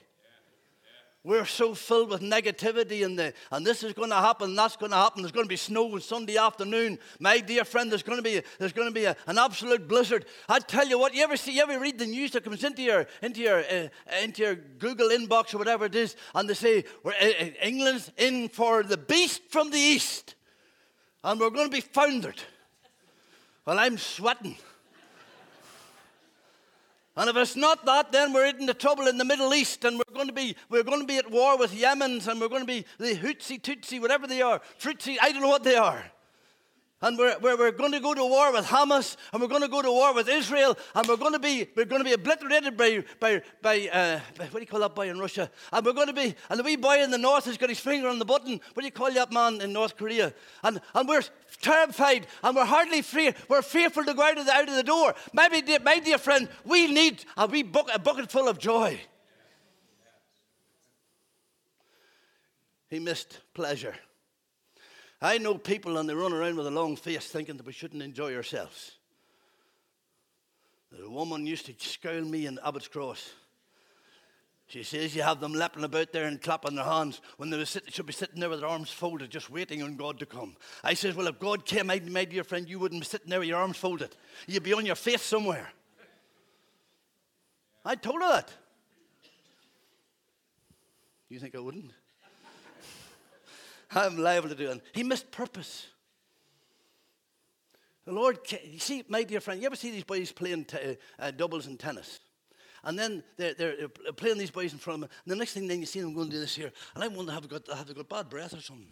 We're 1.27 1.43
so 1.43 1.73
filled 1.73 2.11
with 2.11 2.21
negativity 2.21 3.03
and, 3.03 3.19
the, 3.19 3.33
and 3.51 3.67
this 3.67 3.83
is 3.83 3.91
going 3.91 4.11
to 4.11 4.15
happen, 4.15 4.55
that's 4.55 4.77
going 4.77 4.93
to 4.93 4.97
happen. 4.97 5.23
There's 5.23 5.33
going 5.33 5.43
to 5.43 5.49
be 5.49 5.57
snow 5.57 5.91
on 5.91 5.99
Sunday 5.99 6.37
afternoon. 6.37 6.97
My 7.19 7.39
dear 7.39 7.65
friend, 7.65 7.91
there's 7.91 8.01
going 8.01 8.17
to 8.17 8.23
be, 8.23 8.41
there's 8.59 8.71
going 8.71 8.87
to 8.87 8.93
be 8.93 9.03
a, 9.03 9.15
an 9.27 9.37
absolute 9.37 9.89
blizzard. 9.89 10.25
I 10.47 10.59
tell 10.59 10.87
you 10.87 10.97
what, 10.97 11.13
you 11.13 11.25
ever 11.25 11.35
see, 11.35 11.51
you 11.51 11.63
ever 11.63 11.77
read 11.81 11.99
the 11.99 12.05
news 12.05 12.31
that 12.31 12.45
comes 12.45 12.63
into 12.63 12.81
your, 12.81 13.07
into 13.21 13.41
your, 13.41 13.59
uh, 13.59 13.89
into 14.23 14.41
your 14.41 14.55
Google 14.55 15.09
inbox 15.09 15.53
or 15.53 15.57
whatever 15.57 15.83
it 15.83 15.95
is, 15.95 16.15
and 16.33 16.49
they 16.49 16.53
say, 16.53 16.85
we're, 17.03 17.11
uh, 17.11 17.49
England's 17.61 18.09
in 18.15 18.47
for 18.47 18.83
the 18.83 18.95
beast 18.95 19.41
from 19.49 19.69
the 19.69 19.77
east, 19.77 20.35
and 21.25 21.41
we're 21.41 21.49
going 21.49 21.69
to 21.69 21.75
be 21.75 21.81
foundered. 21.81 22.41
Well, 23.65 23.79
I'm 23.79 23.97
sweating. 23.97 24.55
And 27.17 27.31
if 27.31 27.35
it's 27.35 27.55
not 27.55 27.83
that, 27.85 28.11
then 28.11 28.31
we're 28.31 28.45
in 28.45 28.67
the 28.67 28.75
trouble 28.75 29.07
in 29.07 29.17
the 29.17 29.25
Middle 29.25 29.51
East, 29.55 29.83
and 29.85 29.97
we're 29.97 30.13
going 30.13 30.27
to 30.27 30.33
be 30.33 30.55
we're 30.69 30.83
going 30.83 31.01
to 31.01 31.07
be 31.07 31.17
at 31.17 31.31
war 31.31 31.57
with 31.57 31.71
Yemens, 31.71 32.27
and 32.27 32.39
we're 32.39 32.47
going 32.47 32.61
to 32.61 32.67
be 32.67 32.85
the 32.99 33.15
Hutsi, 33.15 33.59
Tutsi, 33.59 33.99
whatever 33.99 34.27
they 34.27 34.43
are, 34.43 34.61
Frutsi, 34.79 35.17
I 35.19 35.31
don't 35.31 35.41
know 35.41 35.49
what 35.49 35.63
they 35.63 35.75
are. 35.75 36.11
And 36.99 37.15
we're, 37.15 37.37
we're, 37.39 37.55
we're, 37.55 37.71
going 37.71 37.91
to 37.91 37.99
go 37.99 38.15
to 38.15 38.25
war 38.25 38.51
with 38.51 38.65
Hamas, 38.65 39.17
and 39.31 39.39
we're 39.39 39.47
going 39.47 39.61
to 39.61 39.67
go 39.67 39.83
to 39.83 39.91
war 39.91 40.15
with 40.15 40.27
Israel, 40.27 40.75
and 40.95 41.07
we're 41.07 41.17
going 41.17 41.33
to 41.33 41.39
be, 41.39 41.67
we're 41.75 41.85
going 41.85 42.01
to 42.01 42.05
be 42.05 42.13
obliterated 42.13 42.75
by, 42.75 43.03
by, 43.19 43.41
by, 43.61 43.87
uh, 43.93 44.19
by 44.35 44.45
what 44.45 44.53
do 44.53 44.59
you 44.61 44.65
call 44.65 44.79
that 44.79 44.95
boy 44.95 45.07
in 45.07 45.19
Russia? 45.19 45.51
And 45.71 45.85
we're 45.85 45.93
going 45.93 46.07
to 46.07 46.13
be, 46.13 46.33
and 46.49 46.59
the 46.59 46.63
wee 46.63 46.75
boy 46.75 47.03
in 47.03 47.11
the 47.11 47.19
north 47.19 47.45
has 47.45 47.55
got 47.55 47.69
his 47.69 47.79
finger 47.79 48.07
on 48.07 48.17
the 48.17 48.25
button. 48.25 48.59
What 48.73 48.81
do 48.81 48.85
you 48.85 48.91
call 48.91 49.13
that 49.13 49.31
man 49.31 49.61
in 49.61 49.73
North 49.73 49.95
Korea? 49.95 50.33
And, 50.63 50.81
and 50.95 51.07
we're 51.07 51.21
terrified, 51.61 52.25
and 52.41 52.55
we're 52.55 52.65
hardly 52.65 53.03
free. 53.03 53.31
We're 53.47 53.61
fearful 53.61 54.03
to 54.03 54.15
go 54.15 54.23
out 54.23 54.39
of 54.39 54.47
the, 54.47 54.53
out 54.53 54.67
of 54.67 54.73
the 54.73 54.81
door. 54.81 55.13
Maybe, 55.33 55.61
dear, 55.61 55.79
my 55.79 55.99
dear 55.99 56.17
friend, 56.17 56.49
we 56.65 56.91
need 56.91 57.23
a 57.37 57.45
wee 57.45 57.61
bucket, 57.61 57.95
a 57.95 57.99
bucket 57.99 58.31
full 58.31 58.47
of 58.47 58.57
joy. 58.57 58.99
He 62.89 62.97
missed 62.97 63.39
pleasure. 63.53 63.93
I 65.21 65.37
know 65.39 65.57
people 65.57 65.97
and 65.97 66.07
they 66.07 66.13
run 66.13 66.33
around 66.33 66.57
with 66.57 66.67
a 66.67 66.71
long 66.71 66.95
face 66.95 67.27
thinking 67.27 67.57
that 67.57 67.65
we 67.65 67.73
shouldn't 67.73 68.03
enjoy 68.03 68.35
ourselves. 68.35 68.91
There's 70.91 71.05
a 71.05 71.09
woman 71.09 71.45
used 71.45 71.65
to 71.65 71.73
scowl 71.77 72.21
me 72.21 72.45
in 72.45 72.59
Abbots 72.63 72.87
Cross. 72.87 73.31
She 74.67 74.83
says 74.83 75.15
you 75.15 75.21
have 75.21 75.39
them 75.39 75.53
lapping 75.53 75.85
about 75.85 76.11
there 76.11 76.25
and 76.25 76.41
clapping 76.41 76.75
their 76.75 76.85
hands 76.85 77.21
when 77.37 77.49
they 77.49 77.63
sit, 77.63 77.91
should 77.93 78.05
be 78.05 78.13
sitting 78.13 78.41
there 78.41 78.49
with 78.49 78.59
their 78.59 78.69
arms 78.69 78.91
folded, 78.91 79.29
just 79.29 79.49
waiting 79.49 79.81
on 79.81 79.95
God 79.95 80.19
to 80.19 80.25
come. 80.25 80.57
I 80.83 80.93
says, 80.93 81.15
Well, 81.15 81.27
if 81.27 81.39
God 81.39 81.65
came, 81.65 81.87
my, 81.87 81.99
my 81.99 82.25
dear 82.25 82.43
friend, 82.43 82.67
you 82.67 82.77
wouldn't 82.77 83.01
be 83.01 83.07
sitting 83.07 83.29
there 83.29 83.39
with 83.39 83.47
your 83.47 83.59
arms 83.59 83.77
folded. 83.77 84.13
You'd 84.45 84.63
be 84.63 84.73
on 84.73 84.85
your 84.85 84.95
face 84.95 85.21
somewhere. 85.21 85.71
I 87.85 87.95
told 87.95 88.21
her 88.21 88.27
that. 88.27 88.51
You 91.29 91.39
think 91.39 91.55
I 91.55 91.59
wouldn't? 91.59 91.91
I'm 93.91 94.17
liable 94.17 94.49
to 94.49 94.55
do 94.55 94.69
it. 94.71 94.81
He 94.93 95.03
missed 95.03 95.31
purpose. 95.31 95.87
The 98.05 98.13
Lord, 98.13 98.39
you 98.63 98.79
see, 98.79 99.03
my 99.09 99.23
dear 99.23 99.41
friend, 99.41 99.59
you 99.59 99.65
ever 99.65 99.75
see 99.75 99.91
these 99.91 100.03
boys 100.03 100.31
playing 100.31 100.65
t- 100.65 100.97
uh, 101.19 101.31
doubles 101.31 101.67
in 101.67 101.77
tennis? 101.77 102.21
And 102.83 102.97
then 102.97 103.23
they're, 103.35 103.53
they're, 103.53 103.89
playing 104.15 104.37
these 104.37 104.51
boys 104.51 104.71
in 104.71 104.79
front 104.79 104.95
of 104.95 105.01
them. 105.01 105.17
And 105.25 105.31
the 105.33 105.35
next 105.35 105.53
thing, 105.53 105.67
then 105.67 105.79
you 105.79 105.85
see 105.85 105.99
them 105.99 106.13
going 106.13 106.27
to 106.27 106.33
do 106.33 106.39
this 106.39 106.55
here. 106.55 106.71
And 106.95 107.03
I 107.03 107.07
wonder, 107.09 107.33
have 107.33 107.41
they 107.41 107.49
got, 107.49 107.77
have 107.77 107.87
they 107.87 107.93
got 107.93 108.07
bad 108.07 108.29
breath 108.29 108.53
or 108.53 108.61
something? 108.61 108.87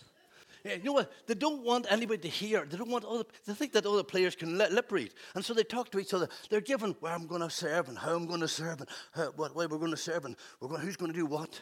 Yeah, 0.65 0.73
you 0.73 0.83
know 0.83 0.93
what? 0.93 1.11
They 1.27 1.35
don't 1.35 1.63
want 1.63 1.85
anybody 1.91 2.23
to 2.23 2.27
hear. 2.27 2.65
They 2.65 2.75
don't 2.75 2.89
want 2.89 3.05
other. 3.05 3.23
They 3.45 3.53
think 3.53 3.71
that 3.73 3.85
other 3.85 4.03
players 4.03 4.35
can 4.35 4.57
lip 4.57 4.91
read, 4.91 5.13
and 5.35 5.45
so 5.45 5.53
they 5.53 5.63
talk 5.63 5.91
to 5.91 5.99
each 5.99 6.11
other. 6.11 6.27
They're 6.49 6.59
given 6.59 6.95
where 7.01 7.13
I'm 7.13 7.27
going 7.27 7.41
to 7.41 7.51
serve 7.51 7.87
and 7.87 7.95
how 7.95 8.15
I'm 8.15 8.25
going 8.25 8.39
to 8.39 8.47
serve 8.47 8.79
and 8.79 8.89
how, 9.13 9.25
what 9.35 9.55
way 9.55 9.67
we're 9.67 9.77
going 9.77 9.91
to 9.91 9.97
serve 9.97 10.25
and 10.25 10.35
going, 10.59 10.81
who's 10.81 10.97
going 10.97 11.11
to 11.11 11.17
do 11.17 11.27
what. 11.27 11.61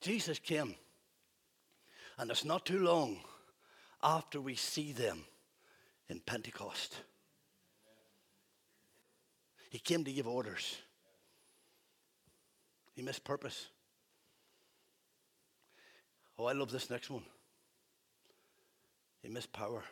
Jesus 0.00 0.38
came. 0.38 0.74
And 2.18 2.30
it's 2.30 2.44
not 2.44 2.66
too 2.66 2.80
long 2.80 3.18
after 4.02 4.40
we 4.40 4.54
see 4.54 4.92
them 4.92 5.24
in 6.08 6.20
Pentecost. 6.20 6.96
He 9.70 9.78
came 9.78 10.04
to 10.04 10.12
give 10.12 10.26
orders. 10.26 10.76
He 12.94 13.02
missed 13.02 13.24
purpose. 13.24 13.68
Oh, 16.38 16.46
I 16.46 16.52
love 16.52 16.70
this 16.70 16.90
next 16.90 17.10
one. 17.10 17.24
He 19.22 19.28
missed 19.28 19.52
power. 19.52 19.82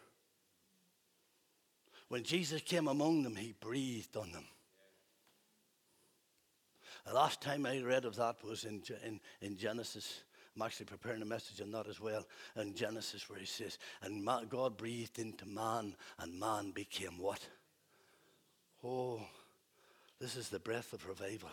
When 2.08 2.22
Jesus 2.22 2.62
came 2.62 2.88
among 2.88 3.24
them, 3.24 3.36
he 3.36 3.54
breathed 3.60 4.16
on 4.16 4.32
them. 4.32 4.44
The 7.06 7.14
last 7.14 7.40
time 7.40 7.66
I 7.66 7.80
read 7.80 8.04
of 8.04 8.16
that 8.16 8.42
was 8.42 8.64
in, 8.64 8.82
in, 9.04 9.20
in 9.40 9.56
Genesis. 9.56 10.22
I'm 10.56 10.62
actually 10.62 10.86
preparing 10.86 11.22
a 11.22 11.26
message 11.26 11.60
on 11.60 11.70
that 11.70 11.86
as 11.86 12.00
well. 12.00 12.26
In 12.56 12.74
Genesis, 12.74 13.30
where 13.30 13.38
he 13.38 13.46
says, 13.46 13.78
And 14.02 14.26
God 14.48 14.76
breathed 14.76 15.18
into 15.18 15.46
man, 15.46 15.94
and 16.18 16.40
man 16.40 16.72
became 16.72 17.18
what? 17.18 17.46
Oh, 18.82 19.20
this 20.20 20.34
is 20.34 20.48
the 20.48 20.58
breath 20.58 20.92
of 20.92 21.06
revival. 21.06 21.50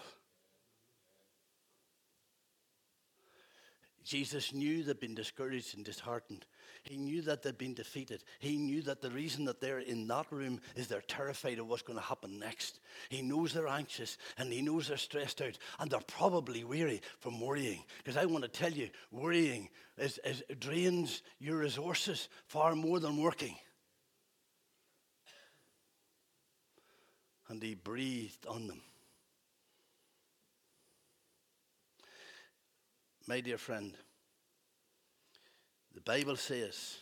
Jesus 4.04 4.54
knew 4.54 4.84
they'd 4.84 4.99
been 4.99 5.16
discouraged 5.16 5.76
and 5.76 5.86
disheartened. 5.86 6.45
He 6.84 6.97
knew 6.97 7.22
that 7.22 7.41
they'd 7.41 7.58
been 7.58 7.74
defeated. 7.74 8.24
He 8.39 8.58
knew 8.58 8.82
that 8.84 9.01
the 9.01 9.10
reason 9.10 9.45
that 9.45 9.62
they're 9.62 9.80
in 9.80 10.08
that 10.08 10.30
room 10.32 10.60
is 10.76 10.88
they're 10.88 11.01
terrified 11.01 11.60
of 11.60 11.68
what's 11.68 11.82
going 11.82 11.97
to 11.97 12.06
happen 12.06 12.38
next. 12.39 12.80
He 13.10 13.22
knows 13.22 13.54
they're 13.54 13.68
anxious 13.68 14.18
and 14.38 14.51
he 14.51 14.62
knows 14.62 14.89
they're 14.89 14.97
stressed 14.97 15.41
out 15.41 15.58
and 15.80 15.89
they're 15.89 16.01
probably 16.01 16.66
weary 16.66 17.01
from 17.20 17.39
worrying. 17.39 17.86
Because 17.97 18.18
I 18.18 18.26
want 18.26 18.43
to 18.43 18.49
tell 18.49 18.72
you, 18.72 18.89
worrying 19.12 19.70
is, 19.97 20.20
is, 20.26 20.43
drains 20.60 21.22
your 21.39 21.58
resources 21.58 22.28
far 22.47 22.76
more 22.76 22.99
than 22.99 23.18
working. 23.18 23.56
And 27.47 27.64
he 27.64 27.76
breathed 27.76 28.45
on 28.47 28.68
them. 28.68 28.82
My 33.26 33.39
dear 33.39 33.57
friend, 33.57 33.93
the 35.95 36.01
Bible 36.01 36.36
says, 36.36 36.97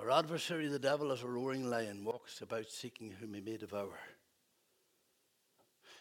Our 0.00 0.10
adversary, 0.10 0.66
the 0.66 0.80
devil, 0.80 1.12
as 1.12 1.22
a 1.22 1.28
roaring 1.28 1.70
lion, 1.70 2.04
walks 2.04 2.40
about 2.40 2.68
seeking 2.68 3.12
whom 3.12 3.34
he 3.34 3.40
may 3.40 3.56
devour. 3.56 3.96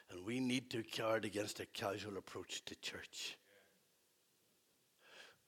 And 0.09 0.25
we 0.25 0.39
need 0.39 0.71
to 0.71 0.83
guard 0.97 1.25
against 1.25 1.59
a 1.59 1.67
casual 1.67 2.17
approach 2.17 2.65
to 2.65 2.75
church. 2.81 3.37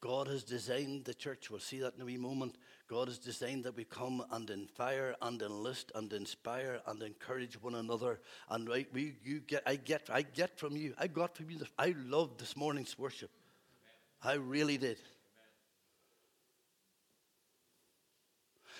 God 0.00 0.28
has 0.28 0.44
designed 0.44 1.04
the 1.04 1.14
church, 1.14 1.50
we'll 1.50 1.58
see 1.58 1.80
that 1.80 1.94
in 1.96 2.02
a 2.02 2.04
wee 2.04 2.18
moment. 2.18 2.56
God 2.90 3.06
has 3.06 3.20
designed 3.20 3.62
that 3.64 3.76
we 3.76 3.84
come 3.84 4.24
and 4.32 4.50
inspire 4.50 5.14
and 5.22 5.40
enlist 5.40 5.92
and 5.94 6.12
inspire 6.12 6.80
and 6.88 7.00
encourage 7.00 7.54
one 7.62 7.76
another. 7.76 8.18
And 8.48 8.68
I, 8.68 8.84
we, 8.92 9.14
you 9.22 9.38
get, 9.38 9.62
I 9.64 9.76
get, 9.76 10.08
I 10.12 10.22
get 10.22 10.58
from 10.58 10.76
you. 10.76 10.94
I 10.98 11.06
got 11.06 11.36
from 11.36 11.50
you. 11.50 11.58
This, 11.58 11.68
I 11.78 11.94
loved 11.96 12.40
this 12.40 12.56
morning's 12.56 12.98
worship. 12.98 13.30
I 14.24 14.34
really 14.34 14.76
did. 14.76 14.98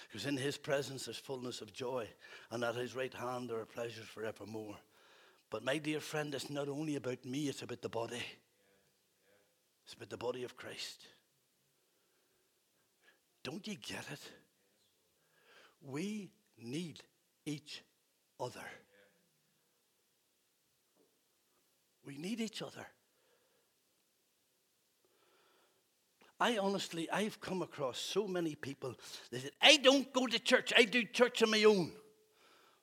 Because 0.08 0.26
in 0.26 0.36
His 0.36 0.58
presence 0.58 1.04
there's 1.04 1.16
fullness 1.16 1.60
of 1.60 1.72
joy, 1.72 2.08
and 2.50 2.64
at 2.64 2.74
His 2.74 2.96
right 2.96 3.14
hand 3.14 3.48
there 3.48 3.60
are 3.60 3.64
pleasures 3.64 4.06
forevermore. 4.06 4.74
But 5.50 5.62
my 5.62 5.78
dear 5.78 6.00
friend, 6.00 6.34
it's 6.34 6.50
not 6.50 6.68
only 6.68 6.96
about 6.96 7.24
me; 7.24 7.48
it's 7.48 7.62
about 7.62 7.80
the 7.80 7.88
body. 7.88 8.24
It's 9.84 9.94
about 9.94 10.10
the 10.10 10.16
body 10.16 10.42
of 10.42 10.56
Christ. 10.56 11.06
Don't 13.42 13.66
you 13.66 13.76
get 13.76 14.04
it? 14.10 14.20
We 15.82 16.30
need 16.58 17.02
each 17.46 17.82
other. 18.38 18.60
We 22.04 22.16
need 22.18 22.40
each 22.40 22.62
other. 22.62 22.86
I 26.38 26.56
honestly, 26.56 27.08
I've 27.10 27.40
come 27.40 27.60
across 27.60 27.98
so 27.98 28.26
many 28.26 28.54
people 28.54 28.94
that 29.30 29.42
said, 29.42 29.50
I 29.60 29.76
don't 29.76 30.10
go 30.12 30.26
to 30.26 30.38
church, 30.38 30.72
I 30.76 30.84
do 30.84 31.04
church 31.04 31.42
on 31.42 31.50
my 31.50 31.64
own. 31.64 31.92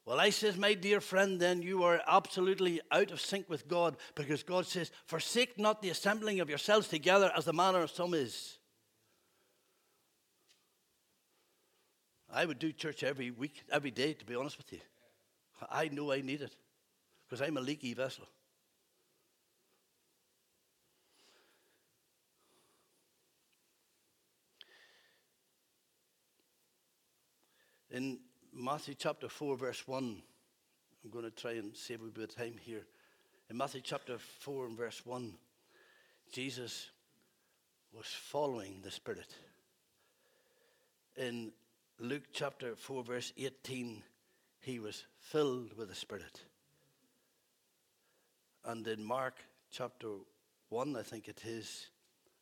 Well, 0.05 0.19
I 0.21 0.29
says, 0.29 0.55
my 0.55 0.73
dear 0.73 1.01
friend, 1.01 1.39
then 1.39 1.61
you 1.61 1.83
are 1.83 2.01
absolutely 2.07 2.79
out 2.91 3.11
of 3.11 3.19
sync 3.19 3.49
with 3.49 3.67
God 3.67 3.97
because 4.15 4.41
God 4.41 4.65
says, 4.65 4.91
Forsake 5.05 5.59
not 5.59 5.81
the 5.81 5.89
assembling 5.89 6.39
of 6.39 6.47
yourselves 6.47 6.87
together 6.87 7.31
as 7.35 7.45
the 7.45 7.51
manner 7.51 7.81
of 7.81 7.91
some 7.91 8.13
is. 8.13 8.56
I 12.33 12.45
would 12.45 12.59
do 12.59 12.71
church 12.71 13.03
every 13.03 13.31
week, 13.31 13.63
every 13.71 13.91
day, 13.91 14.13
to 14.13 14.25
be 14.25 14.35
honest 14.35 14.57
with 14.57 14.71
you. 14.73 14.79
I 15.69 15.87
know 15.87 16.11
I 16.11 16.21
need 16.21 16.41
it 16.41 16.55
because 17.25 17.41
I'm 17.41 17.57
a 17.57 17.61
leaky 17.61 17.93
vessel. 17.93 18.27
In 27.89 28.19
Matthew 28.53 28.95
chapter 28.95 29.29
4, 29.29 29.57
verse 29.57 29.87
1, 29.87 30.21
I'm 31.03 31.09
going 31.09 31.25
to 31.25 31.31
try 31.31 31.53
and 31.53 31.75
save 31.75 32.01
a 32.01 32.05
bit 32.05 32.25
of 32.25 32.35
time 32.35 32.55
here. 32.61 32.85
In 33.49 33.57
Matthew 33.57 33.81
chapter 33.81 34.17
4 34.17 34.65
and 34.67 34.77
verse 34.77 35.05
1, 35.05 35.33
Jesus 36.31 36.89
was 37.93 38.05
following 38.05 38.81
the 38.83 38.91
Spirit. 38.91 39.33
In 41.15 41.51
Luke 41.99 42.25
chapter 42.31 42.75
4, 42.75 43.03
verse 43.03 43.33
18, 43.37 44.03
he 44.59 44.77
was 44.77 45.05
filled 45.19 45.75
with 45.75 45.89
the 45.89 45.95
Spirit. 45.95 46.43
And 48.63 48.87
in 48.87 49.03
Mark 49.03 49.39
chapter 49.71 50.09
1, 50.69 50.95
I 50.95 51.01
think 51.01 51.27
it 51.27 51.41
is, 51.43 51.87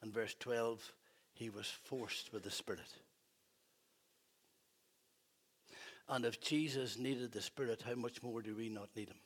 and 0.02 0.14
verse 0.14 0.36
12, 0.40 0.92
he 1.34 1.50
was 1.50 1.68
forced 1.68 2.34
with 2.34 2.44
the 2.44 2.52
Spirit. 2.52 2.92
And 6.10 6.26
if 6.26 6.42
Jesus 6.42 6.98
needed 6.98 7.32
the 7.32 7.42
Spirit, 7.42 7.84
how 7.88 7.96
much 7.96 8.22
more 8.22 8.42
do 8.42 8.56
we 8.56 8.68
not 8.68 8.90
need 8.94 9.08
him? 9.08 9.20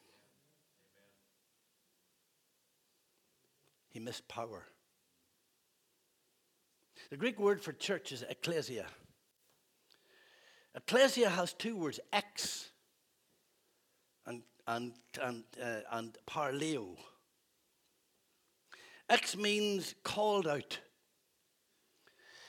He 3.90 4.00
missed 4.00 4.28
power. 4.28 4.64
The 7.10 7.18
Greek 7.18 7.40
word 7.40 7.62
for 7.62 7.74
church 7.74 8.12
is 8.12 8.24
ecclesia. 8.30 8.86
Ecclesia 10.80 11.30
has 11.30 11.52
two 11.54 11.76
words, 11.76 12.00
ex 12.14 12.70
and, 14.26 14.42
and, 14.66 14.94
and, 15.22 15.44
uh, 15.62 15.82
and 15.92 16.18
parleo. 16.26 16.96
Ex 19.10 19.36
means 19.36 19.94
called 20.04 20.48
out. 20.48 20.80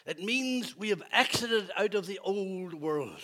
It 0.07 0.23
means 0.23 0.77
we 0.77 0.91
have 0.91 1.03
exited 1.13 1.71
out 1.77 1.95
of 1.95 2.07
the 2.07 2.21
old 2.21 2.73
world. 2.73 3.21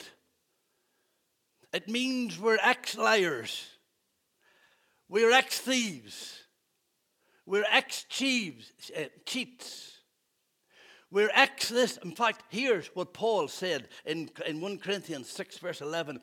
It 1.72 1.88
means 1.88 2.38
we're 2.38 2.59
ex 2.61 2.96
liars. 2.96 3.64
We're 5.09 5.30
ex 5.30 5.61
thieves. 5.61 6.42
We're 7.46 7.66
ex 7.70 8.04
uh, 8.11 9.04
cheats. 9.24 9.95
We're 11.11 11.30
this. 11.70 11.98
In 11.98 12.12
fact, 12.12 12.42
here's 12.48 12.88
what 12.88 13.14
Paul 13.14 13.48
said 13.48 13.88
in, 14.04 14.30
in 14.46 14.61
1 14.61 14.78
Corinthians 14.78 15.28
6, 15.30 15.59
verse 15.59 15.80
11. 15.80 16.20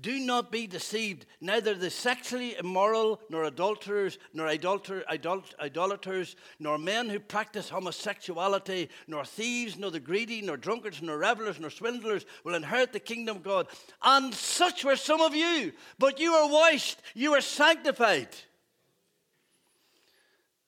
Do 0.00 0.18
not 0.18 0.50
be 0.50 0.66
deceived. 0.66 1.26
Neither 1.42 1.74
the 1.74 1.90
sexually 1.90 2.56
immoral, 2.56 3.20
nor 3.28 3.44
adulterers, 3.44 4.18
nor 4.32 4.46
idolater, 4.46 5.04
idolaters, 5.10 6.34
nor 6.58 6.78
men 6.78 7.10
who 7.10 7.20
practice 7.20 7.68
homosexuality, 7.68 8.88
nor 9.06 9.26
thieves, 9.26 9.76
nor 9.76 9.90
the 9.90 10.00
greedy, 10.00 10.40
nor 10.40 10.56
drunkards, 10.56 11.02
nor 11.02 11.18
revelers, 11.18 11.60
nor 11.60 11.68
swindlers 11.68 12.24
will 12.42 12.54
inherit 12.54 12.94
the 12.94 13.00
kingdom 13.00 13.36
of 13.36 13.42
God. 13.42 13.66
And 14.02 14.32
such 14.32 14.82
were 14.82 14.96
some 14.96 15.20
of 15.20 15.34
you. 15.34 15.72
But 15.98 16.18
you 16.18 16.32
are 16.32 16.48
washed, 16.48 17.02
you 17.14 17.34
are 17.34 17.42
sanctified. 17.42 18.28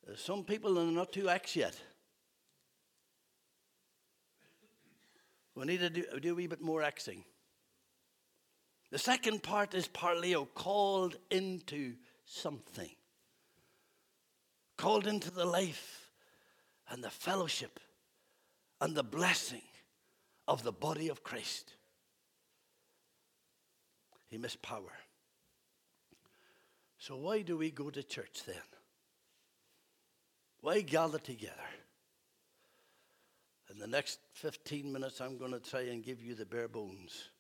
There's 0.07 0.21
some 0.21 0.45
people 0.45 0.79
are 0.79 0.85
not 0.85 1.13
too 1.13 1.31
ex 1.31 1.57
yet. 1.57 1.81
We 5.55 5.67
need 5.67 5.81
to 5.81 5.91
do, 5.91 6.05
do 6.21 6.33
a 6.33 6.35
wee 6.35 6.47
bit 6.47 6.61
more 6.61 6.81
Xing. 6.83 7.25
The 8.91 8.99
second 8.99 9.43
part 9.43 9.75
is 9.75 9.89
parleo, 9.89 10.47
called 10.55 11.17
into 11.31 11.95
something. 12.25 12.91
Called 14.77 15.07
into 15.07 15.31
the 15.31 15.45
life 15.45 16.11
and 16.89 17.03
the 17.03 17.11
fellowship 17.11 17.81
and 18.81 18.95
the 18.95 19.05
blessing 19.05 19.63
of 20.47 20.63
the 20.63 20.73
body 20.73 21.09
of 21.09 21.23
Christ. 21.23 21.75
He 24.29 24.39
missed 24.39 24.63
power. 24.63 24.93
So, 26.99 27.17
why 27.17 27.43
do 27.43 27.57
we 27.57 27.71
go 27.71 27.91
to 27.91 28.03
church 28.03 28.43
then? 28.47 28.57
Why 30.61 30.81
gather 30.81 31.19
together? 31.19 31.53
In 33.75 33.81
the 33.81 33.89
next 33.89 34.21
15 34.35 34.93
minutes, 34.93 35.21
I'm 35.21 35.37
going 35.37 35.51
to 35.51 35.59
try 35.59 35.81
and 35.83 36.03
give 36.03 36.23
you 36.23 36.37
the 36.37 36.47
bare 36.47 36.69
bones 36.69 37.31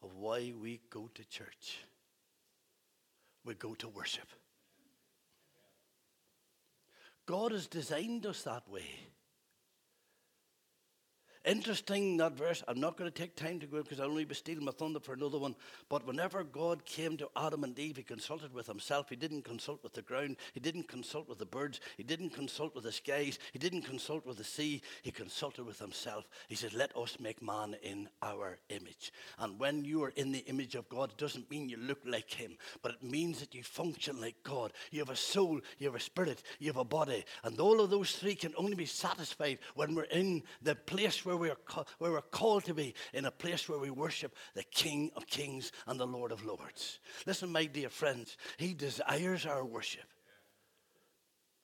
of 0.00 0.14
why 0.14 0.52
we 0.56 0.80
go 0.88 1.10
to 1.16 1.24
church. 1.28 1.78
We 3.44 3.54
go 3.54 3.74
to 3.74 3.88
worship. 3.88 4.28
God 7.26 7.50
has 7.50 7.66
designed 7.66 8.24
us 8.24 8.42
that 8.42 8.68
way. 8.68 8.86
Interesting, 11.44 12.16
that 12.18 12.36
verse. 12.36 12.62
I'm 12.68 12.78
not 12.78 12.96
going 12.96 13.10
to 13.10 13.16
take 13.16 13.34
time 13.34 13.58
to 13.58 13.66
go 13.66 13.82
because 13.82 13.98
I'll 13.98 14.06
only 14.06 14.24
be 14.24 14.34
stealing 14.34 14.64
my 14.64 14.70
thunder 14.70 15.00
for 15.00 15.12
another 15.12 15.38
one. 15.38 15.56
But 15.88 16.06
whenever 16.06 16.44
God 16.44 16.84
came 16.84 17.16
to 17.16 17.28
Adam 17.36 17.64
and 17.64 17.76
Eve, 17.76 17.96
he 17.96 18.04
consulted 18.04 18.54
with 18.54 18.68
himself. 18.68 19.08
He 19.08 19.16
didn't 19.16 19.42
consult 19.42 19.82
with 19.82 19.92
the 19.92 20.02
ground. 20.02 20.36
He 20.52 20.60
didn't 20.60 20.86
consult 20.86 21.28
with 21.28 21.38
the 21.38 21.46
birds. 21.46 21.80
He 21.96 22.04
didn't 22.04 22.30
consult 22.30 22.76
with 22.76 22.84
the 22.84 22.92
skies. 22.92 23.40
He 23.52 23.58
didn't 23.58 23.82
consult 23.82 24.24
with 24.24 24.38
the 24.38 24.44
sea. 24.44 24.82
He 25.02 25.10
consulted 25.10 25.64
with 25.64 25.80
himself. 25.80 26.28
He 26.46 26.54
said, 26.54 26.74
Let 26.74 26.96
us 26.96 27.18
make 27.18 27.42
man 27.42 27.74
in 27.82 28.08
our 28.22 28.58
image. 28.68 29.12
And 29.40 29.58
when 29.58 29.84
you 29.84 30.04
are 30.04 30.12
in 30.14 30.30
the 30.30 30.46
image 30.46 30.76
of 30.76 30.88
God, 30.88 31.10
it 31.10 31.18
doesn't 31.18 31.50
mean 31.50 31.68
you 31.68 31.76
look 31.76 32.02
like 32.06 32.30
him, 32.30 32.56
but 32.82 32.92
it 32.92 33.02
means 33.02 33.40
that 33.40 33.52
you 33.52 33.64
function 33.64 34.20
like 34.20 34.36
God. 34.44 34.72
You 34.92 35.00
have 35.00 35.10
a 35.10 35.16
soul, 35.16 35.60
you 35.78 35.88
have 35.88 35.96
a 35.96 36.00
spirit, 36.00 36.44
you 36.60 36.68
have 36.68 36.76
a 36.76 36.84
body. 36.84 37.24
And 37.42 37.58
all 37.58 37.80
of 37.80 37.90
those 37.90 38.12
three 38.12 38.36
can 38.36 38.54
only 38.56 38.76
be 38.76 38.86
satisfied 38.86 39.58
when 39.74 39.96
we're 39.96 40.04
in 40.04 40.44
the 40.62 40.76
place 40.76 41.24
where 41.24 41.31
where 41.36 41.38
we 41.38 41.50
are, 41.50 41.84
where 41.98 42.12
we're 42.12 42.20
called 42.20 42.64
to 42.64 42.74
be, 42.74 42.94
in 43.12 43.24
a 43.24 43.30
place 43.30 43.68
where 43.68 43.78
we 43.78 43.90
worship 43.90 44.34
the 44.54 44.64
King 44.64 45.10
of 45.16 45.26
Kings 45.26 45.72
and 45.86 45.98
the 45.98 46.06
Lord 46.06 46.32
of 46.32 46.44
Lords. 46.44 47.00
Listen, 47.26 47.50
my 47.50 47.64
dear 47.64 47.88
friends, 47.88 48.36
He 48.56 48.74
desires 48.74 49.46
our 49.46 49.64
worship. 49.64 50.04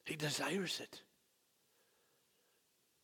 He 0.05 0.17
desires 0.17 0.81
it. 0.83 1.03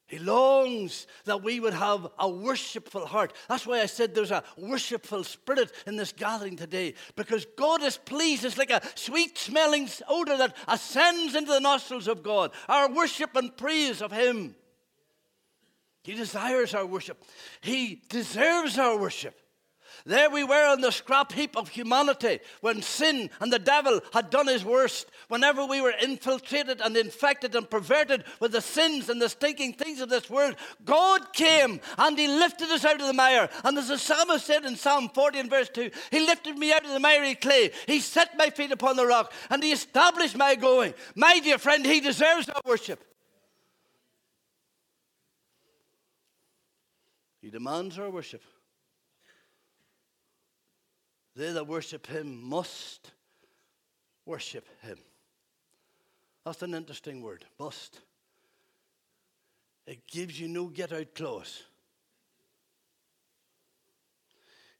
He 0.06 0.18
longs 0.18 1.06
that 1.24 1.42
we 1.42 1.60
would 1.60 1.72
have 1.72 2.06
a 2.18 2.28
worshipful 2.28 3.06
heart. 3.06 3.32
That's 3.48 3.66
why 3.66 3.80
I 3.80 3.86
said 3.86 4.14
there's 4.14 4.30
a 4.30 4.44
worshipful 4.58 5.24
spirit 5.24 5.72
in 5.86 5.96
this 5.96 6.12
gathering 6.12 6.56
today, 6.56 6.94
because 7.16 7.46
God 7.56 7.82
is 7.82 7.96
pleased. 7.96 8.44
It's 8.44 8.58
like 8.58 8.70
a 8.70 8.82
sweet 8.94 9.38
smelling 9.38 9.88
odor 10.08 10.36
that 10.36 10.56
ascends 10.68 11.34
into 11.34 11.52
the 11.52 11.60
nostrils 11.60 12.06
of 12.06 12.22
God. 12.22 12.52
Our 12.68 12.92
worship 12.92 13.34
and 13.34 13.56
praise 13.56 14.02
of 14.02 14.12
Him. 14.12 14.56
He 16.04 16.14
desires 16.14 16.74
our 16.74 16.84
worship. 16.84 17.24
He 17.62 18.02
deserves 18.10 18.78
our 18.78 18.96
worship. 18.96 19.34
There 20.04 20.28
we 20.28 20.44
were 20.44 20.66
on 20.66 20.82
the 20.82 20.92
scrap 20.92 21.32
heap 21.32 21.56
of 21.56 21.70
humanity 21.70 22.40
when 22.60 22.82
sin 22.82 23.30
and 23.40 23.50
the 23.50 23.58
devil 23.58 24.00
had 24.12 24.28
done 24.28 24.48
his 24.48 24.62
worst. 24.62 25.10
Whenever 25.28 25.64
we 25.64 25.80
were 25.80 25.94
infiltrated 26.02 26.82
and 26.82 26.94
infected 26.94 27.54
and 27.54 27.68
perverted 27.70 28.24
with 28.38 28.52
the 28.52 28.60
sins 28.60 29.08
and 29.08 29.20
the 29.20 29.30
stinking 29.30 29.72
things 29.72 30.02
of 30.02 30.10
this 30.10 30.28
world, 30.28 30.56
God 30.84 31.32
came 31.32 31.80
and 31.96 32.18
He 32.18 32.28
lifted 32.28 32.68
us 32.68 32.84
out 32.84 33.00
of 33.00 33.06
the 33.06 33.14
mire. 33.14 33.48
And 33.64 33.78
as 33.78 33.88
the 33.88 33.96
psalmist 33.96 34.44
said 34.44 34.66
in 34.66 34.76
Psalm 34.76 35.08
40 35.08 35.38
and 35.38 35.50
verse 35.50 35.70
2, 35.70 35.90
He 36.10 36.20
lifted 36.20 36.58
me 36.58 36.70
out 36.74 36.84
of 36.84 36.90
the 36.90 37.00
miry 37.00 37.34
clay. 37.34 37.70
He 37.86 38.00
set 38.00 38.36
my 38.36 38.50
feet 38.50 38.72
upon 38.72 38.96
the 38.96 39.06
rock 39.06 39.32
and 39.48 39.64
He 39.64 39.72
established 39.72 40.36
my 40.36 40.54
going. 40.54 40.92
My 41.16 41.38
dear 41.38 41.56
friend, 41.56 41.86
He 41.86 42.00
deserves 42.00 42.50
our 42.50 42.62
worship. 42.66 43.02
He 47.44 47.50
demands 47.50 47.98
our 47.98 48.08
worship. 48.08 48.42
They 51.36 51.52
that 51.52 51.66
worship 51.66 52.06
him 52.06 52.42
must 52.42 53.10
worship 54.24 54.66
him. 54.80 54.96
That's 56.46 56.62
an 56.62 56.72
interesting 56.72 57.20
word, 57.20 57.44
must. 57.60 58.00
It 59.86 60.06
gives 60.06 60.40
you 60.40 60.48
no 60.48 60.68
get 60.68 60.90
out 60.90 61.14
clause. 61.14 61.64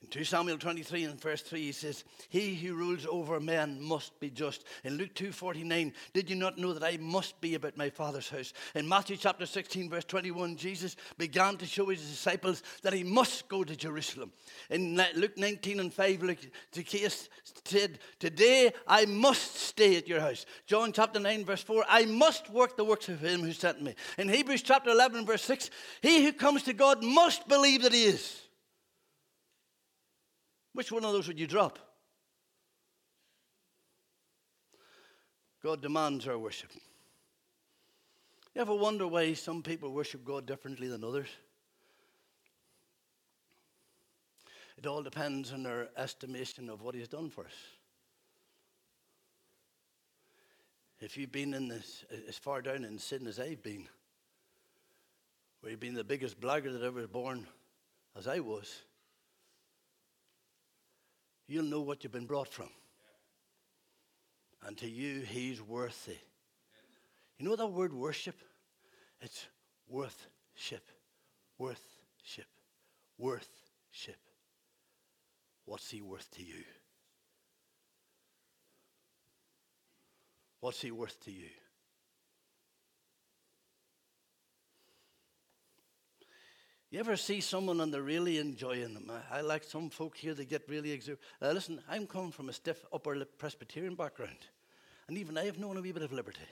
In 0.05 0.11
2 0.11 0.25
Samuel 0.25 0.59
23 0.59 1.05
and 1.05 1.19
verse 1.19 1.41
3, 1.41 1.63
he 1.63 1.73
says, 1.73 2.05
He 2.29 2.55
who 2.55 2.75
rules 2.75 3.07
over 3.07 3.41
men 3.41 3.81
must 3.81 4.21
be 4.21 4.29
just. 4.29 4.65
In 4.85 4.99
Luke 4.99 5.15
2.49, 5.15 5.95
did 6.13 6.29
you 6.29 6.37
not 6.37 6.59
know 6.59 6.75
that 6.75 6.85
I 6.85 6.99
must 6.99 7.41
be 7.41 7.55
about 7.55 7.79
my 7.79 7.89
Father's 7.89 8.29
house? 8.29 8.53
In 8.75 8.87
Matthew 8.87 9.17
chapter 9.17 9.47
16, 9.47 9.89
verse 9.89 10.05
21, 10.05 10.57
Jesus 10.57 10.97
began 11.17 11.57
to 11.57 11.65
show 11.65 11.87
his 11.87 12.03
disciples 12.03 12.63
that 12.83 12.93
he 12.93 13.03
must 13.03 13.49
go 13.49 13.65
to 13.65 13.75
Jerusalem. 13.75 14.31
In 14.69 15.03
Luke 15.17 15.39
19 15.39 15.81
and 15.81 15.93
5, 15.93 16.23
Luke, 16.23 16.51
Zacchaeus 16.75 17.31
said, 17.65 17.99
Today 18.19 18.73
I 18.87 19.07
must 19.07 19.55
stay 19.57 19.97
at 19.97 20.07
your 20.07 20.21
house. 20.21 20.45
John 20.67 20.93
chapter 20.93 21.19
9, 21.19 21.47
verse 21.47 21.63
4, 21.63 21.83
I 21.89 22.05
must 22.05 22.51
work 22.51 22.77
the 22.77 22.85
works 22.85 23.09
of 23.09 23.25
him 23.25 23.41
who 23.41 23.55
sent 23.55 23.81
me. 23.81 23.95
In 24.19 24.29
Hebrews 24.29 24.61
chapter 24.61 24.91
11, 24.91 25.25
verse 25.25 25.45
6, 25.45 25.71
He 26.03 26.23
who 26.25 26.35
comes 26.35 26.63
to 26.65 26.75
God 26.75 27.03
must 27.03 27.49
believe 27.49 27.81
that 27.85 27.95
he 27.95 28.05
is 28.05 28.44
which 30.75 30.93
one 30.93 31.05
of 31.05 31.13
those 31.13 31.29
would 31.29 31.39
you 31.39 31.47
drop? 31.47 31.79
God 35.63 35.81
demands 35.81 36.29
our 36.29 36.37
worship. 36.37 36.71
You 38.55 38.61
ever 38.61 38.75
wonder 38.75 39.07
why 39.07 39.33
some 39.33 39.63
people 39.63 39.93
worship 39.93 40.25
God 40.25 40.47
differently 40.47 40.89
than 40.89 41.03
others? 41.03 41.29
It 44.77 44.87
all 44.87 45.03
depends 45.03 45.53
on 45.53 45.63
their 45.63 45.89
estimation 45.97 46.69
of 46.69 46.83
what 46.83 46.95
He's 46.95 47.09
done 47.09 47.31
for 47.31 47.47
us. 47.47 47.55
If 51.01 51.17
you've 51.17 51.33
been 51.33 51.55
in 51.55 51.69
this, 51.69 52.05
as 52.29 52.37
far 52.37 52.61
down 52.61 52.85
in 52.85 52.99
sin 52.99 53.27
as 53.27 53.39
I've 53.39 53.63
been, 53.63 53.89
where 55.61 55.71
you've 55.71 55.81
been 55.81 55.95
the 55.95 56.05
biggest 56.05 56.41
blackguard 56.41 56.75
that 56.75 56.85
ever 56.85 57.01
was 57.01 57.07
born, 57.07 57.47
as 58.17 58.27
I 58.27 58.41
was, 58.41 58.83
you'll 61.47 61.65
know 61.65 61.81
what 61.81 62.03
you've 62.03 62.13
been 62.13 62.27
brought 62.27 62.49
from. 62.49 62.71
And 64.67 64.77
to 64.79 64.89
you, 64.89 65.21
he's 65.21 65.61
worthy. 65.61 66.17
You 67.39 67.49
know 67.49 67.57
that 67.57 67.67
word 67.67 67.93
worship? 67.93 68.37
It's 69.21 69.47
worth-ship. 69.89 70.87
Worth-ship. 71.59 72.47
Worth-ship. 73.19 74.17
What's 75.67 75.91
he 75.91 76.01
worth 76.01 76.31
to 76.33 76.43
you? 76.43 76.65
What's 80.61 80.81
he 80.81 80.91
worth 80.91 81.23
to 81.25 81.31
you? 81.31 81.51
You 86.95 87.01
ever 87.01 87.17
see 87.17 87.41
someone 87.41 87.81
and 87.81 87.93
they're 87.93 88.03
really 88.03 88.39
enjoying 88.39 88.95
them? 88.95 89.11
I, 89.11 89.39
I 89.39 89.41
like 89.41 89.65
some 89.65 89.91
folk 89.91 90.17
here 90.17 90.33
they 90.33 90.45
get 90.45 90.63
really 90.69 90.93
exuberant. 90.93 91.23
Uh, 91.43 91.51
listen, 91.51 91.81
I'm 91.89 92.07
coming 92.07 92.31
from 92.31 92.49
a 92.49 92.53
stiff 92.53 92.85
upper 92.93 93.17
lip 93.17 93.37
Presbyterian 93.37 93.97
background, 93.97 94.39
and 95.09 95.19
even 95.19 95.37
I 95.37 95.47
have 95.47 95.59
known 95.59 95.77
a 95.77 95.81
wee 95.81 95.91
bit 95.91 96.05
of 96.05 96.13
liberty. 96.13 96.47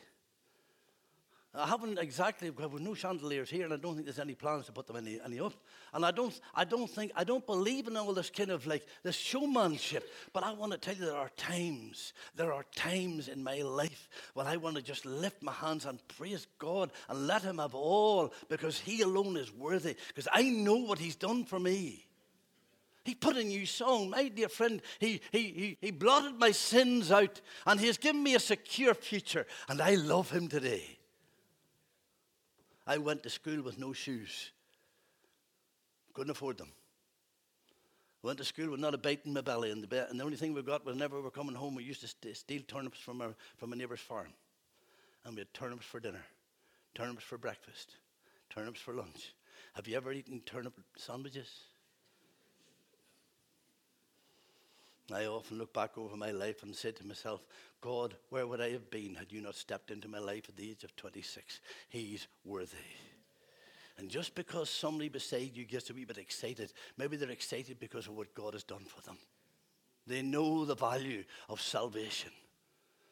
I 1.55 1.67
haven't 1.67 1.99
exactly, 1.99 2.49
with 2.49 2.81
no 2.81 2.95
chandeliers 2.95 3.51
here, 3.51 3.65
and 3.65 3.75
I 3.75 3.77
don't 3.77 3.93
think 3.93 4.07
there's 4.07 4.19
any 4.19 4.35
plans 4.35 4.65
to 4.67 4.73
put 4.73 4.87
them 4.87 4.97
any, 4.97 5.21
any 5.23 5.39
up. 5.39 5.53
And 5.93 6.03
I 6.03 6.11
don't, 6.11 6.39
I 6.55 6.65
don't 6.65 6.89
think, 6.89 7.13
I 7.15 7.25
don't 7.25 7.45
believe 7.45 7.89
in 7.89 7.97
all 7.99 8.15
this 8.15 8.31
kind 8.31 8.51
of 8.51 8.67
like 8.67 8.87
this 9.03 9.17
showmanship. 9.17 10.11
But 10.33 10.45
I 10.45 10.55
want 10.55 10.73
to 10.73 10.79
tell 10.79 10.95
you 10.95 11.05
there 11.05 11.15
are 11.15 11.29
times, 11.37 12.15
there 12.35 12.55
are 12.55 12.65
times 12.75 13.29
in 13.29 13.45
my 13.45 13.61
life 13.61 14.09
when 14.33 14.47
I 14.47 14.57
want 14.57 14.77
to 14.77 14.83
just 14.83 15.05
lift 15.05 15.43
my 15.43 15.53
hands 15.53 15.85
and 15.85 15.99
praise 16.09 16.47
God 16.59 16.91
and 17.11 17.27
let 17.27 17.43
Him 17.43 17.59
have 17.59 17.75
all 17.75 18.33
because 18.49 18.81
He 18.81 19.03
alone 19.03 19.37
is 19.37 19.53
worthy. 19.53 19.95
Because 20.09 20.29
I 20.33 20.45
know 20.45 20.77
what 20.77 20.99
He's 20.99 21.17
done 21.17 21.45
for 21.45 21.59
me. 21.59 22.07
He 23.05 23.15
put 23.15 23.37
a 23.37 23.45
new 23.45 23.67
song. 23.67 24.09
My 24.09 24.29
dear 24.29 24.49
friend, 24.49 24.81
he, 24.99 25.21
he, 25.31 25.43
he, 25.43 25.79
he 25.83 25.91
blotted 25.91 26.39
my 26.39 26.53
sins 26.53 27.13
out 27.13 27.43
and 27.67 27.79
He 27.79 27.89
has 27.89 27.99
given 27.99 28.23
me 28.23 28.37
a 28.37 28.41
secure 28.41 28.95
future. 28.95 29.47
And 29.69 29.83
I 29.83 29.97
love 29.97 30.31
Him 30.31 30.49
today. 30.49 30.99
I 32.87 32.99
went 32.99 33.23
to 33.23 33.31
school 33.31 33.63
with 33.63 33.79
no 33.79 33.93
shoes. 33.93 34.51
Couldn't 36.15 36.31
afford 36.31 36.59
them. 36.59 36.69
Went 38.23 38.39
to 38.39 38.45
school 38.45 38.71
with 38.71 38.81
not 38.81 38.95
a 38.95 38.99
bite 38.99 39.21
in 39.25 39.33
my 39.33 39.41
belly, 39.41 39.71
and 39.71 39.83
the, 39.83 40.09
and 40.09 40.19
the 40.19 40.25
only 40.25 40.37
thing 40.37 40.55
we 40.55 40.63
got 40.63 40.85
was 40.85 40.95
whenever 40.95 41.17
we 41.17 41.23
were 41.23 41.31
coming 41.31 41.57
home, 41.57 41.75
we 41.75 41.83
used 41.83 42.01
to 42.03 42.09
st- 42.09 42.37
steal 42.37 42.63
turnips 42.69 42.99
from, 42.99 43.21
our, 43.21 43.35
from 43.57 43.73
a 43.73 43.77
neighbour's 43.77 44.01
farm. 44.01 44.33
And 45.25 45.35
we 45.35 45.41
had 45.41 45.53
turnips 45.55 45.87
for 45.87 45.99
dinner, 45.99 46.25
turnips 46.95 47.25
for 47.25 47.39
breakfast, 47.39 47.97
turnips 48.51 48.81
for 48.81 48.95
lunch. 48.95 49.35
Have 49.75 49.89
you 49.89 49.97
ever 49.97 50.13
eaten 50.13 50.41
turnip 50.47 50.75
sandwiches? 50.97 51.49
I 55.11 55.27
often 55.27 55.59
look 55.59 55.73
back 55.73 55.99
over 55.99 56.17
my 56.17 56.31
life 56.31 56.63
and 56.63 56.75
say 56.75 56.93
to 56.93 57.07
myself, 57.07 57.43
God, 57.81 58.15
where 58.31 58.47
would 58.47 58.61
I 58.61 58.71
have 58.71 58.91
been 58.91 59.15
had 59.15 59.33
you 59.33 59.41
not 59.41 59.57
stepped 59.57 59.91
into 59.91 60.09
my 60.09 60.19
life 60.21 60.49
at 60.49 60.57
the 60.57 60.71
age 60.71 60.85
of 60.85 60.95
26? 60.95 61.61
He's 61.89 62.29
worthy. 62.45 62.77
And 63.99 64.09
just 64.09 64.35
because 64.35 64.71
somebody 64.71 65.09
beside 65.09 65.51
you 65.55 65.65
gets 65.65 65.91
a 65.91 65.95
wee 65.95 66.05
bit 66.05 66.19
excited, 66.19 66.73
maybe 66.97 67.17
they're 67.17 67.31
excited 67.31 67.79
because 67.79 68.07
of 68.07 68.17
what 68.17 68.35
God 68.35 68.55
has 68.55 68.63
done 68.63 68.85
for 68.85 69.03
them. 69.03 69.19
They 70.07 70.23
know 70.23 70.65
the 70.65 70.75
value 70.75 71.25
of 71.49 71.61
salvation. 71.61 72.31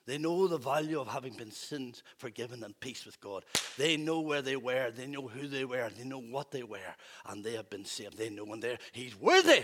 They 0.07 0.19
know 0.19 0.49
the 0.49 0.59
value 0.59 0.99
of 0.99 1.07
having 1.07 1.35
been 1.35 1.53
sins 1.53 2.03
forgiven 2.17 2.65
and 2.65 2.79
peace 2.81 3.05
with 3.05 3.21
God. 3.21 3.45
They 3.77 3.97
know 3.97 4.21
where 4.21 4.43
they 4.43 4.57
were. 4.57 4.91
They 4.91 5.07
know 5.07 5.29
who 5.29 5.47
they 5.47 5.65
were. 5.65 5.89
They 5.97 6.05
know 6.05 6.21
what 6.21 6.51
they 6.51 6.63
were. 6.63 6.79
And 7.27 7.45
they 7.45 7.53
have 7.53 7.71
been 7.71 7.85
saved. 7.85 8.17
They 8.17 8.31
know 8.31 8.45
when 8.45 8.61
they're, 8.61 8.79
He's 8.93 9.19
worthy. 9.21 9.63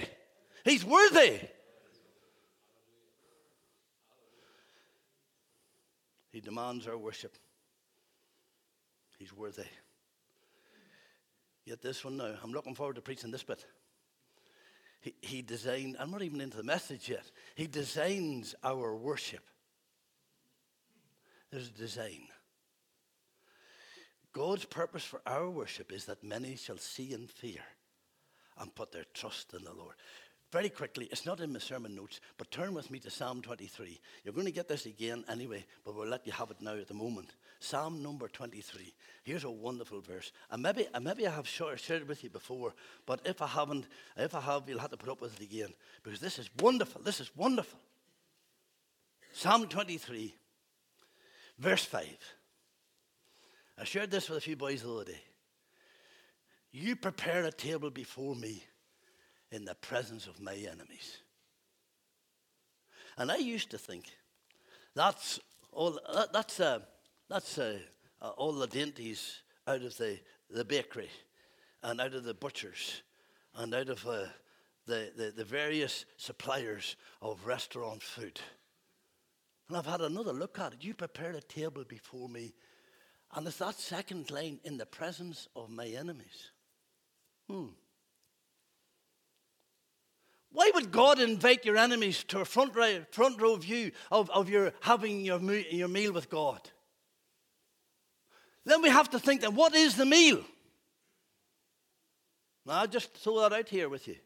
He's 0.64 0.84
worthy. 0.84 1.40
He 6.36 6.42
demands 6.42 6.86
our 6.86 6.98
worship. 6.98 7.34
He's 9.18 9.32
worthy. 9.32 9.64
Yet 11.64 11.80
this 11.80 12.04
one 12.04 12.18
now, 12.18 12.34
I'm 12.42 12.52
looking 12.52 12.74
forward 12.74 12.96
to 12.96 13.00
preaching 13.00 13.30
this 13.30 13.42
bit. 13.42 13.64
He, 15.00 15.14
he 15.22 15.40
designed, 15.40 15.96
I'm 15.98 16.10
not 16.10 16.20
even 16.20 16.42
into 16.42 16.58
the 16.58 16.62
message 16.62 17.08
yet. 17.08 17.24
He 17.54 17.66
designs 17.66 18.54
our 18.62 18.94
worship. 18.94 19.48
There's 21.50 21.68
a 21.68 21.72
design. 21.72 22.28
God's 24.34 24.66
purpose 24.66 25.04
for 25.04 25.22
our 25.24 25.48
worship 25.48 25.90
is 25.90 26.04
that 26.04 26.22
many 26.22 26.56
shall 26.56 26.76
see 26.76 27.14
and 27.14 27.30
fear 27.30 27.62
and 28.58 28.74
put 28.74 28.92
their 28.92 29.06
trust 29.14 29.54
in 29.54 29.64
the 29.64 29.72
Lord. 29.72 29.94
Very 30.56 30.70
quickly, 30.70 31.06
it's 31.12 31.26
not 31.26 31.40
in 31.40 31.52
my 31.52 31.58
sermon 31.58 31.94
notes, 31.94 32.18
but 32.38 32.50
turn 32.50 32.72
with 32.72 32.90
me 32.90 32.98
to 33.00 33.10
Psalm 33.10 33.42
23. 33.42 34.00
You're 34.24 34.32
going 34.32 34.46
to 34.46 34.50
get 34.50 34.68
this 34.68 34.86
again 34.86 35.22
anyway, 35.28 35.66
but 35.84 35.94
we'll 35.94 36.08
let 36.08 36.26
you 36.26 36.32
have 36.32 36.50
it 36.50 36.62
now 36.62 36.72
at 36.72 36.88
the 36.88 36.94
moment. 36.94 37.34
Psalm 37.60 38.02
number 38.02 38.26
23. 38.26 38.94
Here's 39.22 39.44
a 39.44 39.50
wonderful 39.50 40.00
verse. 40.00 40.32
And 40.50 40.62
maybe, 40.62 40.86
and 40.94 41.04
maybe 41.04 41.26
I 41.26 41.32
have 41.32 41.46
shared 41.46 41.78
it 41.90 42.08
with 42.08 42.24
you 42.24 42.30
before, 42.30 42.72
but 43.04 43.20
if 43.26 43.42
I 43.42 43.48
haven't, 43.48 43.86
if 44.16 44.34
I 44.34 44.40
have, 44.40 44.66
you'll 44.66 44.78
have 44.78 44.92
to 44.92 44.96
put 44.96 45.10
up 45.10 45.20
with 45.20 45.38
it 45.38 45.44
again 45.44 45.74
because 46.02 46.20
this 46.20 46.38
is 46.38 46.48
wonderful. 46.58 47.02
This 47.02 47.20
is 47.20 47.30
wonderful. 47.36 47.78
Psalm 49.34 49.68
23, 49.68 50.34
verse 51.58 51.84
5. 51.84 52.06
I 53.78 53.84
shared 53.84 54.10
this 54.10 54.30
with 54.30 54.38
a 54.38 54.40
few 54.40 54.56
boys 54.56 54.80
the 54.80 54.90
other 54.90 55.04
day. 55.04 55.20
You 56.72 56.96
prepare 56.96 57.44
a 57.44 57.52
table 57.52 57.90
before 57.90 58.34
me 58.34 58.64
in 59.56 59.64
the 59.64 59.74
presence 59.74 60.26
of 60.26 60.38
my 60.38 60.54
enemies. 60.54 61.16
And 63.16 63.32
I 63.32 63.38
used 63.38 63.70
to 63.70 63.78
think 63.78 64.04
that's 64.94 65.40
all, 65.72 65.98
that, 66.14 66.32
that's, 66.32 66.60
uh, 66.60 66.80
that's 67.30 67.56
uh, 67.56 67.78
uh, 68.20 68.28
all 68.36 68.52
the 68.52 68.66
dainties 68.66 69.40
out 69.66 69.82
of 69.82 69.96
the, 69.96 70.20
the 70.50 70.64
bakery 70.64 71.08
and 71.82 72.02
out 72.02 72.12
of 72.12 72.24
the 72.24 72.34
butchers 72.34 73.00
and 73.54 73.74
out 73.74 73.88
of 73.88 74.06
uh, 74.06 74.26
the, 74.86 75.10
the, 75.16 75.32
the 75.34 75.44
various 75.44 76.04
suppliers 76.18 76.96
of 77.22 77.46
restaurant 77.46 78.02
food. 78.02 78.38
And 79.68 79.78
I've 79.78 79.86
had 79.86 80.02
another 80.02 80.34
look 80.34 80.58
at 80.58 80.74
it. 80.74 80.84
You 80.84 80.92
prepared 80.92 81.34
a 81.34 81.40
table 81.40 81.84
before 81.88 82.28
me. 82.28 82.52
And 83.34 83.46
it's 83.46 83.56
that 83.56 83.80
second 83.80 84.30
line 84.30 84.60
in 84.64 84.76
the 84.76 84.86
presence 84.86 85.48
of 85.56 85.70
my 85.70 85.86
enemies. 85.86 86.50
Hmm. 87.48 87.68
Why 90.56 90.70
would 90.74 90.90
God 90.90 91.20
invite 91.20 91.66
your 91.66 91.76
enemies 91.76 92.24
to 92.28 92.40
a 92.40 92.46
front 92.46 92.74
row, 92.74 93.04
front 93.10 93.38
row 93.42 93.56
view 93.56 93.92
of, 94.10 94.30
of 94.30 94.48
your 94.48 94.72
having 94.80 95.20
your, 95.20 95.38
your 95.38 95.86
meal 95.86 96.14
with 96.14 96.30
God? 96.30 96.70
Then 98.64 98.80
we 98.80 98.88
have 98.88 99.10
to 99.10 99.18
think 99.18 99.42
that 99.42 99.52
what 99.52 99.74
is 99.74 99.96
the 99.96 100.06
meal? 100.06 100.42
Now, 102.64 102.80
I'll 102.80 102.86
just 102.86 103.12
throw 103.12 103.40
that 103.40 103.52
out 103.52 103.68
here 103.68 103.90
with 103.90 104.08
you. 104.08 104.16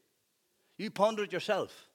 You 0.79 0.93
ponder 0.93 1.25
it 1.25 1.33
yourself. 1.33 1.89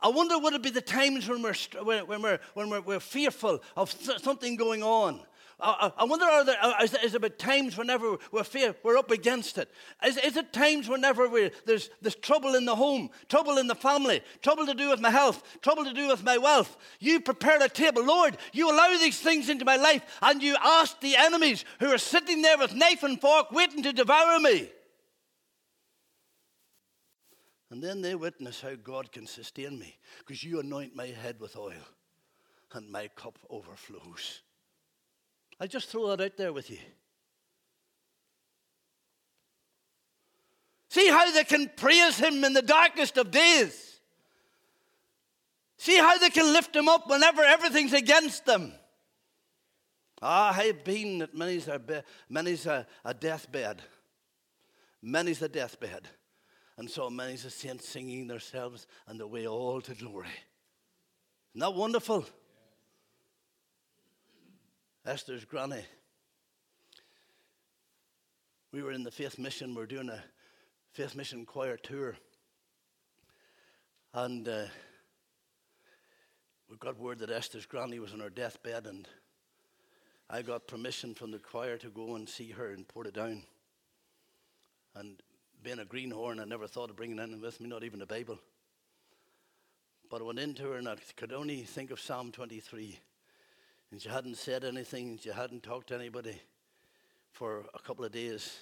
I 0.00 0.08
wonder 0.08 0.40
would 0.40 0.54
it 0.54 0.64
be 0.64 0.70
the 0.70 0.80
times 0.80 1.28
when 1.28 1.42
we're, 1.42 1.54
when 1.84 2.22
we're, 2.22 2.40
when 2.54 2.70
we're, 2.70 2.80
we're 2.80 2.98
fearful 2.98 3.62
of 3.76 3.92
something 4.20 4.56
going 4.56 4.82
on 4.82 5.20
I, 5.62 6.04
wonder, 6.04 6.24
are 6.24 6.44
there, 6.44 6.56
uh, 6.60 6.82
is, 6.82 6.94
is 6.94 7.12
there 7.12 7.28
times 7.28 7.78
whenever 7.78 8.16
we're, 8.32 8.42
fear, 8.42 8.74
we're 8.82 8.96
up 8.96 9.12
against 9.12 9.58
it? 9.58 9.70
Is, 10.04 10.16
is 10.16 10.36
it 10.36 10.52
times 10.52 10.88
whenever 10.88 11.28
there's, 11.64 11.88
there's 12.00 12.16
trouble 12.16 12.56
in 12.56 12.64
the 12.64 12.74
home, 12.74 13.10
trouble 13.28 13.58
in 13.58 13.68
the 13.68 13.74
family, 13.74 14.22
trouble 14.42 14.66
to 14.66 14.74
do 14.74 14.90
with 14.90 15.00
my 15.00 15.10
health, 15.10 15.42
trouble 15.62 15.84
to 15.84 15.92
do 15.92 16.08
with 16.08 16.24
my 16.24 16.36
wealth? 16.36 16.76
You 16.98 17.20
prepare 17.20 17.62
a 17.62 17.68
table. 17.68 18.04
Lord, 18.04 18.36
you 18.52 18.70
allow 18.70 18.88
these 18.98 19.20
things 19.20 19.48
into 19.48 19.64
my 19.64 19.76
life, 19.76 20.02
and 20.20 20.42
you 20.42 20.56
ask 20.60 21.00
the 21.00 21.16
enemies 21.16 21.64
who 21.78 21.86
are 21.86 21.98
sitting 21.98 22.42
there 22.42 22.58
with 22.58 22.74
knife 22.74 23.04
and 23.04 23.20
fork 23.20 23.52
waiting 23.52 23.84
to 23.84 23.92
devour 23.92 24.40
me. 24.40 24.68
And 27.70 27.82
then 27.82 28.02
they 28.02 28.16
witness 28.16 28.60
how 28.60 28.74
God 28.74 29.12
can 29.12 29.26
sustain 29.26 29.78
me 29.78 29.96
because 30.18 30.42
you 30.42 30.60
anoint 30.60 30.96
my 30.96 31.06
head 31.06 31.40
with 31.40 31.56
oil 31.56 31.86
and 32.74 32.90
my 32.90 33.08
cup 33.08 33.38
overflows. 33.48 34.42
I 35.62 35.68
just 35.68 35.90
throw 35.90 36.08
that 36.08 36.20
out 36.20 36.36
there 36.36 36.52
with 36.52 36.70
you. 36.70 36.78
See 40.88 41.08
how 41.08 41.30
they 41.30 41.44
can 41.44 41.70
praise 41.76 42.18
him 42.18 42.42
in 42.42 42.52
the 42.52 42.62
darkest 42.62 43.16
of 43.16 43.30
days. 43.30 44.00
See 45.76 45.96
how 45.98 46.18
they 46.18 46.30
can 46.30 46.52
lift 46.52 46.74
him 46.74 46.88
up 46.88 47.08
whenever 47.08 47.42
everything's 47.42 47.92
against 47.92 48.44
them. 48.44 48.72
Ah, 50.20 50.52
I've 50.52 50.82
been 50.82 51.22
at 51.22 51.32
many's 51.32 51.68
a, 51.68 51.78
be- 51.78 52.02
many's 52.28 52.66
a, 52.66 52.84
a 53.04 53.14
deathbed. 53.14 53.82
Many's 55.00 55.42
a 55.42 55.48
deathbed 55.48 56.08
and 56.76 56.90
saw 56.90 57.08
many's 57.08 57.44
a 57.44 57.50
saint 57.50 57.82
singing 57.82 58.26
themselves 58.26 58.88
and 59.06 59.20
the 59.20 59.28
way 59.28 59.46
all 59.46 59.80
to 59.80 59.94
glory. 59.94 60.26
Isn't 61.54 61.60
that 61.60 61.74
wonderful? 61.74 62.26
Esther's 65.04 65.44
granny. 65.44 65.82
We 68.70 68.84
were 68.84 68.92
in 68.92 69.02
the 69.02 69.10
Faith 69.10 69.36
Mission, 69.36 69.74
we 69.74 69.82
are 69.82 69.86
doing 69.86 70.08
a 70.08 70.22
Faith 70.92 71.16
Mission 71.16 71.44
choir 71.44 71.76
tour. 71.76 72.16
And 74.14 74.46
uh, 74.46 74.66
we 76.70 76.76
got 76.76 77.00
word 77.00 77.18
that 77.18 77.32
Esther's 77.32 77.66
granny 77.66 77.98
was 77.98 78.12
on 78.12 78.20
her 78.20 78.30
deathbed, 78.30 78.86
and 78.86 79.08
I 80.30 80.42
got 80.42 80.68
permission 80.68 81.14
from 81.14 81.32
the 81.32 81.40
choir 81.40 81.78
to 81.78 81.90
go 81.90 82.14
and 82.14 82.28
see 82.28 82.50
her 82.50 82.72
in 82.72 82.84
Portadown. 82.84 83.42
And 84.94 85.20
being 85.64 85.80
a 85.80 85.84
greenhorn, 85.84 86.38
I 86.38 86.44
never 86.44 86.68
thought 86.68 86.90
of 86.90 86.96
bringing 86.96 87.18
anything 87.18 87.40
with 87.40 87.60
me, 87.60 87.68
not 87.68 87.82
even 87.82 88.02
a 88.02 88.06
Bible. 88.06 88.38
But 90.08 90.20
I 90.20 90.24
went 90.24 90.38
into 90.38 90.62
her 90.62 90.76
and 90.76 90.88
I 90.88 90.94
could 91.16 91.32
only 91.32 91.62
think 91.62 91.90
of 91.90 92.00
Psalm 92.00 92.30
23. 92.30 93.00
And 93.92 94.00
she 94.00 94.08
hadn't 94.08 94.38
said 94.38 94.64
anything, 94.64 95.18
she 95.22 95.28
hadn't 95.28 95.62
talked 95.62 95.88
to 95.88 95.94
anybody 95.94 96.40
for 97.30 97.66
a 97.74 97.78
couple 97.78 98.06
of 98.06 98.12
days. 98.12 98.58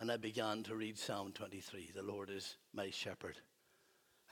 And 0.00 0.10
I 0.10 0.16
began 0.16 0.62
to 0.62 0.74
read 0.74 0.98
Psalm 0.98 1.32
23 1.32 1.90
The 1.94 2.02
Lord 2.02 2.30
is 2.30 2.56
my 2.72 2.88
shepherd, 2.88 3.36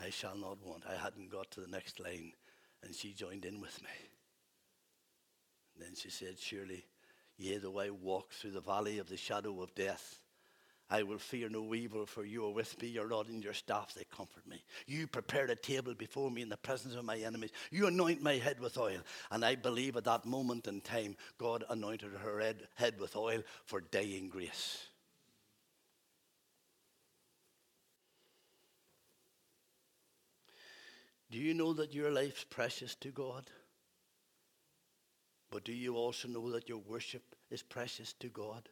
I 0.00 0.08
shall 0.08 0.34
not 0.34 0.64
want. 0.64 0.84
I 0.88 0.94
hadn't 0.94 1.30
got 1.30 1.50
to 1.50 1.60
the 1.60 1.68
next 1.68 2.00
line, 2.00 2.32
and 2.82 2.94
she 2.94 3.12
joined 3.12 3.44
in 3.44 3.60
with 3.60 3.82
me. 3.82 3.90
And 5.74 5.84
then 5.84 5.94
she 5.94 6.08
said, 6.08 6.38
Surely, 6.38 6.86
yea, 7.36 7.58
though 7.58 7.78
I 7.78 7.90
walk 7.90 8.32
through 8.32 8.52
the 8.52 8.62
valley 8.62 8.98
of 8.98 9.10
the 9.10 9.18
shadow 9.18 9.60
of 9.60 9.74
death, 9.74 10.21
I 10.92 11.04
will 11.04 11.16
fear 11.16 11.48
no 11.48 11.74
evil, 11.74 12.04
for 12.04 12.22
you 12.22 12.44
are 12.44 12.50
with 12.50 12.80
me. 12.82 12.88
Your 12.88 13.06
rod 13.06 13.30
and 13.30 13.42
your 13.42 13.54
staff, 13.54 13.94
they 13.94 14.04
comfort 14.14 14.46
me. 14.46 14.62
You 14.86 15.06
prepare 15.06 15.46
a 15.46 15.56
table 15.56 15.94
before 15.94 16.30
me 16.30 16.42
in 16.42 16.50
the 16.50 16.56
presence 16.58 16.94
of 16.94 17.06
my 17.06 17.16
enemies. 17.16 17.50
You 17.70 17.86
anoint 17.86 18.20
my 18.22 18.34
head 18.34 18.60
with 18.60 18.76
oil. 18.76 19.00
And 19.30 19.42
I 19.42 19.54
believe 19.54 19.96
at 19.96 20.04
that 20.04 20.26
moment 20.26 20.66
in 20.66 20.82
time, 20.82 21.16
God 21.38 21.64
anointed 21.70 22.10
her 22.22 22.38
head, 22.38 22.68
head 22.74 23.00
with 23.00 23.16
oil 23.16 23.40
for 23.64 23.80
dying 23.80 24.28
grace. 24.28 24.84
Do 31.30 31.38
you 31.38 31.54
know 31.54 31.72
that 31.72 31.94
your 31.94 32.10
life's 32.10 32.44
precious 32.44 32.94
to 32.96 33.08
God? 33.08 33.48
But 35.50 35.64
do 35.64 35.72
you 35.72 35.96
also 35.96 36.28
know 36.28 36.50
that 36.50 36.68
your 36.68 36.82
worship 36.86 37.34
is 37.50 37.62
precious 37.62 38.12
to 38.20 38.28
God? 38.28 38.68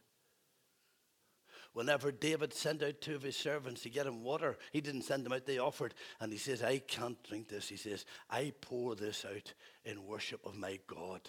Whenever 1.73 2.11
David 2.11 2.53
sent 2.53 2.83
out 2.83 2.99
two 2.99 3.15
of 3.15 3.21
his 3.21 3.37
servants 3.37 3.81
to 3.83 3.89
get 3.89 4.05
him 4.05 4.23
water, 4.23 4.57
he 4.73 4.81
didn't 4.81 5.03
send 5.03 5.25
them 5.25 5.31
out, 5.31 5.45
they 5.45 5.57
offered. 5.57 5.93
And 6.19 6.31
he 6.31 6.37
says, 6.37 6.61
I 6.61 6.79
can't 6.79 7.21
drink 7.23 7.47
this. 7.47 7.69
He 7.69 7.77
says, 7.77 8.05
I 8.29 8.51
pour 8.59 8.95
this 8.95 9.25
out 9.25 9.53
in 9.85 10.05
worship 10.05 10.45
of 10.45 10.57
my 10.57 10.79
God. 10.85 11.21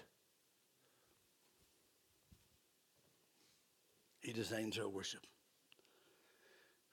He 4.20 4.32
designs 4.32 4.78
our 4.78 4.88
worship. 4.88 5.24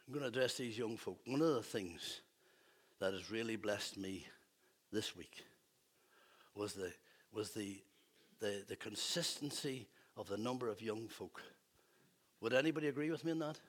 I'm 0.07 0.13
going 0.13 0.23
to 0.23 0.29
address 0.29 0.55
these 0.57 0.77
young 0.77 0.97
folk. 0.97 1.19
One 1.25 1.41
of 1.41 1.55
the 1.55 1.63
things 1.63 2.21
that 2.99 3.13
has 3.13 3.31
really 3.31 3.55
blessed 3.55 3.97
me 3.97 4.27
this 4.91 5.15
week 5.15 5.43
was 6.55 6.73
the, 6.73 6.91
was 7.31 7.51
the, 7.51 7.81
the, 8.39 8.63
the 8.67 8.75
consistency 8.75 9.87
of 10.17 10.27
the 10.27 10.37
number 10.37 10.67
of 10.67 10.81
young 10.81 11.07
folk 11.07 11.41
would 12.41 12.53
anybody 12.53 12.87
agree 12.87 13.11
with 13.11 13.25
me 13.25 13.31
on 13.31 13.39
that? 13.39 13.59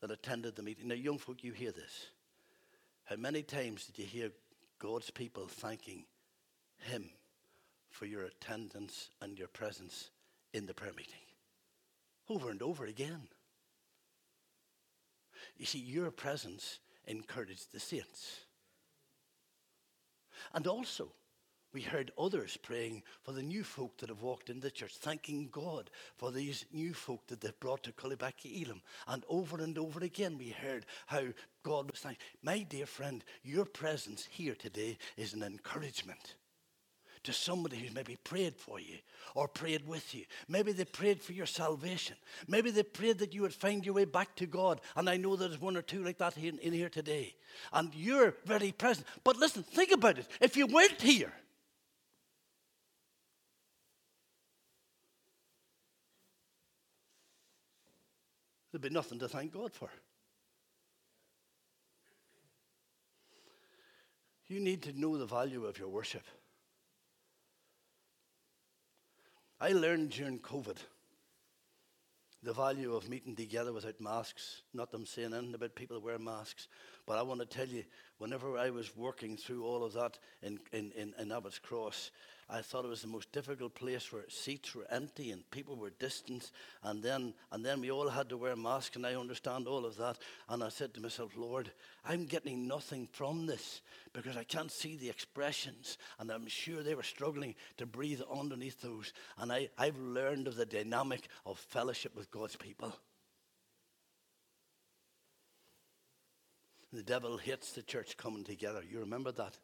That 0.00 0.10
attended 0.10 0.56
the 0.56 0.62
meeting. 0.62 0.88
Now, 0.88 0.94
young 0.94 1.18
folk, 1.18 1.42
you 1.44 1.52
hear 1.52 1.72
this. 1.72 2.06
How 3.04 3.16
many 3.16 3.42
times 3.42 3.86
did 3.86 3.98
you 3.98 4.06
hear 4.06 4.30
God's 4.78 5.10
people 5.10 5.46
thanking 5.46 6.04
Him 6.78 7.10
for 7.90 8.06
your 8.06 8.22
attendance 8.22 9.10
and 9.20 9.38
your 9.38 9.48
presence 9.48 10.10
in 10.54 10.66
the 10.66 10.74
prayer 10.74 10.92
meeting? 10.96 11.20
Over 12.28 12.50
and 12.50 12.62
over 12.62 12.86
again. 12.86 13.28
You 15.56 15.66
see, 15.66 15.80
your 15.80 16.10
presence 16.10 16.78
encouraged 17.06 17.72
the 17.72 17.80
saints. 17.80 18.40
And 20.54 20.66
also, 20.66 21.12
we 21.72 21.82
heard 21.82 22.10
others 22.18 22.56
praying 22.56 23.02
for 23.22 23.32
the 23.32 23.42
new 23.42 23.62
folk 23.62 23.96
that 23.98 24.08
have 24.08 24.22
walked 24.22 24.50
in 24.50 24.60
the 24.60 24.70
church, 24.70 24.96
thanking 24.96 25.48
God 25.52 25.90
for 26.16 26.32
these 26.32 26.64
new 26.72 26.92
folk 26.92 27.26
that 27.28 27.40
they've 27.40 27.60
brought 27.60 27.84
to 27.84 27.92
Cullybackey 27.92 28.64
Elim. 28.64 28.82
And 29.06 29.24
over 29.28 29.62
and 29.62 29.78
over 29.78 30.00
again, 30.00 30.36
we 30.36 30.48
heard 30.48 30.86
how 31.06 31.22
God 31.62 31.90
was 31.90 32.00
thanking. 32.00 32.24
My 32.42 32.62
dear 32.62 32.86
friend, 32.86 33.24
your 33.44 33.64
presence 33.64 34.26
here 34.30 34.54
today 34.54 34.98
is 35.16 35.32
an 35.32 35.42
encouragement 35.42 36.34
to 37.22 37.32
somebody 37.32 37.76
who's 37.76 37.94
maybe 37.94 38.16
prayed 38.24 38.56
for 38.56 38.80
you 38.80 38.96
or 39.34 39.46
prayed 39.46 39.86
with 39.86 40.14
you. 40.14 40.24
Maybe 40.48 40.72
they 40.72 40.84
prayed 40.84 41.22
for 41.22 41.32
your 41.32 41.46
salvation. 41.46 42.16
Maybe 42.48 42.70
they 42.70 42.82
prayed 42.82 43.18
that 43.18 43.34
you 43.34 43.42
would 43.42 43.54
find 43.54 43.84
your 43.84 43.94
way 43.94 44.06
back 44.06 44.34
to 44.36 44.46
God. 44.46 44.80
And 44.96 45.08
I 45.08 45.18
know 45.18 45.36
there's 45.36 45.60
one 45.60 45.76
or 45.76 45.82
two 45.82 46.02
like 46.02 46.18
that 46.18 46.38
in, 46.38 46.58
in 46.58 46.72
here 46.72 46.88
today. 46.88 47.34
And 47.72 47.94
you're 47.94 48.34
very 48.46 48.72
present. 48.72 49.06
But 49.22 49.36
listen, 49.36 49.62
think 49.62 49.92
about 49.92 50.18
it. 50.18 50.28
If 50.40 50.56
you 50.56 50.66
weren't 50.66 51.00
here, 51.00 51.32
There'd 58.70 58.82
be 58.82 58.90
nothing 58.90 59.18
to 59.18 59.28
thank 59.28 59.52
God 59.52 59.72
for. 59.72 59.90
You 64.46 64.60
need 64.60 64.82
to 64.82 64.98
know 64.98 65.16
the 65.16 65.26
value 65.26 65.64
of 65.64 65.78
your 65.78 65.88
worship. 65.88 66.24
I 69.60 69.72
learned 69.72 70.10
during 70.10 70.38
COVID 70.38 70.78
the 72.42 72.52
value 72.52 72.94
of 72.94 73.08
meeting 73.08 73.36
together 73.36 73.72
without 73.72 74.00
masks. 74.00 74.62
Not 74.72 74.90
them 74.90 75.04
saying 75.04 75.34
anything 75.34 75.54
about 75.54 75.74
people 75.74 75.96
that 75.96 76.04
wear 76.04 76.18
masks, 76.18 76.68
but 77.06 77.18
I 77.18 77.22
want 77.22 77.40
to 77.40 77.46
tell 77.46 77.66
you, 77.66 77.84
whenever 78.18 78.56
I 78.56 78.70
was 78.70 78.96
working 78.96 79.36
through 79.36 79.64
all 79.64 79.84
of 79.84 79.92
that 79.92 80.18
in, 80.42 80.58
in, 80.72 80.92
in, 80.96 81.12
in 81.18 81.32
Abbots 81.32 81.58
Cross, 81.58 82.10
I 82.52 82.62
thought 82.62 82.84
it 82.84 82.88
was 82.88 83.02
the 83.02 83.08
most 83.08 83.30
difficult 83.30 83.76
place 83.76 84.12
where 84.12 84.28
seats 84.28 84.74
were 84.74 84.86
empty 84.90 85.30
and 85.30 85.48
people 85.52 85.76
were 85.76 85.90
distant, 85.90 86.50
and 86.82 87.00
then 87.00 87.34
and 87.52 87.64
then 87.64 87.80
we 87.80 87.92
all 87.92 88.08
had 88.08 88.28
to 88.30 88.36
wear 88.36 88.56
masks, 88.56 88.96
and 88.96 89.06
I 89.06 89.14
understand 89.14 89.68
all 89.68 89.86
of 89.86 89.96
that. 89.98 90.18
And 90.48 90.64
I 90.64 90.68
said 90.68 90.92
to 90.94 91.00
myself, 91.00 91.36
Lord, 91.36 91.70
I'm 92.04 92.26
getting 92.26 92.66
nothing 92.66 93.08
from 93.12 93.46
this 93.46 93.82
because 94.12 94.36
I 94.36 94.42
can't 94.42 94.72
see 94.72 94.96
the 94.96 95.08
expressions, 95.08 95.96
and 96.18 96.30
I'm 96.30 96.48
sure 96.48 96.82
they 96.82 96.96
were 96.96 97.04
struggling 97.04 97.54
to 97.76 97.86
breathe 97.86 98.20
underneath 98.32 98.80
those. 98.80 99.12
And 99.38 99.52
I, 99.52 99.68
I've 99.78 99.98
learned 99.98 100.48
of 100.48 100.56
the 100.56 100.66
dynamic 100.66 101.28
of 101.46 101.58
fellowship 101.58 102.16
with 102.16 102.32
God's 102.32 102.56
people. 102.56 102.96
The 106.92 107.04
devil 107.04 107.36
hates 107.38 107.70
the 107.70 107.82
church 107.82 108.16
coming 108.16 108.42
together. 108.42 108.82
You 108.90 108.98
remember 108.98 109.30
that? 109.32 109.56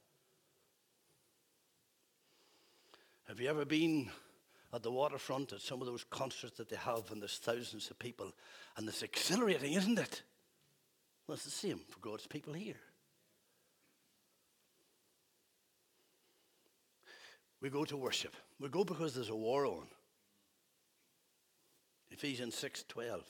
Have 3.29 3.41
you 3.41 3.49
ever 3.49 3.65
been 3.65 4.09
at 4.73 4.83
the 4.83 4.91
waterfront 4.91 5.53
at 5.53 5.61
some 5.61 5.81
of 5.81 5.87
those 5.87 6.05
concerts 6.11 6.59
that 6.59 6.69
they 6.69 6.77
have 6.77 7.11
and 7.11 7.21
there's 7.21 7.39
thousands 7.39 7.91
of 7.91 7.99
people 7.99 8.33
and 8.77 8.89
it's 8.89 9.03
exhilarating, 9.03 9.73
isn't 9.73 9.99
it? 9.99 10.23
Well, 11.27 11.35
it's 11.35 11.45
the 11.45 11.51
same 11.51 11.81
for 11.89 11.99
God's 11.99 12.27
people 12.27 12.53
here. 12.53 12.77
We 17.61 17.69
go 17.69 17.85
to 17.85 17.97
worship. 17.97 18.37
We 18.61 18.69
go 18.69 18.85
because 18.85 19.15
there's 19.15 19.31
a 19.31 19.35
war 19.35 19.67
on. 19.67 19.89
Ephesians 22.11 22.55
6:12. 22.55 23.25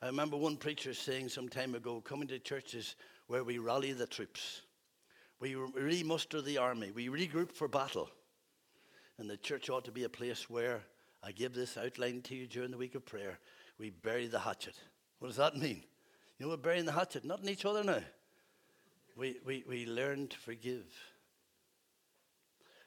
I 0.00 0.06
remember 0.06 0.36
one 0.36 0.56
preacher 0.56 0.94
saying 0.94 1.28
some 1.28 1.48
time 1.48 1.74
ago, 1.74 2.00
coming 2.00 2.28
to 2.28 2.38
churches 2.38 2.96
where 3.26 3.44
we 3.44 3.58
rally 3.58 3.92
the 3.92 4.06
troops. 4.06 4.62
We 5.38 5.54
remuster 5.54 6.40
the 6.40 6.58
army. 6.58 6.90
We 6.92 7.08
regroup 7.08 7.52
for 7.52 7.68
battle. 7.68 8.10
And 9.22 9.30
the 9.30 9.36
church 9.36 9.70
ought 9.70 9.84
to 9.84 9.92
be 9.92 10.02
a 10.02 10.08
place 10.08 10.50
where 10.50 10.82
I 11.22 11.30
give 11.30 11.54
this 11.54 11.76
outline 11.76 12.22
to 12.22 12.34
you 12.34 12.48
during 12.48 12.72
the 12.72 12.76
week 12.76 12.96
of 12.96 13.06
prayer. 13.06 13.38
We 13.78 13.90
bury 13.90 14.26
the 14.26 14.40
hatchet. 14.40 14.74
What 15.20 15.28
does 15.28 15.36
that 15.36 15.56
mean? 15.56 15.84
You 16.40 16.46
know, 16.46 16.48
we're 16.50 16.56
burying 16.56 16.86
the 16.86 16.90
hatchet, 16.90 17.24
not 17.24 17.38
in 17.38 17.48
each 17.48 17.64
other 17.64 17.84
now. 17.84 18.00
We, 19.16 19.36
we, 19.46 19.62
we 19.68 19.86
learn 19.86 20.26
to 20.26 20.36
forgive. 20.38 20.86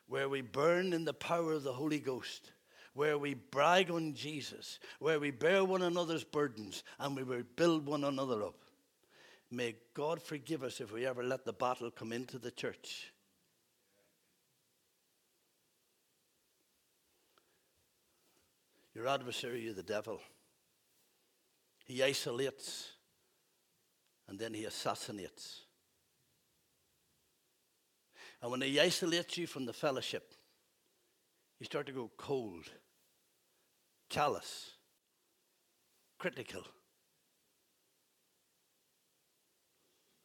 Where 0.10 0.28
we 0.28 0.42
burn 0.42 0.92
in 0.92 1.06
the 1.06 1.14
power 1.14 1.54
of 1.54 1.64
the 1.64 1.72
Holy 1.72 2.00
Ghost 2.00 2.52
where 2.96 3.18
we 3.18 3.36
brag 3.36 3.90
on 3.90 4.14
Jesus, 4.14 4.80
where 5.00 5.22
we 5.22 5.32
bear 5.32 5.64
one 5.64 5.84
another's 5.84 6.26
burdens, 6.26 6.84
and 7.00 7.16
we 7.16 7.24
build 7.56 7.86
one 7.86 8.04
another 8.04 8.44
up. 8.44 8.56
May 9.50 9.76
God 9.94 10.22
forgive 10.22 10.64
us 10.64 10.82
if 10.82 10.92
we 10.92 11.06
ever 11.06 11.24
let 11.24 11.46
the 11.46 11.54
battle 11.54 11.92
come 11.92 12.12
into 12.12 12.40
the 12.40 12.52
church. 12.52 13.14
Your 18.96 19.10
adversary, 19.10 19.68
is 19.68 19.76
the 19.76 19.84
devil, 19.84 20.22
he 21.86 22.02
isolates 22.02 22.94
and 24.28 24.40
then 24.40 24.54
he 24.54 24.64
assassinates. 24.64 25.62
And 28.42 28.52
when 28.52 28.62
he 28.62 28.80
isolates 28.80 29.38
you 29.38 29.48
from 29.48 29.66
the 29.66 29.74
fellowship, 29.74 30.34
you 31.60 31.66
start 31.66 31.86
to 31.88 31.92
go 31.92 32.10
cold 32.18 32.66
callous, 34.10 34.72
critical. 36.18 36.64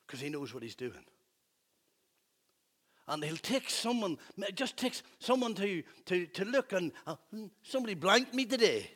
Because 0.07 0.21
he 0.21 0.29
knows 0.29 0.55
what 0.55 0.63
he's 0.63 0.75
doing. 0.75 1.05
And 3.09 3.25
he'll 3.25 3.37
take 3.37 3.69
someone, 3.69 4.19
it 4.39 4.55
just 4.55 4.77
takes 4.77 5.03
someone 5.19 5.55
to, 5.55 5.83
to, 6.07 6.27
to 6.27 6.45
look 6.45 6.73
and 6.73 6.93
uh, 7.07 7.17
hmm, 7.31 7.47
somebody 7.63 7.95
blanked 7.95 8.35
me 8.35 8.45
today. 8.45 8.89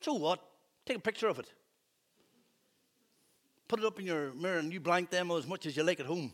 So 0.00 0.14
what? 0.14 0.40
Take 0.84 0.98
a 0.98 1.00
picture 1.00 1.28
of 1.28 1.38
it. 1.38 1.46
Put 3.68 3.80
it 3.80 3.86
up 3.86 3.98
in 3.98 4.06
your 4.06 4.32
mirror 4.34 4.58
and 4.58 4.72
you 4.72 4.80
blank 4.80 5.10
them 5.10 5.30
as 5.30 5.46
much 5.46 5.66
as 5.66 5.76
you 5.76 5.82
like 5.82 6.00
at 6.00 6.06
home. 6.06 6.32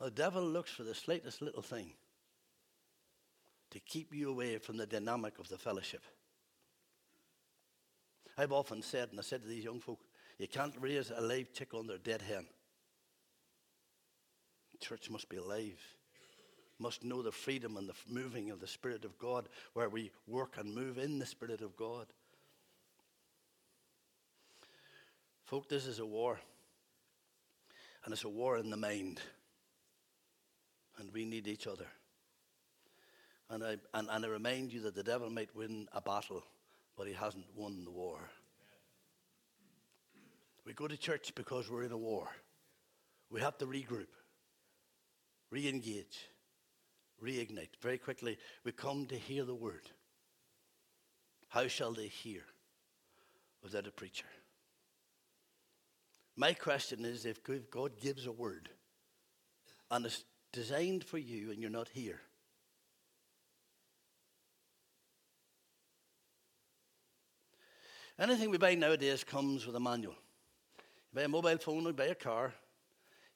The 0.00 0.10
devil 0.10 0.42
looks 0.42 0.70
for 0.70 0.82
the 0.82 0.94
slightest 0.94 1.40
little 1.40 1.62
thing 1.62 1.92
to 3.70 3.80
keep 3.80 4.14
you 4.14 4.30
away 4.30 4.58
from 4.58 4.76
the 4.76 4.86
dynamic 4.86 5.38
of 5.38 5.48
the 5.48 5.58
fellowship. 5.58 6.02
I've 8.38 8.52
often 8.52 8.82
said, 8.82 9.08
and 9.10 9.18
I 9.18 9.22
said 9.22 9.42
to 9.42 9.48
these 9.48 9.64
young 9.64 9.80
folk, 9.80 10.00
you 10.38 10.46
can't 10.46 10.74
raise 10.78 11.10
a 11.10 11.20
live 11.20 11.52
chick 11.52 11.72
on 11.72 11.86
their 11.86 11.98
dead 11.98 12.22
hen. 12.22 12.46
Church 14.80 15.10
must 15.10 15.28
be 15.28 15.36
alive, 15.36 15.80
must 16.78 17.04
know 17.04 17.22
the 17.22 17.32
freedom 17.32 17.76
and 17.76 17.88
the 17.88 17.94
moving 18.08 18.50
of 18.50 18.60
the 18.60 18.66
Spirit 18.66 19.04
of 19.04 19.18
God, 19.18 19.48
where 19.72 19.88
we 19.88 20.10
work 20.26 20.56
and 20.58 20.74
move 20.74 20.98
in 20.98 21.18
the 21.18 21.26
Spirit 21.26 21.60
of 21.60 21.76
God. 21.76 22.06
Folk, 25.44 25.68
this 25.68 25.86
is 25.86 26.00
a 26.00 26.06
war. 26.06 26.40
And 28.04 28.12
it's 28.12 28.24
a 28.24 28.28
war 28.28 28.58
in 28.58 28.70
the 28.70 28.76
mind. 28.76 29.20
And 30.98 31.12
we 31.12 31.24
need 31.24 31.46
each 31.46 31.66
other. 31.66 31.86
And 33.48 33.62
I, 33.62 33.76
and, 33.94 34.08
and 34.10 34.24
I 34.24 34.28
remind 34.28 34.72
you 34.72 34.80
that 34.82 34.94
the 34.94 35.02
devil 35.02 35.30
might 35.30 35.54
win 35.54 35.88
a 35.92 36.00
battle, 36.00 36.42
but 36.96 37.06
he 37.06 37.12
hasn't 37.12 37.46
won 37.54 37.84
the 37.84 37.90
war. 37.90 38.18
We 40.64 40.72
go 40.72 40.88
to 40.88 40.96
church 40.96 41.32
because 41.36 41.70
we're 41.70 41.84
in 41.84 41.92
a 41.92 41.96
war. 41.96 42.28
We 43.30 43.40
have 43.40 43.56
to 43.58 43.66
regroup, 43.66 44.08
re 45.56 45.68
engage, 45.70 46.28
reignite. 47.24 47.80
Very 47.80 47.96
quickly, 47.96 48.36
we 48.62 48.72
come 48.72 49.06
to 49.06 49.16
hear 49.16 49.42
the 49.42 49.54
word. 49.54 49.88
How 51.48 51.66
shall 51.66 51.92
they 51.92 52.08
hear 52.08 52.42
without 53.62 53.86
a 53.86 53.90
preacher? 53.90 54.26
My 56.36 56.52
question 56.52 57.06
is 57.06 57.24
if 57.24 57.40
God 57.70 57.98
gives 57.98 58.26
a 58.26 58.32
word 58.32 58.68
and 59.90 60.04
it's 60.04 60.24
designed 60.52 61.04
for 61.04 61.16
you 61.16 61.50
and 61.50 61.60
you're 61.60 61.70
not 61.70 61.88
here, 61.88 62.20
Anything 68.18 68.48
we 68.48 68.56
buy 68.56 68.74
nowadays 68.74 69.24
comes 69.24 69.66
with 69.66 69.76
a 69.76 69.80
manual. 69.80 70.14
You 70.78 71.16
buy 71.16 71.22
a 71.24 71.28
mobile 71.28 71.58
phone, 71.58 71.82
you 71.82 71.92
buy 71.92 72.06
a 72.06 72.14
car, 72.14 72.54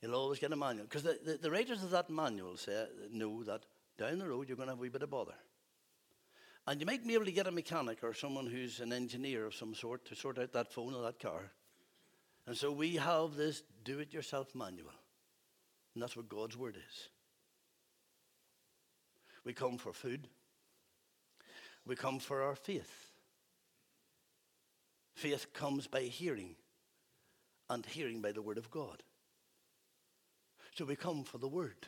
you'll 0.00 0.14
always 0.14 0.38
get 0.38 0.52
a 0.52 0.56
manual. 0.56 0.86
Because 0.86 1.02
the, 1.02 1.18
the, 1.24 1.38
the, 1.38 1.50
writers 1.50 1.82
of 1.82 1.90
that 1.90 2.10
manual 2.10 2.56
say, 2.56 2.86
know 3.10 3.42
that 3.44 3.64
down 3.98 4.18
the 4.18 4.28
road 4.28 4.48
you're 4.48 4.56
going 4.56 4.68
to 4.68 4.72
have 4.72 4.78
a 4.78 4.82
wee 4.82 4.88
bit 4.88 5.02
of 5.02 5.10
bother. 5.10 5.34
And 6.66 6.80
you 6.80 6.86
might 6.86 7.06
be 7.06 7.14
able 7.14 7.24
to 7.24 7.32
get 7.32 7.46
a 7.46 7.52
mechanic 7.52 8.02
or 8.02 8.14
someone 8.14 8.46
who's 8.46 8.80
an 8.80 8.92
engineer 8.92 9.46
of 9.46 9.54
some 9.54 9.74
sort 9.74 10.04
to 10.06 10.14
sort 10.14 10.38
out 10.38 10.52
that 10.52 10.72
phone 10.72 10.94
or 10.94 11.02
that 11.02 11.18
car. 11.18 11.50
And 12.46 12.56
so 12.56 12.70
we 12.72 12.96
have 12.96 13.34
this 13.34 13.62
do 13.84 13.98
it 13.98 14.12
yourself 14.12 14.54
manual. 14.54 14.92
And 15.94 16.02
that's 16.02 16.16
what 16.16 16.28
God's 16.28 16.56
word 16.56 16.76
is. 16.76 17.08
We 19.44 19.52
come 19.52 19.78
for 19.78 19.92
food, 19.92 20.28
we 21.86 21.96
come 21.96 22.18
for 22.18 22.42
our 22.42 22.54
faith. 22.54 23.10
Faith 25.14 25.52
comes 25.52 25.86
by 25.86 26.02
hearing, 26.02 26.54
and 27.68 27.84
hearing 27.84 28.22
by 28.22 28.32
the 28.32 28.40
Word 28.40 28.56
of 28.58 28.70
God. 28.70 29.02
So 30.74 30.84
we 30.84 30.96
come 30.96 31.24
for 31.24 31.38
the 31.38 31.48
Word. 31.48 31.86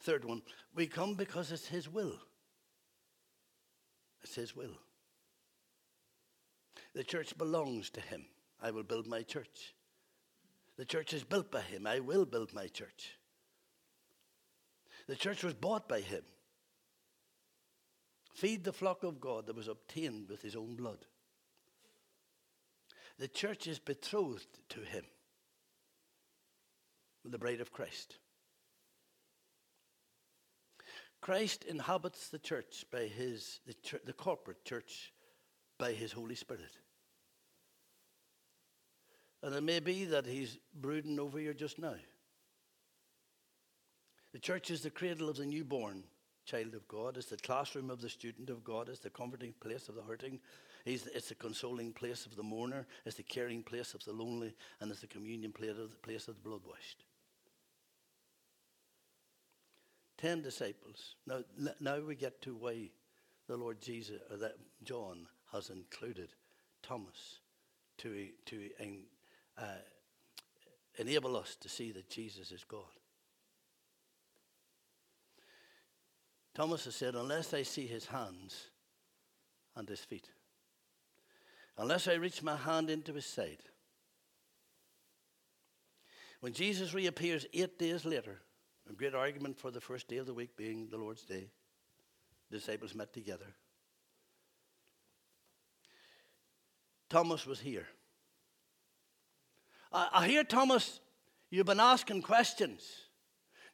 Third 0.00 0.24
one, 0.24 0.42
we 0.74 0.86
come 0.86 1.14
because 1.14 1.52
it's 1.52 1.66
His 1.66 1.88
will. 1.88 2.18
It's 4.22 4.34
His 4.34 4.54
will. 4.54 4.76
The 6.94 7.04
church 7.04 7.36
belongs 7.36 7.90
to 7.90 8.00
Him. 8.00 8.26
I 8.62 8.70
will 8.70 8.82
build 8.82 9.06
my 9.06 9.22
church. 9.22 9.74
The 10.76 10.84
church 10.84 11.12
is 11.12 11.24
built 11.24 11.50
by 11.50 11.62
Him. 11.62 11.86
I 11.86 12.00
will 12.00 12.24
build 12.24 12.52
my 12.52 12.66
church. 12.66 13.16
The 15.06 15.16
church 15.16 15.42
was 15.44 15.54
bought 15.54 15.88
by 15.88 16.00
Him. 16.00 16.22
Feed 18.34 18.64
the 18.64 18.72
flock 18.72 19.04
of 19.04 19.20
God 19.20 19.46
that 19.46 19.56
was 19.56 19.68
obtained 19.68 20.28
with 20.28 20.42
His 20.42 20.56
own 20.56 20.74
blood. 20.74 21.06
The 23.18 23.28
church 23.28 23.66
is 23.66 23.78
betrothed 23.78 24.58
to 24.70 24.80
him, 24.80 25.04
the 27.32 27.38
bride 27.38 27.60
of 27.60 27.72
Christ. 27.72 28.16
Christ 31.20 31.64
inhabits 31.64 32.28
the 32.28 32.38
church 32.38 32.84
by 32.92 33.04
his, 33.04 33.60
the, 33.66 33.74
the 34.04 34.12
corporate 34.12 34.62
church 34.64 35.12
by 35.78 35.92
his 35.92 36.12
Holy 36.12 36.34
Spirit. 36.34 36.76
And 39.42 39.54
it 39.54 39.62
may 39.62 39.80
be 39.80 40.04
that 40.06 40.26
he's 40.26 40.58
brooding 40.74 41.18
over 41.18 41.40
you 41.40 41.54
just 41.54 41.78
now. 41.78 41.94
The 44.32 44.38
church 44.38 44.70
is 44.70 44.82
the 44.82 44.90
cradle 44.90 45.28
of 45.28 45.36
the 45.36 45.46
newborn 45.46 46.04
child 46.44 46.74
of 46.74 46.86
God, 46.88 47.16
it's 47.16 47.28
the 47.28 47.36
classroom 47.38 47.88
of 47.88 48.02
the 48.02 48.08
student 48.08 48.50
of 48.50 48.62
God, 48.62 48.88
it's 48.88 48.98
the 48.98 49.08
comforting 49.08 49.54
place 49.60 49.88
of 49.88 49.94
the 49.94 50.02
hurting, 50.02 50.40
it's 50.84 51.28
the 51.28 51.34
consoling 51.34 51.92
place 51.92 52.26
of 52.26 52.36
the 52.36 52.42
mourner, 52.42 52.86
it's 53.06 53.16
the 53.16 53.22
caring 53.22 53.62
place 53.62 53.94
of 53.94 54.04
the 54.04 54.12
lonely, 54.12 54.54
and 54.80 54.90
it's 54.90 55.00
the 55.00 55.06
communion 55.06 55.52
place 55.52 56.28
of 56.28 56.34
the 56.34 56.40
blood 56.42 56.60
washed. 56.66 57.04
Ten 60.16 60.42
disciples. 60.42 61.16
Now, 61.26 61.40
now 61.80 62.00
we 62.00 62.14
get 62.14 62.40
to 62.42 62.54
why 62.54 62.90
the 63.48 63.56
Lord 63.56 63.80
Jesus, 63.80 64.20
or 64.30 64.36
that 64.38 64.56
John 64.82 65.26
has 65.52 65.70
included 65.70 66.30
Thomas 66.82 67.40
to, 67.98 68.28
to 68.46 68.70
uh, 69.58 69.64
enable 70.98 71.36
us 71.36 71.56
to 71.60 71.68
see 71.68 71.92
that 71.92 72.08
Jesus 72.08 72.52
is 72.52 72.64
God. 72.64 72.84
Thomas 76.54 76.84
has 76.84 76.94
said, 76.94 77.14
Unless 77.14 77.52
I 77.52 77.62
see 77.62 77.86
his 77.86 78.06
hands 78.06 78.68
and 79.76 79.88
his 79.88 80.00
feet, 80.00 80.28
unless 81.76 82.06
I 82.06 82.14
reach 82.14 82.42
my 82.42 82.56
hand 82.56 82.90
into 82.90 83.12
his 83.14 83.26
side. 83.26 83.58
When 86.40 86.52
Jesus 86.52 86.94
reappears 86.94 87.46
eight 87.52 87.78
days 87.78 88.04
later, 88.04 88.42
a 88.88 88.92
great 88.92 89.14
argument 89.14 89.58
for 89.58 89.70
the 89.70 89.80
first 89.80 90.08
day 90.08 90.18
of 90.18 90.26
the 90.26 90.34
week 90.34 90.56
being 90.56 90.88
the 90.90 90.96
Lord's 90.96 91.24
Day, 91.24 91.48
the 92.50 92.58
disciples 92.58 92.94
met 92.94 93.12
together. 93.12 93.54
Thomas 97.08 97.46
was 97.46 97.60
here. 97.60 97.86
I, 99.92 100.08
I 100.12 100.28
hear, 100.28 100.44
Thomas, 100.44 101.00
You've 101.54 101.66
been 101.66 101.78
asking 101.78 102.22
questions. 102.22 102.82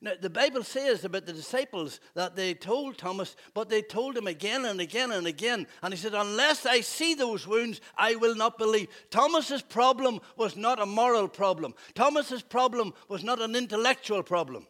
Now, 0.02 0.12
the 0.20 0.28
Bible 0.28 0.62
says 0.62 1.02
about 1.02 1.24
the 1.24 1.32
disciples 1.32 1.98
that 2.14 2.36
they 2.36 2.52
told 2.52 2.98
Thomas, 2.98 3.36
but 3.54 3.70
they 3.70 3.80
told 3.80 4.18
him 4.18 4.26
again 4.26 4.66
and 4.66 4.82
again 4.82 5.12
and 5.12 5.26
again. 5.26 5.66
And 5.82 5.94
he 5.94 5.98
said, 5.98 6.12
Unless 6.12 6.66
I 6.66 6.82
see 6.82 7.14
those 7.14 7.46
wounds, 7.46 7.80
I 7.96 8.16
will 8.16 8.34
not 8.34 8.58
believe. 8.58 8.88
Thomas's 9.10 9.62
problem 9.62 10.20
was 10.36 10.56
not 10.56 10.78
a 10.78 10.84
moral 10.84 11.26
problem, 11.26 11.72
Thomas's 11.94 12.42
problem 12.42 12.92
was 13.08 13.24
not 13.24 13.40
an 13.40 13.56
intellectual 13.56 14.22
problem. 14.22 14.66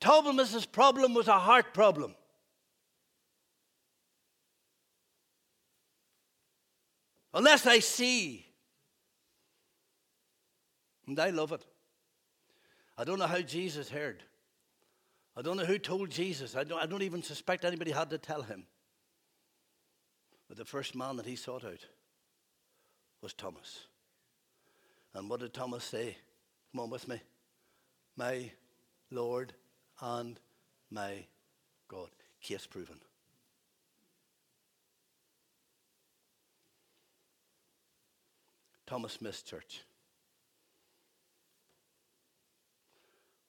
Thomas's 0.00 0.66
problem 0.66 1.14
was 1.14 1.28
a 1.28 1.38
heart 1.38 1.72
problem. 1.72 2.14
Unless 7.32 7.66
I 7.66 7.80
see. 7.80 8.46
And 11.06 11.18
I 11.20 11.30
love 11.30 11.52
it. 11.52 11.64
I 12.98 13.04
don't 13.04 13.18
know 13.18 13.26
how 13.26 13.40
Jesus 13.40 13.90
heard. 13.90 14.22
I 15.36 15.42
don't 15.42 15.58
know 15.58 15.64
who 15.64 15.78
told 15.78 16.10
Jesus. 16.10 16.56
I 16.56 16.64
don't, 16.64 16.82
I 16.82 16.86
don't 16.86 17.02
even 17.02 17.22
suspect 17.22 17.64
anybody 17.64 17.90
had 17.90 18.08
to 18.10 18.18
tell 18.18 18.42
him. 18.42 18.64
But 20.48 20.56
the 20.56 20.64
first 20.64 20.94
man 20.94 21.16
that 21.16 21.26
he 21.26 21.36
sought 21.36 21.64
out 21.64 21.84
was 23.20 23.34
Thomas. 23.34 23.86
And 25.12 25.28
what 25.28 25.40
did 25.40 25.52
Thomas 25.52 25.84
say? 25.84 26.16
Come 26.72 26.80
on 26.80 26.90
with 26.90 27.06
me. 27.06 27.20
My 28.16 28.50
Lord 29.10 29.52
and 30.00 30.38
my 30.90 31.26
God. 31.88 32.08
Case 32.40 32.66
proven. 32.66 32.96
Thomas 38.86 39.20
missed 39.20 39.46
church. 39.46 39.82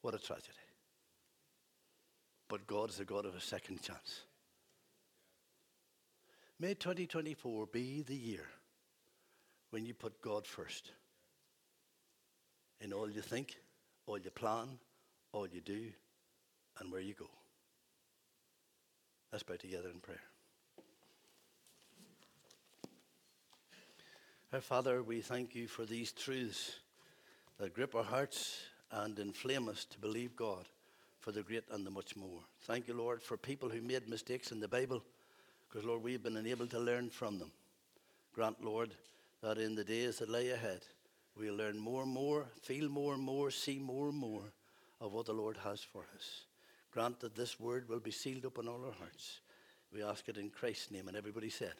What 0.02 0.14
a 0.14 0.18
tragedy. 0.18 0.48
But 2.48 2.66
God 2.66 2.90
is 2.90 2.98
a 2.98 3.04
God 3.04 3.24
of 3.24 3.36
a 3.36 3.40
second 3.40 3.82
chance. 3.82 4.22
May 6.58 6.74
2024 6.74 7.66
be 7.66 8.02
the 8.02 8.16
year 8.16 8.46
when 9.70 9.86
you 9.86 9.94
put 9.94 10.20
God 10.22 10.46
first 10.46 10.90
in 12.80 12.92
all 12.92 13.10
you 13.10 13.20
think, 13.20 13.56
all 14.06 14.18
you 14.18 14.30
plan, 14.30 14.78
all 15.32 15.46
you 15.46 15.60
do, 15.60 15.86
and 16.80 16.92
where 16.92 17.00
you 17.00 17.14
go. 17.14 17.28
Let's 19.32 19.42
bow 19.42 19.56
together 19.56 19.88
in 19.92 20.00
prayer. 20.00 20.22
Our 24.52 24.62
Father, 24.62 25.02
we 25.02 25.20
thank 25.20 25.54
you 25.54 25.68
for 25.68 25.84
these 25.84 26.12
truths 26.12 26.76
that 27.58 27.74
grip 27.74 27.94
our 27.94 28.04
hearts 28.04 28.60
and 28.90 29.18
inflame 29.18 29.68
us 29.68 29.84
to 29.84 29.98
believe 29.98 30.34
God 30.34 30.64
for 31.20 31.32
the 31.32 31.42
great 31.42 31.64
and 31.70 31.84
the 31.84 31.90
much 31.90 32.16
more. 32.16 32.40
Thank 32.62 32.88
you, 32.88 32.94
Lord, 32.94 33.22
for 33.22 33.36
people 33.36 33.68
who 33.68 33.82
made 33.82 34.08
mistakes 34.08 34.50
in 34.50 34.60
the 34.60 34.68
Bible, 34.68 35.02
because, 35.68 35.84
Lord, 35.84 36.02
we've 36.02 36.22
been 36.22 36.38
enabled 36.38 36.70
to 36.70 36.78
learn 36.78 37.10
from 37.10 37.38
them. 37.38 37.50
Grant, 38.34 38.64
Lord, 38.64 38.94
that 39.42 39.58
in 39.58 39.74
the 39.74 39.84
days 39.84 40.18
that 40.18 40.30
lie 40.30 40.52
ahead, 40.54 40.80
we'll 41.36 41.54
learn 41.54 41.78
more 41.78 42.04
and 42.04 42.12
more, 42.12 42.46
feel 42.62 42.88
more 42.88 43.12
and 43.12 43.22
more, 43.22 43.50
see 43.50 43.78
more 43.78 44.08
and 44.08 44.16
more 44.16 44.44
of 45.00 45.12
what 45.12 45.26
the 45.26 45.34
Lord 45.34 45.58
has 45.58 45.82
for 45.82 46.04
us. 46.16 46.44
Grant 46.92 47.20
that 47.20 47.34
this 47.34 47.60
word 47.60 47.88
will 47.88 48.00
be 48.00 48.10
sealed 48.10 48.46
up 48.46 48.58
in 48.58 48.68
all 48.68 48.84
our 48.84 48.92
hearts. 48.92 49.40
We 49.92 50.02
ask 50.02 50.28
it 50.28 50.36
in 50.36 50.50
Christ's 50.50 50.90
name. 50.90 51.08
And 51.08 51.16
everybody 51.16 51.50
said, 51.50 51.74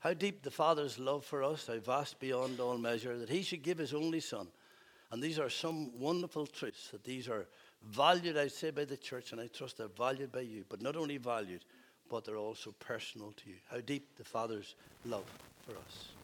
How 0.00 0.14
deep 0.14 0.42
the 0.42 0.50
Father's 0.50 0.98
love 0.98 1.24
for 1.24 1.42
us, 1.42 1.66
how 1.66 1.78
vast 1.78 2.20
beyond 2.20 2.60
all 2.60 2.78
measure, 2.78 3.18
that 3.18 3.28
He 3.28 3.42
should 3.42 3.62
give 3.62 3.78
His 3.78 3.94
only 3.94 4.20
Son. 4.20 4.48
And 5.10 5.22
these 5.22 5.38
are 5.38 5.50
some 5.50 5.98
wonderful 5.98 6.46
truths, 6.46 6.90
that 6.92 7.04
these 7.04 7.28
are 7.28 7.46
valued, 7.82 8.36
I 8.36 8.48
say, 8.48 8.70
by 8.70 8.84
the 8.84 8.96
church, 8.96 9.32
and 9.32 9.40
I 9.40 9.48
trust 9.48 9.78
they're 9.78 9.88
valued 9.88 10.32
by 10.32 10.40
you. 10.40 10.64
But 10.68 10.82
not 10.82 10.96
only 10.96 11.16
valued, 11.16 11.64
but 12.08 12.24
they're 12.24 12.36
also 12.36 12.72
personal 12.78 13.32
to 13.32 13.48
you. 13.48 13.56
How 13.70 13.80
deep 13.80 14.16
the 14.16 14.24
Father's 14.24 14.76
love 15.04 15.24
for 15.66 15.72
us. 15.72 16.19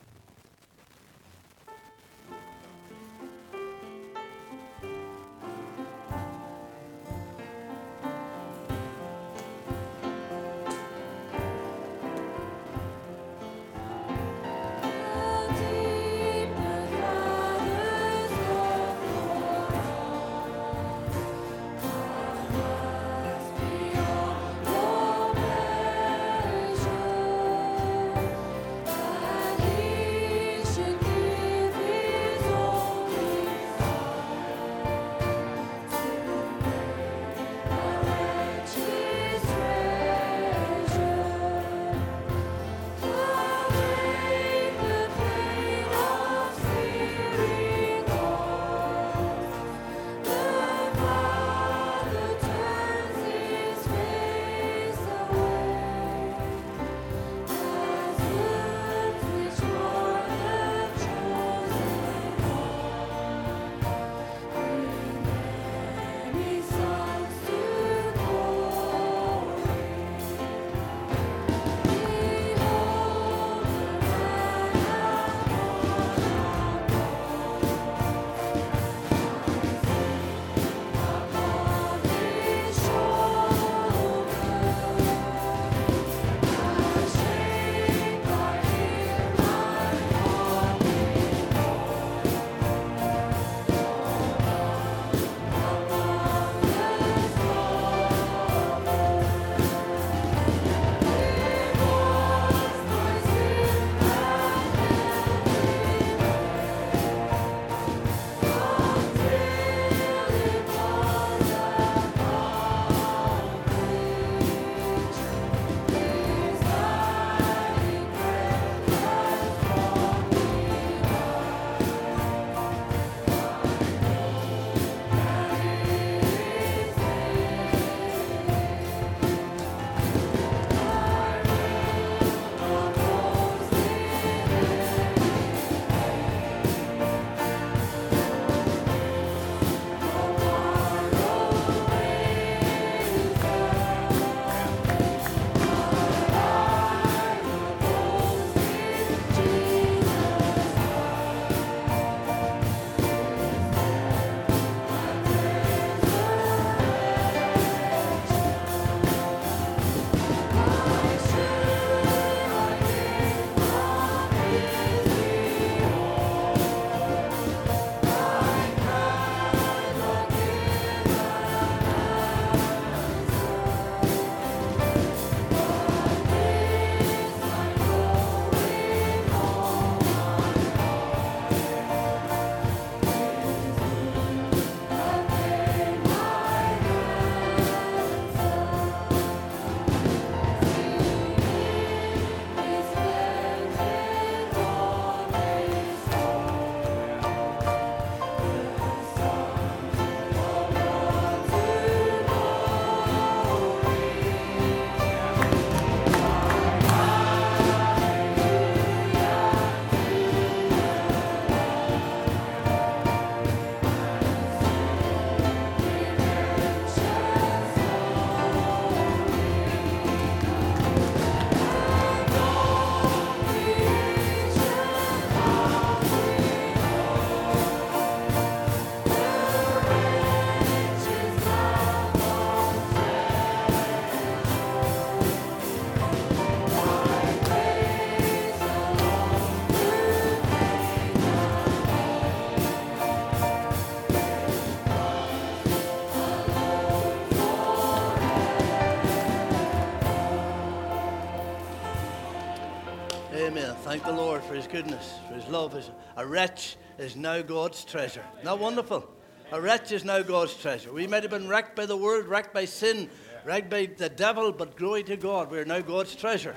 Goodness, 254.76 255.14
for 255.26 255.36
his 255.36 255.48
love. 255.48 255.74
Is 255.74 255.90
a 256.18 256.26
wretch 256.26 256.76
is 256.98 257.16
now 257.16 257.40
God's 257.40 257.82
treasure. 257.82 258.22
Not 258.44 258.58
wonderful? 258.58 259.08
A 259.50 259.58
wretch 259.58 259.90
is 259.90 260.04
now 260.04 260.20
God's 260.20 260.52
treasure. 260.52 260.92
We 260.92 261.06
might 261.06 261.22
have 261.22 261.30
been 261.30 261.48
wrecked 261.48 261.74
by 261.74 261.86
the 261.86 261.96
world, 261.96 262.26
wrecked 262.26 262.52
by 262.52 262.66
sin, 262.66 263.08
wrecked 263.46 263.70
by 263.70 263.86
the 263.86 264.10
devil, 264.10 264.52
but 264.52 264.76
glory 264.76 265.02
to 265.04 265.16
God, 265.16 265.50
we 265.50 265.58
are 265.58 265.64
now 265.64 265.80
God's 265.80 266.14
treasure. 266.14 266.54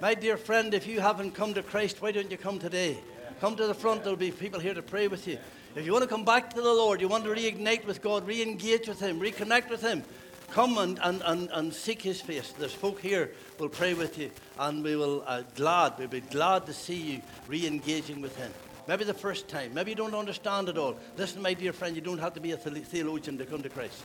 My 0.00 0.14
dear 0.14 0.36
friend, 0.36 0.74
if 0.74 0.88
you 0.88 0.98
haven't 0.98 1.36
come 1.36 1.54
to 1.54 1.62
Christ, 1.62 2.02
why 2.02 2.10
don't 2.10 2.28
you 2.28 2.36
come 2.36 2.58
today? 2.58 2.98
Come 3.40 3.54
to 3.54 3.68
the 3.68 3.74
front, 3.74 4.02
there'll 4.02 4.16
be 4.16 4.32
people 4.32 4.58
here 4.58 4.74
to 4.74 4.82
pray 4.82 5.06
with 5.06 5.28
you. 5.28 5.38
If 5.76 5.86
you 5.86 5.92
want 5.92 6.02
to 6.02 6.08
come 6.08 6.24
back 6.24 6.52
to 6.54 6.60
the 6.60 6.74
Lord, 6.74 7.00
you 7.00 7.06
want 7.06 7.22
to 7.22 7.30
reignite 7.30 7.86
with 7.86 8.02
God, 8.02 8.26
re 8.26 8.42
engage 8.42 8.88
with 8.88 8.98
Him, 8.98 9.20
reconnect 9.20 9.70
with 9.70 9.80
Him, 9.80 10.02
come 10.50 10.78
and, 10.78 10.98
and, 11.02 11.22
and, 11.24 11.48
and 11.52 11.74
seek 11.74 12.02
His 12.02 12.20
face. 12.20 12.52
There's 12.58 12.72
folk 12.72 13.00
here 13.00 13.32
will 13.58 13.68
pray 13.68 13.94
with 13.94 14.18
you, 14.18 14.30
and 14.58 14.82
we 14.82 14.96
will 14.96 15.24
uh, 15.26 15.42
glad, 15.54 15.94
we'll 15.98 16.08
be 16.08 16.20
glad 16.20 16.66
to 16.66 16.72
see 16.72 16.96
you 16.96 17.22
re 17.46 17.66
engaging 17.66 18.20
with 18.20 18.36
Him. 18.36 18.52
Maybe 18.86 19.04
the 19.04 19.14
first 19.14 19.48
time. 19.48 19.72
Maybe 19.72 19.92
you 19.92 19.96
don't 19.96 20.14
understand 20.14 20.68
it 20.68 20.76
all. 20.76 20.96
Listen, 21.16 21.40
my 21.40 21.54
dear 21.54 21.72
friend, 21.72 21.96
you 21.96 22.02
don't 22.02 22.18
have 22.18 22.34
to 22.34 22.40
be 22.40 22.52
a 22.52 22.56
theologian 22.56 23.38
to 23.38 23.46
come 23.46 23.62
to 23.62 23.68
Christ. 23.68 24.04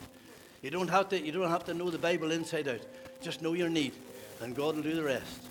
You 0.62 0.70
don't 0.72 0.90
have 0.90 1.10
to, 1.10 1.22
you 1.22 1.32
don't 1.32 1.50
have 1.50 1.66
to 1.66 1.74
know 1.74 1.90
the 1.90 1.98
Bible 1.98 2.32
inside 2.32 2.68
out. 2.68 2.82
Just 3.22 3.42
know 3.42 3.54
your 3.54 3.70
need, 3.70 3.94
and 4.42 4.56
God 4.56 4.76
will 4.76 4.84
do 4.84 4.96
the 4.96 5.04
rest. 5.04 5.42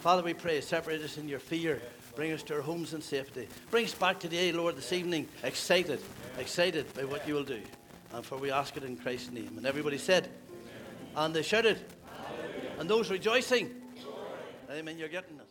Father, 0.00 0.22
we 0.22 0.34
pray, 0.34 0.60
separate 0.60 1.02
us 1.02 1.18
in 1.18 1.28
your 1.28 1.40
fear. 1.40 1.82
Bring 2.14 2.32
us 2.32 2.42
to 2.44 2.54
our 2.56 2.62
homes 2.62 2.94
in 2.94 3.00
safety. 3.00 3.48
Bring 3.70 3.84
us 3.84 3.94
back 3.94 4.18
today, 4.18 4.50
Lord, 4.52 4.76
this 4.76 4.92
evening, 4.92 5.28
excited, 5.44 6.00
excited 6.38 6.92
by 6.94 7.04
what 7.04 7.26
you 7.28 7.34
will 7.34 7.44
do. 7.44 7.60
And 8.12 8.24
for 8.24 8.38
we 8.38 8.50
ask 8.50 8.76
it 8.76 8.84
in 8.84 8.96
Christ's 8.96 9.30
name. 9.30 9.54
And 9.56 9.66
everybody 9.66 9.98
said, 9.98 10.24
Amen. 10.24 11.14
and 11.16 11.34
they 11.34 11.42
shouted, 11.42 11.78
Hallelujah. 12.06 12.80
and 12.80 12.88
those 12.90 13.10
rejoicing, 13.10 13.70
Amen. 14.70 14.98
You're 14.98 15.08
getting 15.08 15.08
it. 15.08 15.08
You're 15.08 15.08
getting 15.08 15.36
it. 15.40 15.47